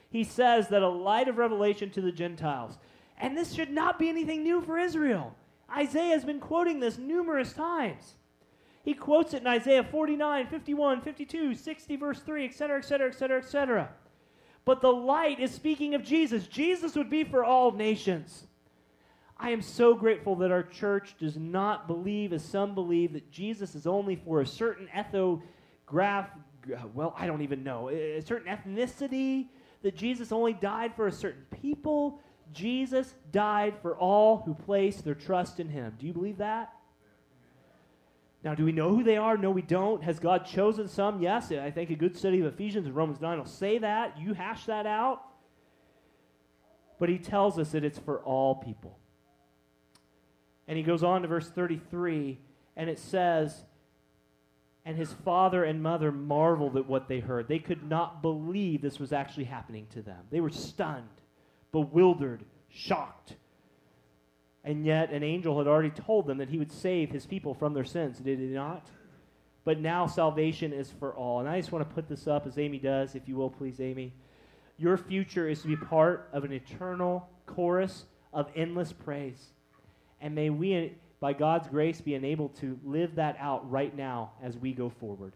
He 0.10 0.24
says 0.24 0.68
that 0.68 0.82
a 0.82 0.90
light 0.90 1.30
of 1.30 1.38
revelation 1.38 1.90
to 1.92 2.02
the 2.02 2.12
Gentiles. 2.12 2.78
And 3.18 3.38
this 3.38 3.54
should 3.54 3.72
not 3.72 3.98
be 3.98 4.10
anything 4.10 4.44
new 4.44 4.62
for 4.62 4.78
Israel. 4.78 5.36
Isaiah 5.74 6.14
has 6.14 6.26
been 6.26 6.40
quoting 6.40 6.80
this 6.80 6.98
numerous 6.98 7.54
times. 7.54 8.16
He 8.84 8.94
quotes 8.94 9.34
it 9.34 9.42
in 9.42 9.48
Isaiah 9.48 9.84
49, 9.84 10.48
51, 10.48 11.02
52, 11.02 11.56
60, 11.56 11.96
verse 11.96 12.20
3, 12.20 12.46
etc., 12.46 12.80
etc., 12.80 13.08
etc., 13.08 13.38
etc. 13.38 13.90
But 14.66 14.82
the 14.82 14.92
light 14.92 15.40
is 15.40 15.52
speaking 15.52 15.96
of 15.96 16.04
Jesus. 16.04 16.48
Jesus 16.48 16.96
would 16.96 17.10
be 17.10 17.24
for 17.24 17.44
all 17.44 17.72
nations. 17.72 18.48
I 19.42 19.50
am 19.50 19.62
so 19.64 19.96
grateful 19.96 20.36
that 20.36 20.52
our 20.52 20.62
church 20.62 21.16
does 21.20 21.36
not 21.36 21.88
believe, 21.88 22.32
as 22.32 22.46
some 22.46 22.76
believe, 22.76 23.14
that 23.14 23.32
Jesus 23.32 23.74
is 23.74 23.88
only 23.88 24.16
for 24.16 24.42
a 24.42 24.46
certain 24.46 24.88
ethograph, 24.94 26.30
well, 26.94 27.16
I 27.18 27.26
don't 27.26 27.42
even 27.42 27.64
know, 27.64 27.90
a 27.90 28.22
certain 28.22 28.56
ethnicity, 28.56 29.48
that 29.82 29.96
Jesus 29.96 30.32
only 30.32 30.54
died 30.54 30.96
for 30.96 31.08
a 31.08 31.12
certain 31.12 31.44
people. 31.60 32.20
Jesus 32.54 33.16
died 33.32 33.74
for 33.82 33.98
all 33.98 34.44
who 34.46 34.54
place 34.54 35.02
their 35.02 35.16
trust 35.16 35.60
in 35.60 35.70
him. 35.70 35.96
Do 35.98 36.06
you 36.06 36.14
believe 36.14 36.38
that? 36.38 36.72
Now, 38.44 38.54
do 38.54 38.64
we 38.64 38.72
know 38.72 38.90
who 38.90 39.04
they 39.04 39.18
are? 39.18 39.38
No, 39.38 39.50
we 39.50 39.64
don't. 39.64 40.04
Has 40.04 40.20
God 40.20 40.46
chosen 40.46 40.88
some? 40.88 41.20
Yes. 41.20 41.52
I 41.52 41.72
think 41.72 41.90
a 41.90 41.96
good 41.96 42.16
study 42.16 42.40
of 42.42 42.46
Ephesians 42.46 42.86
and 42.86 42.96
Romans 42.96 43.20
9 43.20 43.40
will 43.40 43.46
say 43.46 43.80
that. 43.80 44.20
You 44.20 44.34
hash 44.34 44.66
that 44.66 44.86
out. 44.86 45.24
But 47.00 47.10
he 47.10 47.18
tells 47.18 47.58
us 47.58 47.72
that 47.72 47.84
it's 47.84 47.98
for 47.98 48.20
all 48.20 48.54
people. 48.56 49.00
And 50.72 50.78
he 50.78 50.86
goes 50.86 51.04
on 51.04 51.24
to 51.24 51.28
verse 51.28 51.50
33, 51.50 52.40
and 52.78 52.90
it 52.90 52.98
says, 52.98 53.66
And 54.86 54.96
his 54.96 55.12
father 55.12 55.66
and 55.66 55.84
mother 55.84 56.14
marveled 56.14 56.78
at 56.78 56.88
what 56.88 57.10
they 57.10 57.20
heard. 57.20 57.50
They 57.50 57.60
could 57.60 57.84
not 57.84 58.22
believe 58.22 58.82
this 58.82 58.98
was 58.98 59.12
actually 59.12 59.44
happening 59.44 59.88
to 59.90 60.02
them. 60.02 60.20
They 60.32 60.40
were 60.40 60.50
stunned, 60.50 61.10
bewildered, 61.74 62.46
shocked. 62.70 63.36
And 64.64 64.86
yet, 64.86 65.12
an 65.12 65.24
angel 65.24 65.58
had 65.58 65.68
already 65.68 65.90
told 65.90 66.26
them 66.26 66.38
that 66.38 66.48
he 66.48 66.58
would 66.58 66.72
save 66.72 67.10
his 67.10 67.26
people 67.26 67.54
from 67.54 67.74
their 67.74 67.84
sins, 67.84 68.20
did 68.20 68.40
he 68.40 68.46
not? 68.46 68.88
But 69.66 69.78
now 69.78 70.08
salvation 70.08 70.72
is 70.72 70.90
for 70.90 71.14
all. 71.14 71.42
And 71.42 71.50
I 71.50 71.60
just 71.60 71.74
want 71.74 71.86
to 71.90 71.94
put 71.94 72.08
this 72.08 72.28
up 72.28 72.48
as 72.48 72.58
Amy 72.58 72.80
does, 72.80 73.14
if 73.14 73.28
you 73.28 73.36
will, 73.36 73.50
please, 73.50 73.82
Amy. 73.82 74.14
Your 74.78 74.96
future 74.96 75.50
is 75.50 75.64
to 75.64 75.68
be 75.68 75.76
part 75.76 76.30
of 76.32 76.46
an 76.46 76.54
eternal 76.54 77.28
chorus 77.46 78.06
of 78.32 78.48
endless 78.56 78.94
praise. 78.94 79.52
And 80.22 80.36
may 80.36 80.50
we, 80.50 80.94
by 81.20 81.34
God's 81.34 81.68
grace, 81.68 82.00
be 82.00 82.16
enabled 82.16 82.56
to 82.58 82.80
live 82.86 83.16
that 83.16 83.36
out 83.40 83.70
right 83.70 83.96
now 83.96 84.32
as 84.42 84.58
we 84.58 84.72
go 84.72 84.90
forward. 84.90 85.34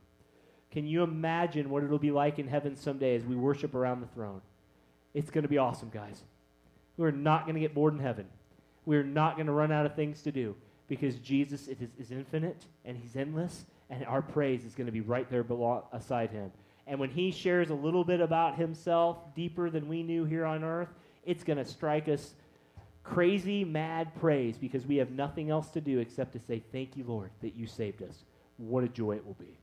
Can 0.71 0.85
you 0.85 1.03
imagine 1.03 1.69
what 1.69 1.83
it'll 1.83 1.99
be 1.99 2.11
like 2.11 2.37
in 2.37 2.47
heaven 2.47 2.75
someday 2.75 3.15
as 3.15 3.25
we 3.25 3.35
worship 3.35 3.75
around 3.75 4.01
the 4.01 4.07
throne? 4.07 4.41
It's 5.13 5.29
going 5.29 5.43
to 5.43 5.49
be 5.49 5.57
awesome, 5.57 5.89
guys. 5.89 6.23
We're 6.97 7.11
not 7.11 7.45
going 7.45 7.55
to 7.55 7.61
get 7.61 7.73
bored 7.73 7.93
in 7.93 7.99
heaven. 7.99 8.25
We're 8.85 9.03
not 9.03 9.35
going 9.35 9.47
to 9.47 9.53
run 9.53 9.71
out 9.71 9.85
of 9.85 9.95
things 9.95 10.21
to 10.23 10.31
do 10.31 10.55
because 10.87 11.15
Jesus 11.15 11.67
is, 11.67 11.77
is 11.97 12.11
infinite 12.11 12.65
and 12.83 12.97
he's 12.97 13.15
endless, 13.15 13.65
and 13.89 14.05
our 14.05 14.21
praise 14.21 14.65
is 14.65 14.75
going 14.75 14.85
to 14.85 14.91
be 14.91 15.01
right 15.01 15.29
there 15.29 15.43
beside 15.43 16.29
him. 16.29 16.51
And 16.87 16.99
when 16.99 17.09
he 17.09 17.31
shares 17.31 17.69
a 17.69 17.75
little 17.75 18.03
bit 18.03 18.21
about 18.21 18.57
himself 18.57 19.17
deeper 19.35 19.69
than 19.69 19.87
we 19.87 20.03
knew 20.03 20.25
here 20.25 20.45
on 20.45 20.63
earth, 20.63 20.89
it's 21.25 21.43
going 21.43 21.57
to 21.57 21.65
strike 21.65 22.07
us 22.07 22.33
crazy, 23.05 23.63
mad 23.63 24.13
praise 24.19 24.57
because 24.57 24.85
we 24.85 24.97
have 24.97 25.11
nothing 25.11 25.49
else 25.49 25.69
to 25.69 25.81
do 25.81 25.99
except 25.99 26.33
to 26.33 26.39
say, 26.39 26.61
Thank 26.71 26.97
you, 26.97 27.05
Lord, 27.05 27.29
that 27.41 27.55
you 27.55 27.67
saved 27.67 28.01
us. 28.03 28.25
What 28.57 28.83
a 28.83 28.89
joy 28.89 29.15
it 29.15 29.25
will 29.25 29.35
be. 29.35 29.57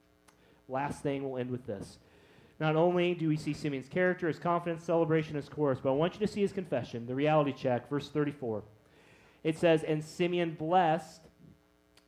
Last 0.68 1.02
thing, 1.02 1.28
we'll 1.28 1.40
end 1.40 1.50
with 1.50 1.66
this. 1.66 1.98
Not 2.60 2.76
only 2.76 3.14
do 3.14 3.28
we 3.28 3.36
see 3.36 3.52
Simeon's 3.52 3.88
character, 3.88 4.28
his 4.28 4.38
confidence, 4.38 4.84
celebration, 4.84 5.34
his 5.34 5.48
chorus, 5.48 5.80
but 5.82 5.90
I 5.90 5.94
want 5.94 6.14
you 6.14 6.24
to 6.24 6.32
see 6.32 6.42
his 6.42 6.52
confession, 6.52 7.06
the 7.06 7.14
reality 7.14 7.52
check, 7.52 7.90
verse 7.90 8.08
34. 8.08 8.62
It 9.42 9.58
says, 9.58 9.82
and 9.82 10.04
Simeon 10.04 10.54
blessed. 10.54 11.22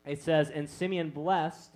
It 0.07 0.23
says, 0.23 0.51
and 0.51 0.69
Simeon 0.71 1.11
blessed. 1.11 1.73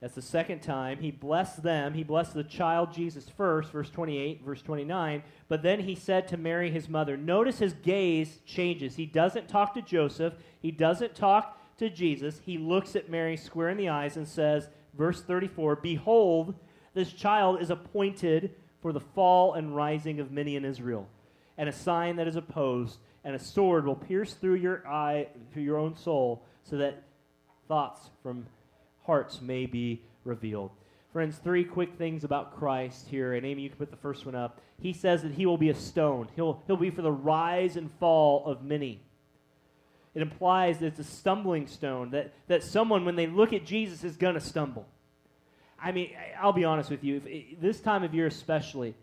That's 0.00 0.14
the 0.14 0.22
second 0.22 0.60
time. 0.60 0.98
He 0.98 1.10
blessed 1.10 1.62
them. 1.62 1.92
He 1.92 2.04
blessed 2.04 2.32
the 2.32 2.44
child 2.44 2.92
Jesus 2.92 3.28
first, 3.36 3.70
verse 3.70 3.90
28, 3.90 4.42
verse 4.42 4.62
29. 4.62 5.22
But 5.48 5.62
then 5.62 5.80
he 5.80 5.94
said 5.94 6.26
to 6.28 6.38
Mary, 6.38 6.70
his 6.70 6.88
mother, 6.88 7.16
notice 7.18 7.58
his 7.58 7.74
gaze 7.74 8.38
changes. 8.46 8.96
He 8.96 9.04
doesn't 9.04 9.48
talk 9.48 9.74
to 9.74 9.82
Joseph, 9.82 10.34
he 10.60 10.70
doesn't 10.70 11.14
talk 11.14 11.58
to 11.78 11.90
Jesus. 11.90 12.40
He 12.44 12.56
looks 12.56 12.96
at 12.96 13.10
Mary 13.10 13.36
square 13.36 13.68
in 13.68 13.76
the 13.76 13.90
eyes 13.90 14.16
and 14.16 14.26
says, 14.26 14.68
verse 14.96 15.20
34, 15.22 15.76
Behold, 15.76 16.54
this 16.94 17.12
child 17.12 17.60
is 17.60 17.70
appointed 17.70 18.54
for 18.80 18.92
the 18.92 19.00
fall 19.00 19.54
and 19.54 19.76
rising 19.76 20.18
of 20.18 20.32
many 20.32 20.56
in 20.56 20.64
Israel, 20.64 21.06
and 21.58 21.68
a 21.68 21.72
sign 21.72 22.16
that 22.16 22.26
is 22.26 22.36
opposed 22.36 22.98
and 23.24 23.34
a 23.34 23.38
sword 23.38 23.86
will 23.86 23.96
pierce 23.96 24.32
through 24.34 24.54
your 24.54 24.86
eye, 24.88 25.28
through 25.52 25.62
your 25.62 25.76
own 25.76 25.94
soul, 25.96 26.42
so 26.62 26.76
that 26.78 27.02
thoughts 27.68 28.10
from 28.22 28.46
hearts 29.10 29.40
may 29.40 29.66
be 29.66 30.00
revealed. 30.24 30.70
Friends, 31.12 31.36
three 31.42 31.64
quick 31.64 31.96
things 31.98 32.22
about 32.22 32.56
Christ 32.56 33.08
here, 33.08 33.34
and 33.34 33.44
Amy, 33.44 33.62
you 33.62 33.68
can 33.68 33.76
put 33.76 33.90
the 33.90 33.96
first 33.96 34.24
one 34.24 34.36
up. 34.36 34.60
He 34.78 34.92
says 34.92 35.22
that 35.22 35.32
he 35.32 35.46
will 35.46 35.58
be 35.58 35.68
a 35.68 35.74
stone. 35.74 36.28
He'll, 36.36 36.62
he'll 36.68 36.76
be 36.76 36.90
for 36.90 37.02
the 37.02 37.10
rise 37.10 37.76
and 37.76 37.90
fall 37.98 38.46
of 38.46 38.62
many. 38.62 39.00
It 40.14 40.22
implies 40.22 40.78
that 40.78 40.86
it's 40.86 41.00
a 41.00 41.04
stumbling 41.04 41.66
stone, 41.66 42.12
that, 42.12 42.32
that 42.46 42.62
someone, 42.62 43.04
when 43.04 43.16
they 43.16 43.26
look 43.26 43.52
at 43.52 43.66
Jesus, 43.66 44.04
is 44.04 44.16
going 44.16 44.34
to 44.34 44.40
stumble. 44.40 44.86
I 45.82 45.90
mean, 45.90 46.10
I'll 46.40 46.52
be 46.52 46.64
honest 46.64 46.88
with 46.88 47.02
you. 47.02 47.20
If, 47.26 47.60
this 47.60 47.80
time 47.80 48.04
of 48.04 48.14
year, 48.14 48.28
especially, 48.28 48.94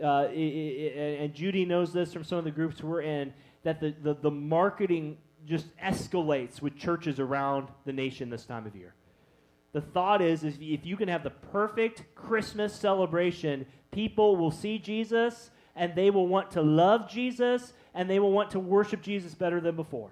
uh, 0.00 0.28
it, 0.30 0.38
it, 0.38 1.20
and 1.20 1.34
Judy 1.34 1.64
knows 1.64 1.92
this 1.92 2.12
from 2.12 2.22
some 2.22 2.38
of 2.38 2.44
the 2.44 2.52
groups 2.52 2.80
we're 2.80 3.02
in, 3.02 3.32
that 3.64 3.80
the, 3.80 3.92
the, 4.04 4.14
the 4.14 4.30
marketing 4.30 5.16
just 5.48 5.76
escalates 5.78 6.62
with 6.62 6.76
churches 6.76 7.18
around 7.18 7.66
the 7.86 7.92
nation 7.92 8.30
this 8.30 8.44
time 8.44 8.64
of 8.64 8.76
year. 8.76 8.94
The 9.72 9.80
thought 9.80 10.22
is, 10.22 10.44
is 10.44 10.56
if 10.60 10.86
you 10.86 10.96
can 10.96 11.08
have 11.08 11.22
the 11.22 11.30
perfect 11.30 12.14
Christmas 12.14 12.74
celebration, 12.74 13.66
people 13.90 14.36
will 14.36 14.50
see 14.50 14.78
Jesus 14.78 15.50
and 15.76 15.94
they 15.94 16.10
will 16.10 16.26
want 16.26 16.50
to 16.52 16.62
love 16.62 17.08
Jesus 17.08 17.72
and 17.94 18.08
they 18.08 18.18
will 18.18 18.32
want 18.32 18.50
to 18.52 18.58
worship 18.58 19.02
Jesus 19.02 19.34
better 19.34 19.60
than 19.60 19.76
before. 19.76 20.10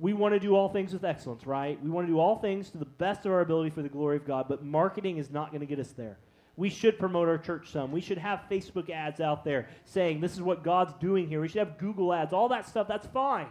We 0.00 0.12
want 0.12 0.34
to 0.34 0.40
do 0.40 0.54
all 0.54 0.68
things 0.68 0.92
with 0.92 1.04
excellence, 1.04 1.46
right? 1.46 1.82
We 1.82 1.90
want 1.90 2.06
to 2.06 2.12
do 2.12 2.20
all 2.20 2.38
things 2.38 2.70
to 2.70 2.78
the 2.78 2.84
best 2.84 3.26
of 3.26 3.32
our 3.32 3.40
ability 3.40 3.70
for 3.70 3.82
the 3.82 3.88
glory 3.88 4.16
of 4.16 4.26
God, 4.26 4.46
but 4.48 4.64
marketing 4.64 5.18
is 5.18 5.30
not 5.30 5.50
going 5.50 5.60
to 5.60 5.66
get 5.66 5.80
us 5.80 5.90
there. 5.92 6.18
We 6.56 6.70
should 6.70 6.98
promote 6.98 7.28
our 7.28 7.38
church 7.38 7.70
some. 7.70 7.92
We 7.92 8.00
should 8.00 8.18
have 8.18 8.42
Facebook 8.50 8.90
ads 8.90 9.20
out 9.20 9.44
there 9.44 9.68
saying 9.84 10.20
this 10.20 10.32
is 10.32 10.42
what 10.42 10.64
God's 10.64 10.92
doing 10.94 11.28
here. 11.28 11.40
We 11.40 11.48
should 11.48 11.58
have 11.58 11.78
Google 11.78 12.12
ads, 12.12 12.32
all 12.32 12.48
that 12.48 12.66
stuff. 12.68 12.88
That's 12.88 13.06
fine. 13.06 13.46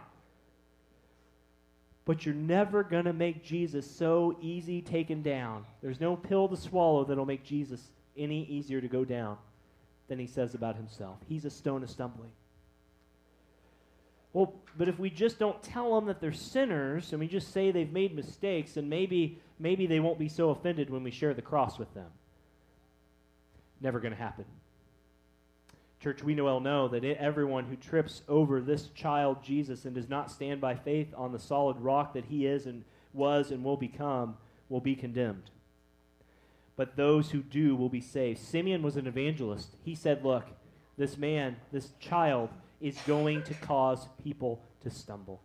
But 2.08 2.24
you're 2.24 2.34
never 2.34 2.82
going 2.82 3.04
to 3.04 3.12
make 3.12 3.44
Jesus 3.44 3.88
so 3.88 4.38
easy 4.40 4.80
taken 4.80 5.20
down. 5.20 5.66
There's 5.82 6.00
no 6.00 6.16
pill 6.16 6.48
to 6.48 6.56
swallow 6.56 7.04
that'll 7.04 7.26
make 7.26 7.44
Jesus 7.44 7.90
any 8.16 8.46
easier 8.46 8.80
to 8.80 8.88
go 8.88 9.04
down 9.04 9.36
than 10.08 10.18
he 10.18 10.26
says 10.26 10.54
about 10.54 10.76
himself. 10.76 11.18
He's 11.28 11.44
a 11.44 11.50
stone 11.50 11.82
of 11.82 11.90
stumbling. 11.90 12.30
Well, 14.32 14.54
but 14.78 14.88
if 14.88 14.98
we 14.98 15.10
just 15.10 15.38
don't 15.38 15.62
tell 15.62 15.94
them 15.96 16.06
that 16.06 16.18
they're 16.18 16.32
sinners 16.32 17.12
and 17.12 17.20
we 17.20 17.28
just 17.28 17.52
say 17.52 17.72
they've 17.72 17.92
made 17.92 18.16
mistakes, 18.16 18.72
then 18.72 18.88
maybe 18.88 19.38
maybe 19.58 19.86
they 19.86 20.00
won't 20.00 20.18
be 20.18 20.28
so 20.28 20.48
offended 20.48 20.88
when 20.88 21.02
we 21.02 21.10
share 21.10 21.34
the 21.34 21.42
cross 21.42 21.78
with 21.78 21.92
them. 21.92 22.08
Never 23.82 24.00
going 24.00 24.14
to 24.14 24.18
happen. 24.18 24.46
Church, 26.00 26.22
we 26.22 26.40
well 26.40 26.60
know 26.60 26.86
that 26.88 27.04
it, 27.04 27.18
everyone 27.18 27.64
who 27.64 27.74
trips 27.74 28.22
over 28.28 28.60
this 28.60 28.88
child 28.94 29.42
Jesus 29.42 29.84
and 29.84 29.94
does 29.94 30.08
not 30.08 30.30
stand 30.30 30.60
by 30.60 30.76
faith 30.76 31.12
on 31.16 31.32
the 31.32 31.40
solid 31.40 31.76
rock 31.78 32.14
that 32.14 32.26
he 32.26 32.46
is 32.46 32.66
and 32.66 32.84
was 33.12 33.50
and 33.50 33.64
will 33.64 33.76
become 33.76 34.36
will 34.68 34.80
be 34.80 34.94
condemned. 34.94 35.50
But 36.76 36.94
those 36.94 37.32
who 37.32 37.42
do 37.42 37.74
will 37.74 37.88
be 37.88 38.00
saved. 38.00 38.38
Simeon 38.38 38.82
was 38.82 38.96
an 38.96 39.08
evangelist. 39.08 39.74
He 39.82 39.96
said, 39.96 40.24
Look, 40.24 40.44
this 40.96 41.18
man, 41.18 41.56
this 41.72 41.90
child, 41.98 42.50
is 42.80 42.96
going 43.06 43.42
to 43.42 43.54
cause 43.54 44.06
people 44.22 44.62
to 44.82 44.90
stumble. 44.90 45.40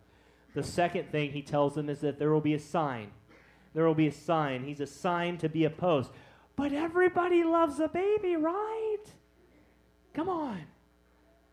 The 0.54 0.62
second 0.62 1.10
thing 1.10 1.32
he 1.32 1.42
tells 1.42 1.74
them 1.74 1.88
is 1.88 2.00
that 2.00 2.20
there 2.20 2.30
will 2.30 2.40
be 2.40 2.54
a 2.54 2.60
sign. 2.60 3.10
There 3.74 3.84
will 3.84 3.94
be 3.94 4.06
a 4.06 4.12
sign. 4.12 4.62
He's 4.62 4.78
a 4.78 4.86
sign 4.86 5.36
to 5.38 5.48
be 5.48 5.64
opposed. 5.64 6.10
But 6.54 6.72
everybody 6.72 7.42
loves 7.42 7.80
a 7.80 7.88
baby, 7.88 8.36
right? 8.36 8.93
Come 10.14 10.28
on. 10.28 10.62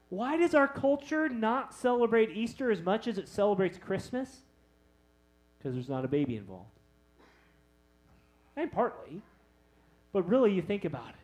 Why 0.09 0.38
does 0.38 0.53
our 0.53 0.68
culture 0.68 1.30
not 1.30 1.74
celebrate 1.74 2.32
Easter 2.32 2.72
as 2.72 2.82
much 2.82 3.07
as 3.07 3.18
it 3.18 3.28
celebrates 3.28 3.78
Christmas? 3.78 4.41
Because 5.57 5.74
there's 5.74 5.89
not 5.89 6.05
a 6.05 6.09
baby 6.09 6.36
involved. 6.36 6.68
And 8.55 8.72
partly. 8.72 9.22
But 10.14 10.28
really, 10.28 10.53
you 10.53 10.62
think 10.62 10.86
about 10.86 11.09
it. 11.09 11.16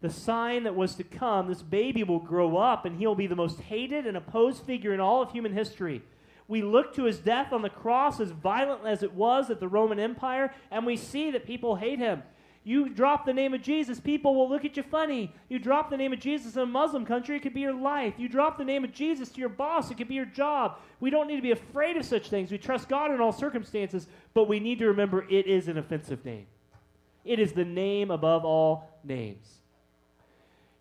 The 0.00 0.10
sign 0.10 0.64
that 0.64 0.74
was 0.74 0.94
to 0.96 1.04
come, 1.04 1.48
this 1.48 1.62
baby 1.62 2.02
will 2.02 2.18
grow 2.18 2.56
up 2.56 2.84
and 2.84 2.98
he'll 2.98 3.14
be 3.14 3.26
the 3.26 3.36
most 3.36 3.60
hated 3.60 4.06
and 4.06 4.16
opposed 4.16 4.62
figure 4.64 4.92
in 4.92 5.00
all 5.00 5.22
of 5.22 5.32
human 5.32 5.52
history. 5.52 6.02
We 6.48 6.62
look 6.62 6.94
to 6.94 7.04
his 7.04 7.18
death 7.18 7.52
on 7.52 7.62
the 7.62 7.70
cross, 7.70 8.20
as 8.20 8.30
violent 8.30 8.86
as 8.86 9.02
it 9.02 9.14
was 9.14 9.50
at 9.50 9.58
the 9.58 9.68
Roman 9.68 9.98
Empire, 9.98 10.54
and 10.70 10.86
we 10.86 10.96
see 10.96 11.30
that 11.32 11.46
people 11.46 11.76
hate 11.76 11.98
him. 11.98 12.22
You 12.66 12.88
drop 12.88 13.24
the 13.24 13.32
name 13.32 13.54
of 13.54 13.62
Jesus, 13.62 14.00
people 14.00 14.34
will 14.34 14.48
look 14.48 14.64
at 14.64 14.76
you 14.76 14.82
funny. 14.82 15.32
You 15.48 15.60
drop 15.60 15.88
the 15.88 15.96
name 15.96 16.12
of 16.12 16.18
Jesus 16.18 16.56
in 16.56 16.62
a 16.62 16.66
Muslim 16.66 17.06
country, 17.06 17.36
it 17.36 17.42
could 17.42 17.54
be 17.54 17.60
your 17.60 17.72
life. 17.72 18.14
You 18.18 18.28
drop 18.28 18.58
the 18.58 18.64
name 18.64 18.82
of 18.82 18.92
Jesus 18.92 19.28
to 19.28 19.38
your 19.38 19.48
boss, 19.48 19.88
it 19.92 19.96
could 19.96 20.08
be 20.08 20.16
your 20.16 20.24
job. 20.24 20.80
We 20.98 21.10
don't 21.10 21.28
need 21.28 21.36
to 21.36 21.42
be 21.42 21.52
afraid 21.52 21.96
of 21.96 22.04
such 22.04 22.28
things. 22.28 22.50
We 22.50 22.58
trust 22.58 22.88
God 22.88 23.12
in 23.12 23.20
all 23.20 23.30
circumstances, 23.30 24.08
but 24.34 24.48
we 24.48 24.58
need 24.58 24.80
to 24.80 24.86
remember 24.86 25.24
it 25.30 25.46
is 25.46 25.68
an 25.68 25.78
offensive 25.78 26.24
name. 26.24 26.46
It 27.24 27.38
is 27.38 27.52
the 27.52 27.64
name 27.64 28.10
above 28.10 28.44
all 28.44 28.98
names. 29.04 29.46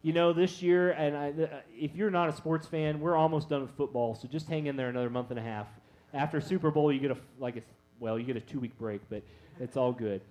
You 0.01 0.13
know, 0.13 0.33
this 0.33 0.63
year, 0.63 0.89
and 0.89 1.15
I, 1.15 1.29
uh, 1.29 1.59
if 1.77 1.95
you're 1.95 2.09
not 2.09 2.29
a 2.29 2.33
sports 2.33 2.65
fan, 2.65 2.99
we're 2.99 3.15
almost 3.15 3.47
done 3.47 3.61
with 3.61 3.77
football, 3.77 4.15
so 4.15 4.27
just 4.27 4.47
hang 4.47 4.65
in 4.65 4.75
there 4.75 4.89
another 4.89 5.11
month 5.11 5.29
and 5.29 5.37
a 5.37 5.43
half. 5.43 5.67
After 6.15 6.41
Super 6.41 6.71
Bowl, 6.71 6.91
you 6.91 6.99
get 6.99 7.11
a 7.11 7.17
like 7.37 7.57
a 7.57 7.61
well, 7.99 8.17
you 8.17 8.25
get 8.25 8.37
a 8.37 8.41
two 8.41 8.59
week 8.59 8.75
break, 8.79 9.01
but 9.07 9.21
it's 9.59 9.77
all 9.77 9.91
good. 9.91 10.21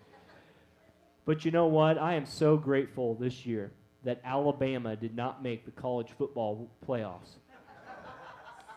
But 1.25 1.45
you 1.45 1.51
know 1.51 1.67
what? 1.67 1.99
I 1.99 2.15
am 2.15 2.27
so 2.27 2.57
grateful 2.57 3.15
this 3.15 3.47
year 3.47 3.73
that 4.05 4.21
Alabama 4.25 4.97
did 4.97 5.17
not 5.17 5.43
make 5.43 5.65
the 5.65 5.71
college 5.71 6.09
football 6.19 6.71
playoffs. 6.87 7.37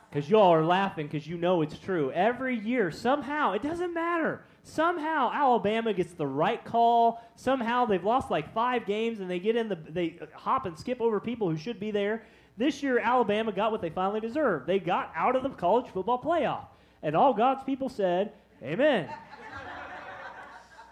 Because 0.10 0.30
y'all 0.30 0.54
are 0.54 0.64
laughing 0.64 1.08
because 1.08 1.28
you 1.28 1.38
know 1.38 1.62
it's 1.62 1.78
true. 1.78 2.12
Every 2.12 2.58
year, 2.58 2.92
somehow, 2.92 3.52
it 3.52 3.62
doesn't 3.62 3.94
matter. 3.94 4.42
Somehow 4.64 5.32
Alabama 5.34 5.94
gets 5.94 6.14
the 6.14 6.26
right 6.26 6.64
call. 6.64 7.22
Somehow 7.36 7.86
they've 7.86 8.04
lost 8.04 8.32
like 8.32 8.54
five 8.54 8.86
games 8.86 9.20
and 9.20 9.30
they 9.30 9.40
get 9.40 9.56
in 9.56 9.68
the 9.68 9.78
they 9.90 10.20
hop 10.34 10.66
and 10.66 10.78
skip 10.78 11.02
over 11.02 11.20
people 11.20 11.50
who 11.50 11.58
should 11.58 11.80
be 11.80 11.92
there. 11.92 12.24
This 12.58 12.82
year 12.82 13.00
Alabama 13.00 13.52
got 13.52 13.72
what 13.72 13.82
they 13.82 13.90
finally 13.90 14.20
deserved. 14.20 14.66
They 14.66 14.80
got 14.80 15.12
out 15.16 15.36
of 15.36 15.44
the 15.44 15.50
college 15.50 15.88
football 15.94 16.22
playoff. 16.22 16.66
And 17.04 17.16
all 17.16 17.34
God's 17.34 17.64
people 17.64 17.90
said, 17.90 18.32
Amen. 18.64 19.10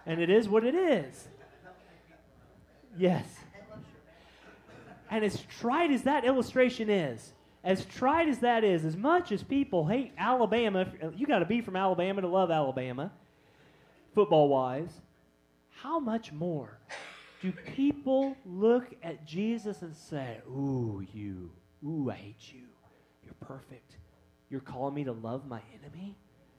and 0.05 0.21
it 0.21 0.29
is 0.29 0.47
what 0.47 0.63
it 0.63 0.75
is. 0.75 1.27
Yes. 2.97 3.25
And 5.09 5.23
as 5.23 5.41
trite 5.59 5.91
as 5.91 6.03
that 6.03 6.25
illustration 6.25 6.89
is, 6.89 7.33
as 7.63 7.85
trite 7.85 8.27
as 8.27 8.39
that 8.39 8.63
is, 8.63 8.85
as 8.85 8.95
much 8.95 9.31
as 9.31 9.43
people 9.43 9.87
hate 9.87 10.13
Alabama, 10.17 10.87
you 11.15 11.25
got 11.25 11.39
to 11.39 11.45
be 11.45 11.61
from 11.61 11.75
Alabama 11.75 12.21
to 12.21 12.27
love 12.27 12.51
Alabama, 12.51 13.11
football 14.13 14.49
wise, 14.49 15.01
how 15.69 15.99
much 15.99 16.31
more 16.31 16.79
do 17.41 17.51
people 17.75 18.35
look 18.45 18.95
at 19.03 19.25
Jesus 19.25 19.81
and 19.81 19.95
say, 19.95 20.37
Ooh, 20.47 21.05
you, 21.13 21.51
ooh, 21.85 22.09
I 22.11 22.15
hate 22.15 22.53
you. 22.53 22.61
You're 23.23 23.35
perfect. 23.39 23.97
You're 24.49 24.61
calling 24.61 24.93
me 24.93 25.03
to 25.03 25.11
love 25.11 25.47
my 25.47 25.61
enemy? 25.79 26.15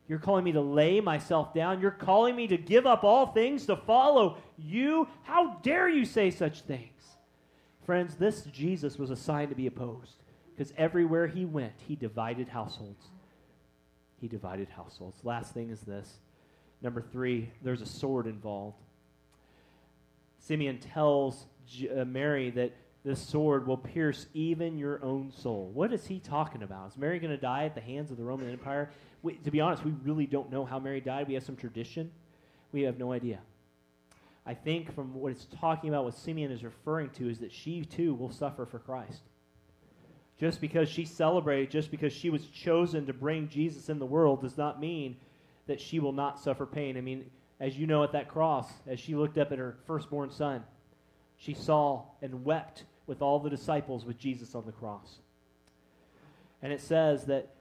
You're 0.09 0.19
calling 0.19 0.45
me 0.45 0.53
to 0.53 0.61
lay 0.61 1.01
myself 1.01 1.53
down. 1.53 1.81
You're 1.81 1.91
calling 1.91 2.37
me 2.37 2.47
to 2.49 2.57
give 2.57 2.87
up 2.87 3.03
all 3.03 3.27
things 3.27 3.67
to 3.67 3.77
follow 3.77 4.39
you. 4.57 5.09
How 5.25 5.59
dare 5.63 5.89
you 5.89 6.05
say 6.05 6.31
such 6.31 6.61
things? 6.63 6.91
Friends, 7.85 8.17
this 8.17 8.43
Jesus 8.43 8.99
was 8.99 9.11
a 9.11 9.17
sign 9.17 9.49
to 9.49 9.55
be 9.55 9.67
opposed 9.67 10.23
because 10.55 10.73
everywhere 10.77 11.27
he 11.27 11.45
went, 11.45 11.73
he 11.87 11.97
divided 11.97 12.49
households. 12.49 13.07
He 14.21 14.29
divided 14.29 14.69
households. 14.69 15.19
Last 15.25 15.53
thing 15.53 15.71
is 15.71 15.81
this. 15.81 16.19
Number 16.83 17.01
three, 17.01 17.51
there's 17.63 17.83
a 17.83 17.87
sword 17.87 18.27
involved. 18.27 18.79
Simeon 20.39 20.79
tells 20.79 21.47
uh, 21.97 22.05
Mary 22.05 22.51
that 22.51 22.73
this 23.05 23.21
sword 23.21 23.67
will 23.67 23.77
pierce 23.77 24.27
even 24.35 24.79
your 24.79 25.03
own 25.05 25.31
soul. 25.31 25.71
What 25.73 25.93
is 25.93 26.07
he 26.07 26.19
talking 26.19 26.63
about? 26.63 26.93
Is 26.93 26.97
Mary 26.97 27.19
going 27.19 27.31
to 27.31 27.41
die 27.41 27.65
at 27.65 27.75
the 27.75 27.81
hands 27.81 28.11
of 28.11 28.17
the 28.17 28.25
Roman 28.25 28.51
Empire? 28.51 28.91
We, 29.27 29.35
to 29.39 29.51
be 29.51 29.61
honest, 29.61 29.85
we 29.85 29.93
really 30.05 30.27
don't 30.27 30.53
know 30.53 30.65
how 30.65 30.79
Mary 30.79 31.01
died. 31.01 31.27
We 31.27 31.35
have 31.35 31.43
some 31.43 31.57
tradition. 31.57 32.13
We 32.71 32.83
have 32.83 32.97
no 32.97 33.11
idea. 33.11 33.41
I 34.47 34.55
think 34.55 34.95
from 34.95 35.15
what 35.15 35.33
it's 35.33 35.49
talking 35.59 35.89
about, 35.89 36.05
what 36.05 36.15
Simeon 36.15 36.53
is 36.53 36.63
referring 36.63 37.11
to, 37.11 37.29
is 37.29 37.41
that 37.41 37.51
she 37.51 37.85
too 37.85 38.15
will 38.15 38.31
suffer 38.31 38.65
for 38.67 38.79
Christ. 38.79 39.23
Just 40.39 40.61
because 40.61 40.89
she 40.89 41.05
celebrated, 41.05 41.73
just 41.73 41.91
because 41.91 42.13
she 42.13 42.31
was 42.31 42.47
chosen 42.47 43.05
to 43.07 43.13
bring 43.13 43.49
Jesus 43.49 43.89
in 43.89 43.99
the 43.99 44.07
world, 44.07 44.43
does 44.43 44.57
not 44.57 44.79
mean 44.79 45.17
that 45.67 45.81
she 45.81 45.99
will 45.99 46.13
not 46.13 46.39
suffer 46.39 46.65
pain. 46.65 46.97
I 46.97 47.01
mean, 47.01 47.29
as 47.59 47.77
you 47.77 47.89
know, 47.89 48.05
at 48.05 48.13
that 48.13 48.29
cross, 48.29 48.71
as 48.87 49.01
she 49.01 49.17
looked 49.17 49.39
up 49.39 49.51
at 49.51 49.59
her 49.59 49.77
firstborn 49.89 50.31
son, 50.31 50.63
she 51.37 51.53
saw 51.53 52.05
and 52.23 52.45
wept 52.45 52.85
with 53.09 53.23
all 53.23 53.41
the 53.41 53.51
disciples 53.51 54.05
with 54.05 54.19
Jesus 54.19 54.55
on 54.55 54.67
the 54.67 54.73
cross. 54.73 55.17
And 56.63 56.73
it 56.73 56.81
says 56.81 57.25
that 57.25 57.56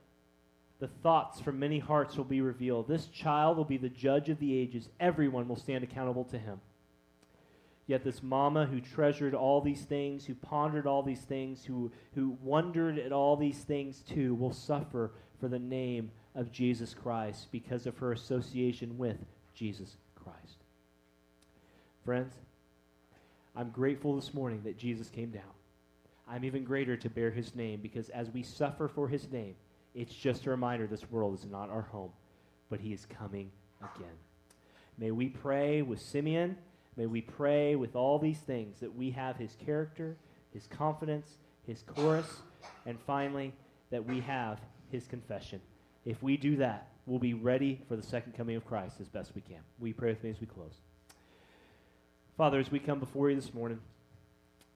the 0.78 0.88
thoughts 0.88 1.40
from 1.40 1.58
many 1.58 1.78
hearts 1.78 2.16
will 2.16 2.24
be 2.24 2.40
revealed. 2.40 2.88
This 2.88 3.06
child 3.06 3.56
will 3.56 3.64
be 3.64 3.78
the 3.78 3.88
judge 3.88 4.28
of 4.28 4.38
the 4.38 4.56
ages. 4.56 4.88
Everyone 5.00 5.48
will 5.48 5.56
stand 5.56 5.82
accountable 5.82 6.24
to 6.24 6.38
him. 6.38 6.60
Yet 7.86 8.04
this 8.04 8.22
mama 8.22 8.66
who 8.66 8.80
treasured 8.80 9.34
all 9.34 9.60
these 9.60 9.82
things, 9.82 10.26
who 10.26 10.34
pondered 10.34 10.86
all 10.86 11.02
these 11.02 11.20
things, 11.20 11.64
who, 11.64 11.92
who 12.14 12.36
wondered 12.42 12.98
at 12.98 13.12
all 13.12 13.36
these 13.36 13.58
things 13.58 14.02
too, 14.02 14.34
will 14.34 14.52
suffer 14.52 15.12
for 15.40 15.48
the 15.48 15.58
name 15.58 16.10
of 16.34 16.52
Jesus 16.52 16.94
Christ 16.94 17.48
because 17.52 17.86
of 17.86 17.96
her 17.98 18.12
association 18.12 18.98
with 18.98 19.16
Jesus 19.54 19.96
Christ. 20.14 20.64
Friends, 22.04 22.34
I'm 23.54 23.70
grateful 23.70 24.16
this 24.16 24.34
morning 24.34 24.62
that 24.64 24.76
Jesus 24.76 25.08
came 25.08 25.30
down. 25.30 25.42
I'm 26.28 26.44
even 26.44 26.64
greater 26.64 26.96
to 26.96 27.08
bear 27.08 27.30
his 27.30 27.54
name 27.54 27.80
because 27.80 28.08
as 28.10 28.30
we 28.30 28.42
suffer 28.42 28.88
for 28.88 29.08
his 29.08 29.30
name, 29.30 29.54
it's 29.96 30.14
just 30.14 30.46
a 30.46 30.50
reminder 30.50 30.86
this 30.86 31.10
world 31.10 31.34
is 31.34 31.44
not 31.44 31.70
our 31.70 31.82
home, 31.82 32.10
but 32.70 32.78
he 32.78 32.92
is 32.92 33.06
coming 33.06 33.50
again. 33.80 34.14
May 34.98 35.10
we 35.10 35.28
pray 35.28 35.82
with 35.82 36.00
Simeon 36.00 36.56
May 36.96 37.06
we 37.06 37.20
pray 37.20 37.76
with 37.76 37.94
all 37.94 38.18
these 38.18 38.38
things 38.38 38.80
that 38.80 38.94
we 38.94 39.10
have 39.10 39.36
his 39.36 39.54
character, 39.64 40.16
his 40.52 40.66
confidence, 40.66 41.28
his 41.66 41.82
chorus, 41.82 42.40
and 42.86 42.98
finally, 43.06 43.52
that 43.90 44.04
we 44.04 44.20
have 44.20 44.60
his 44.90 45.06
confession. 45.06 45.60
If 46.06 46.22
we 46.22 46.38
do 46.38 46.56
that, 46.56 46.88
we'll 47.04 47.18
be 47.18 47.34
ready 47.34 47.82
for 47.86 47.96
the 47.96 48.02
second 48.02 48.34
coming 48.34 48.56
of 48.56 48.64
Christ 48.64 49.00
as 49.00 49.08
best 49.08 49.32
we 49.34 49.42
can. 49.42 49.60
We 49.78 49.92
pray 49.92 50.10
with 50.10 50.24
me 50.24 50.30
as 50.30 50.40
we 50.40 50.46
close. 50.46 50.80
Father, 52.38 52.58
as 52.58 52.70
we 52.70 52.78
come 52.78 52.98
before 52.98 53.28
you 53.28 53.36
this 53.36 53.52
morning, 53.52 53.80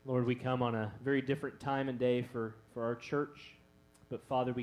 Lord, 0.04 0.26
we 0.26 0.34
come 0.34 0.62
on 0.62 0.74
a 0.74 0.92
very 1.02 1.22
different 1.22 1.58
time 1.58 1.88
and 1.88 1.98
day 1.98 2.22
for, 2.22 2.54
for 2.74 2.84
our 2.84 2.94
church. 2.94 3.54
But 4.10 4.22
Father, 4.28 4.52
we 4.52 4.58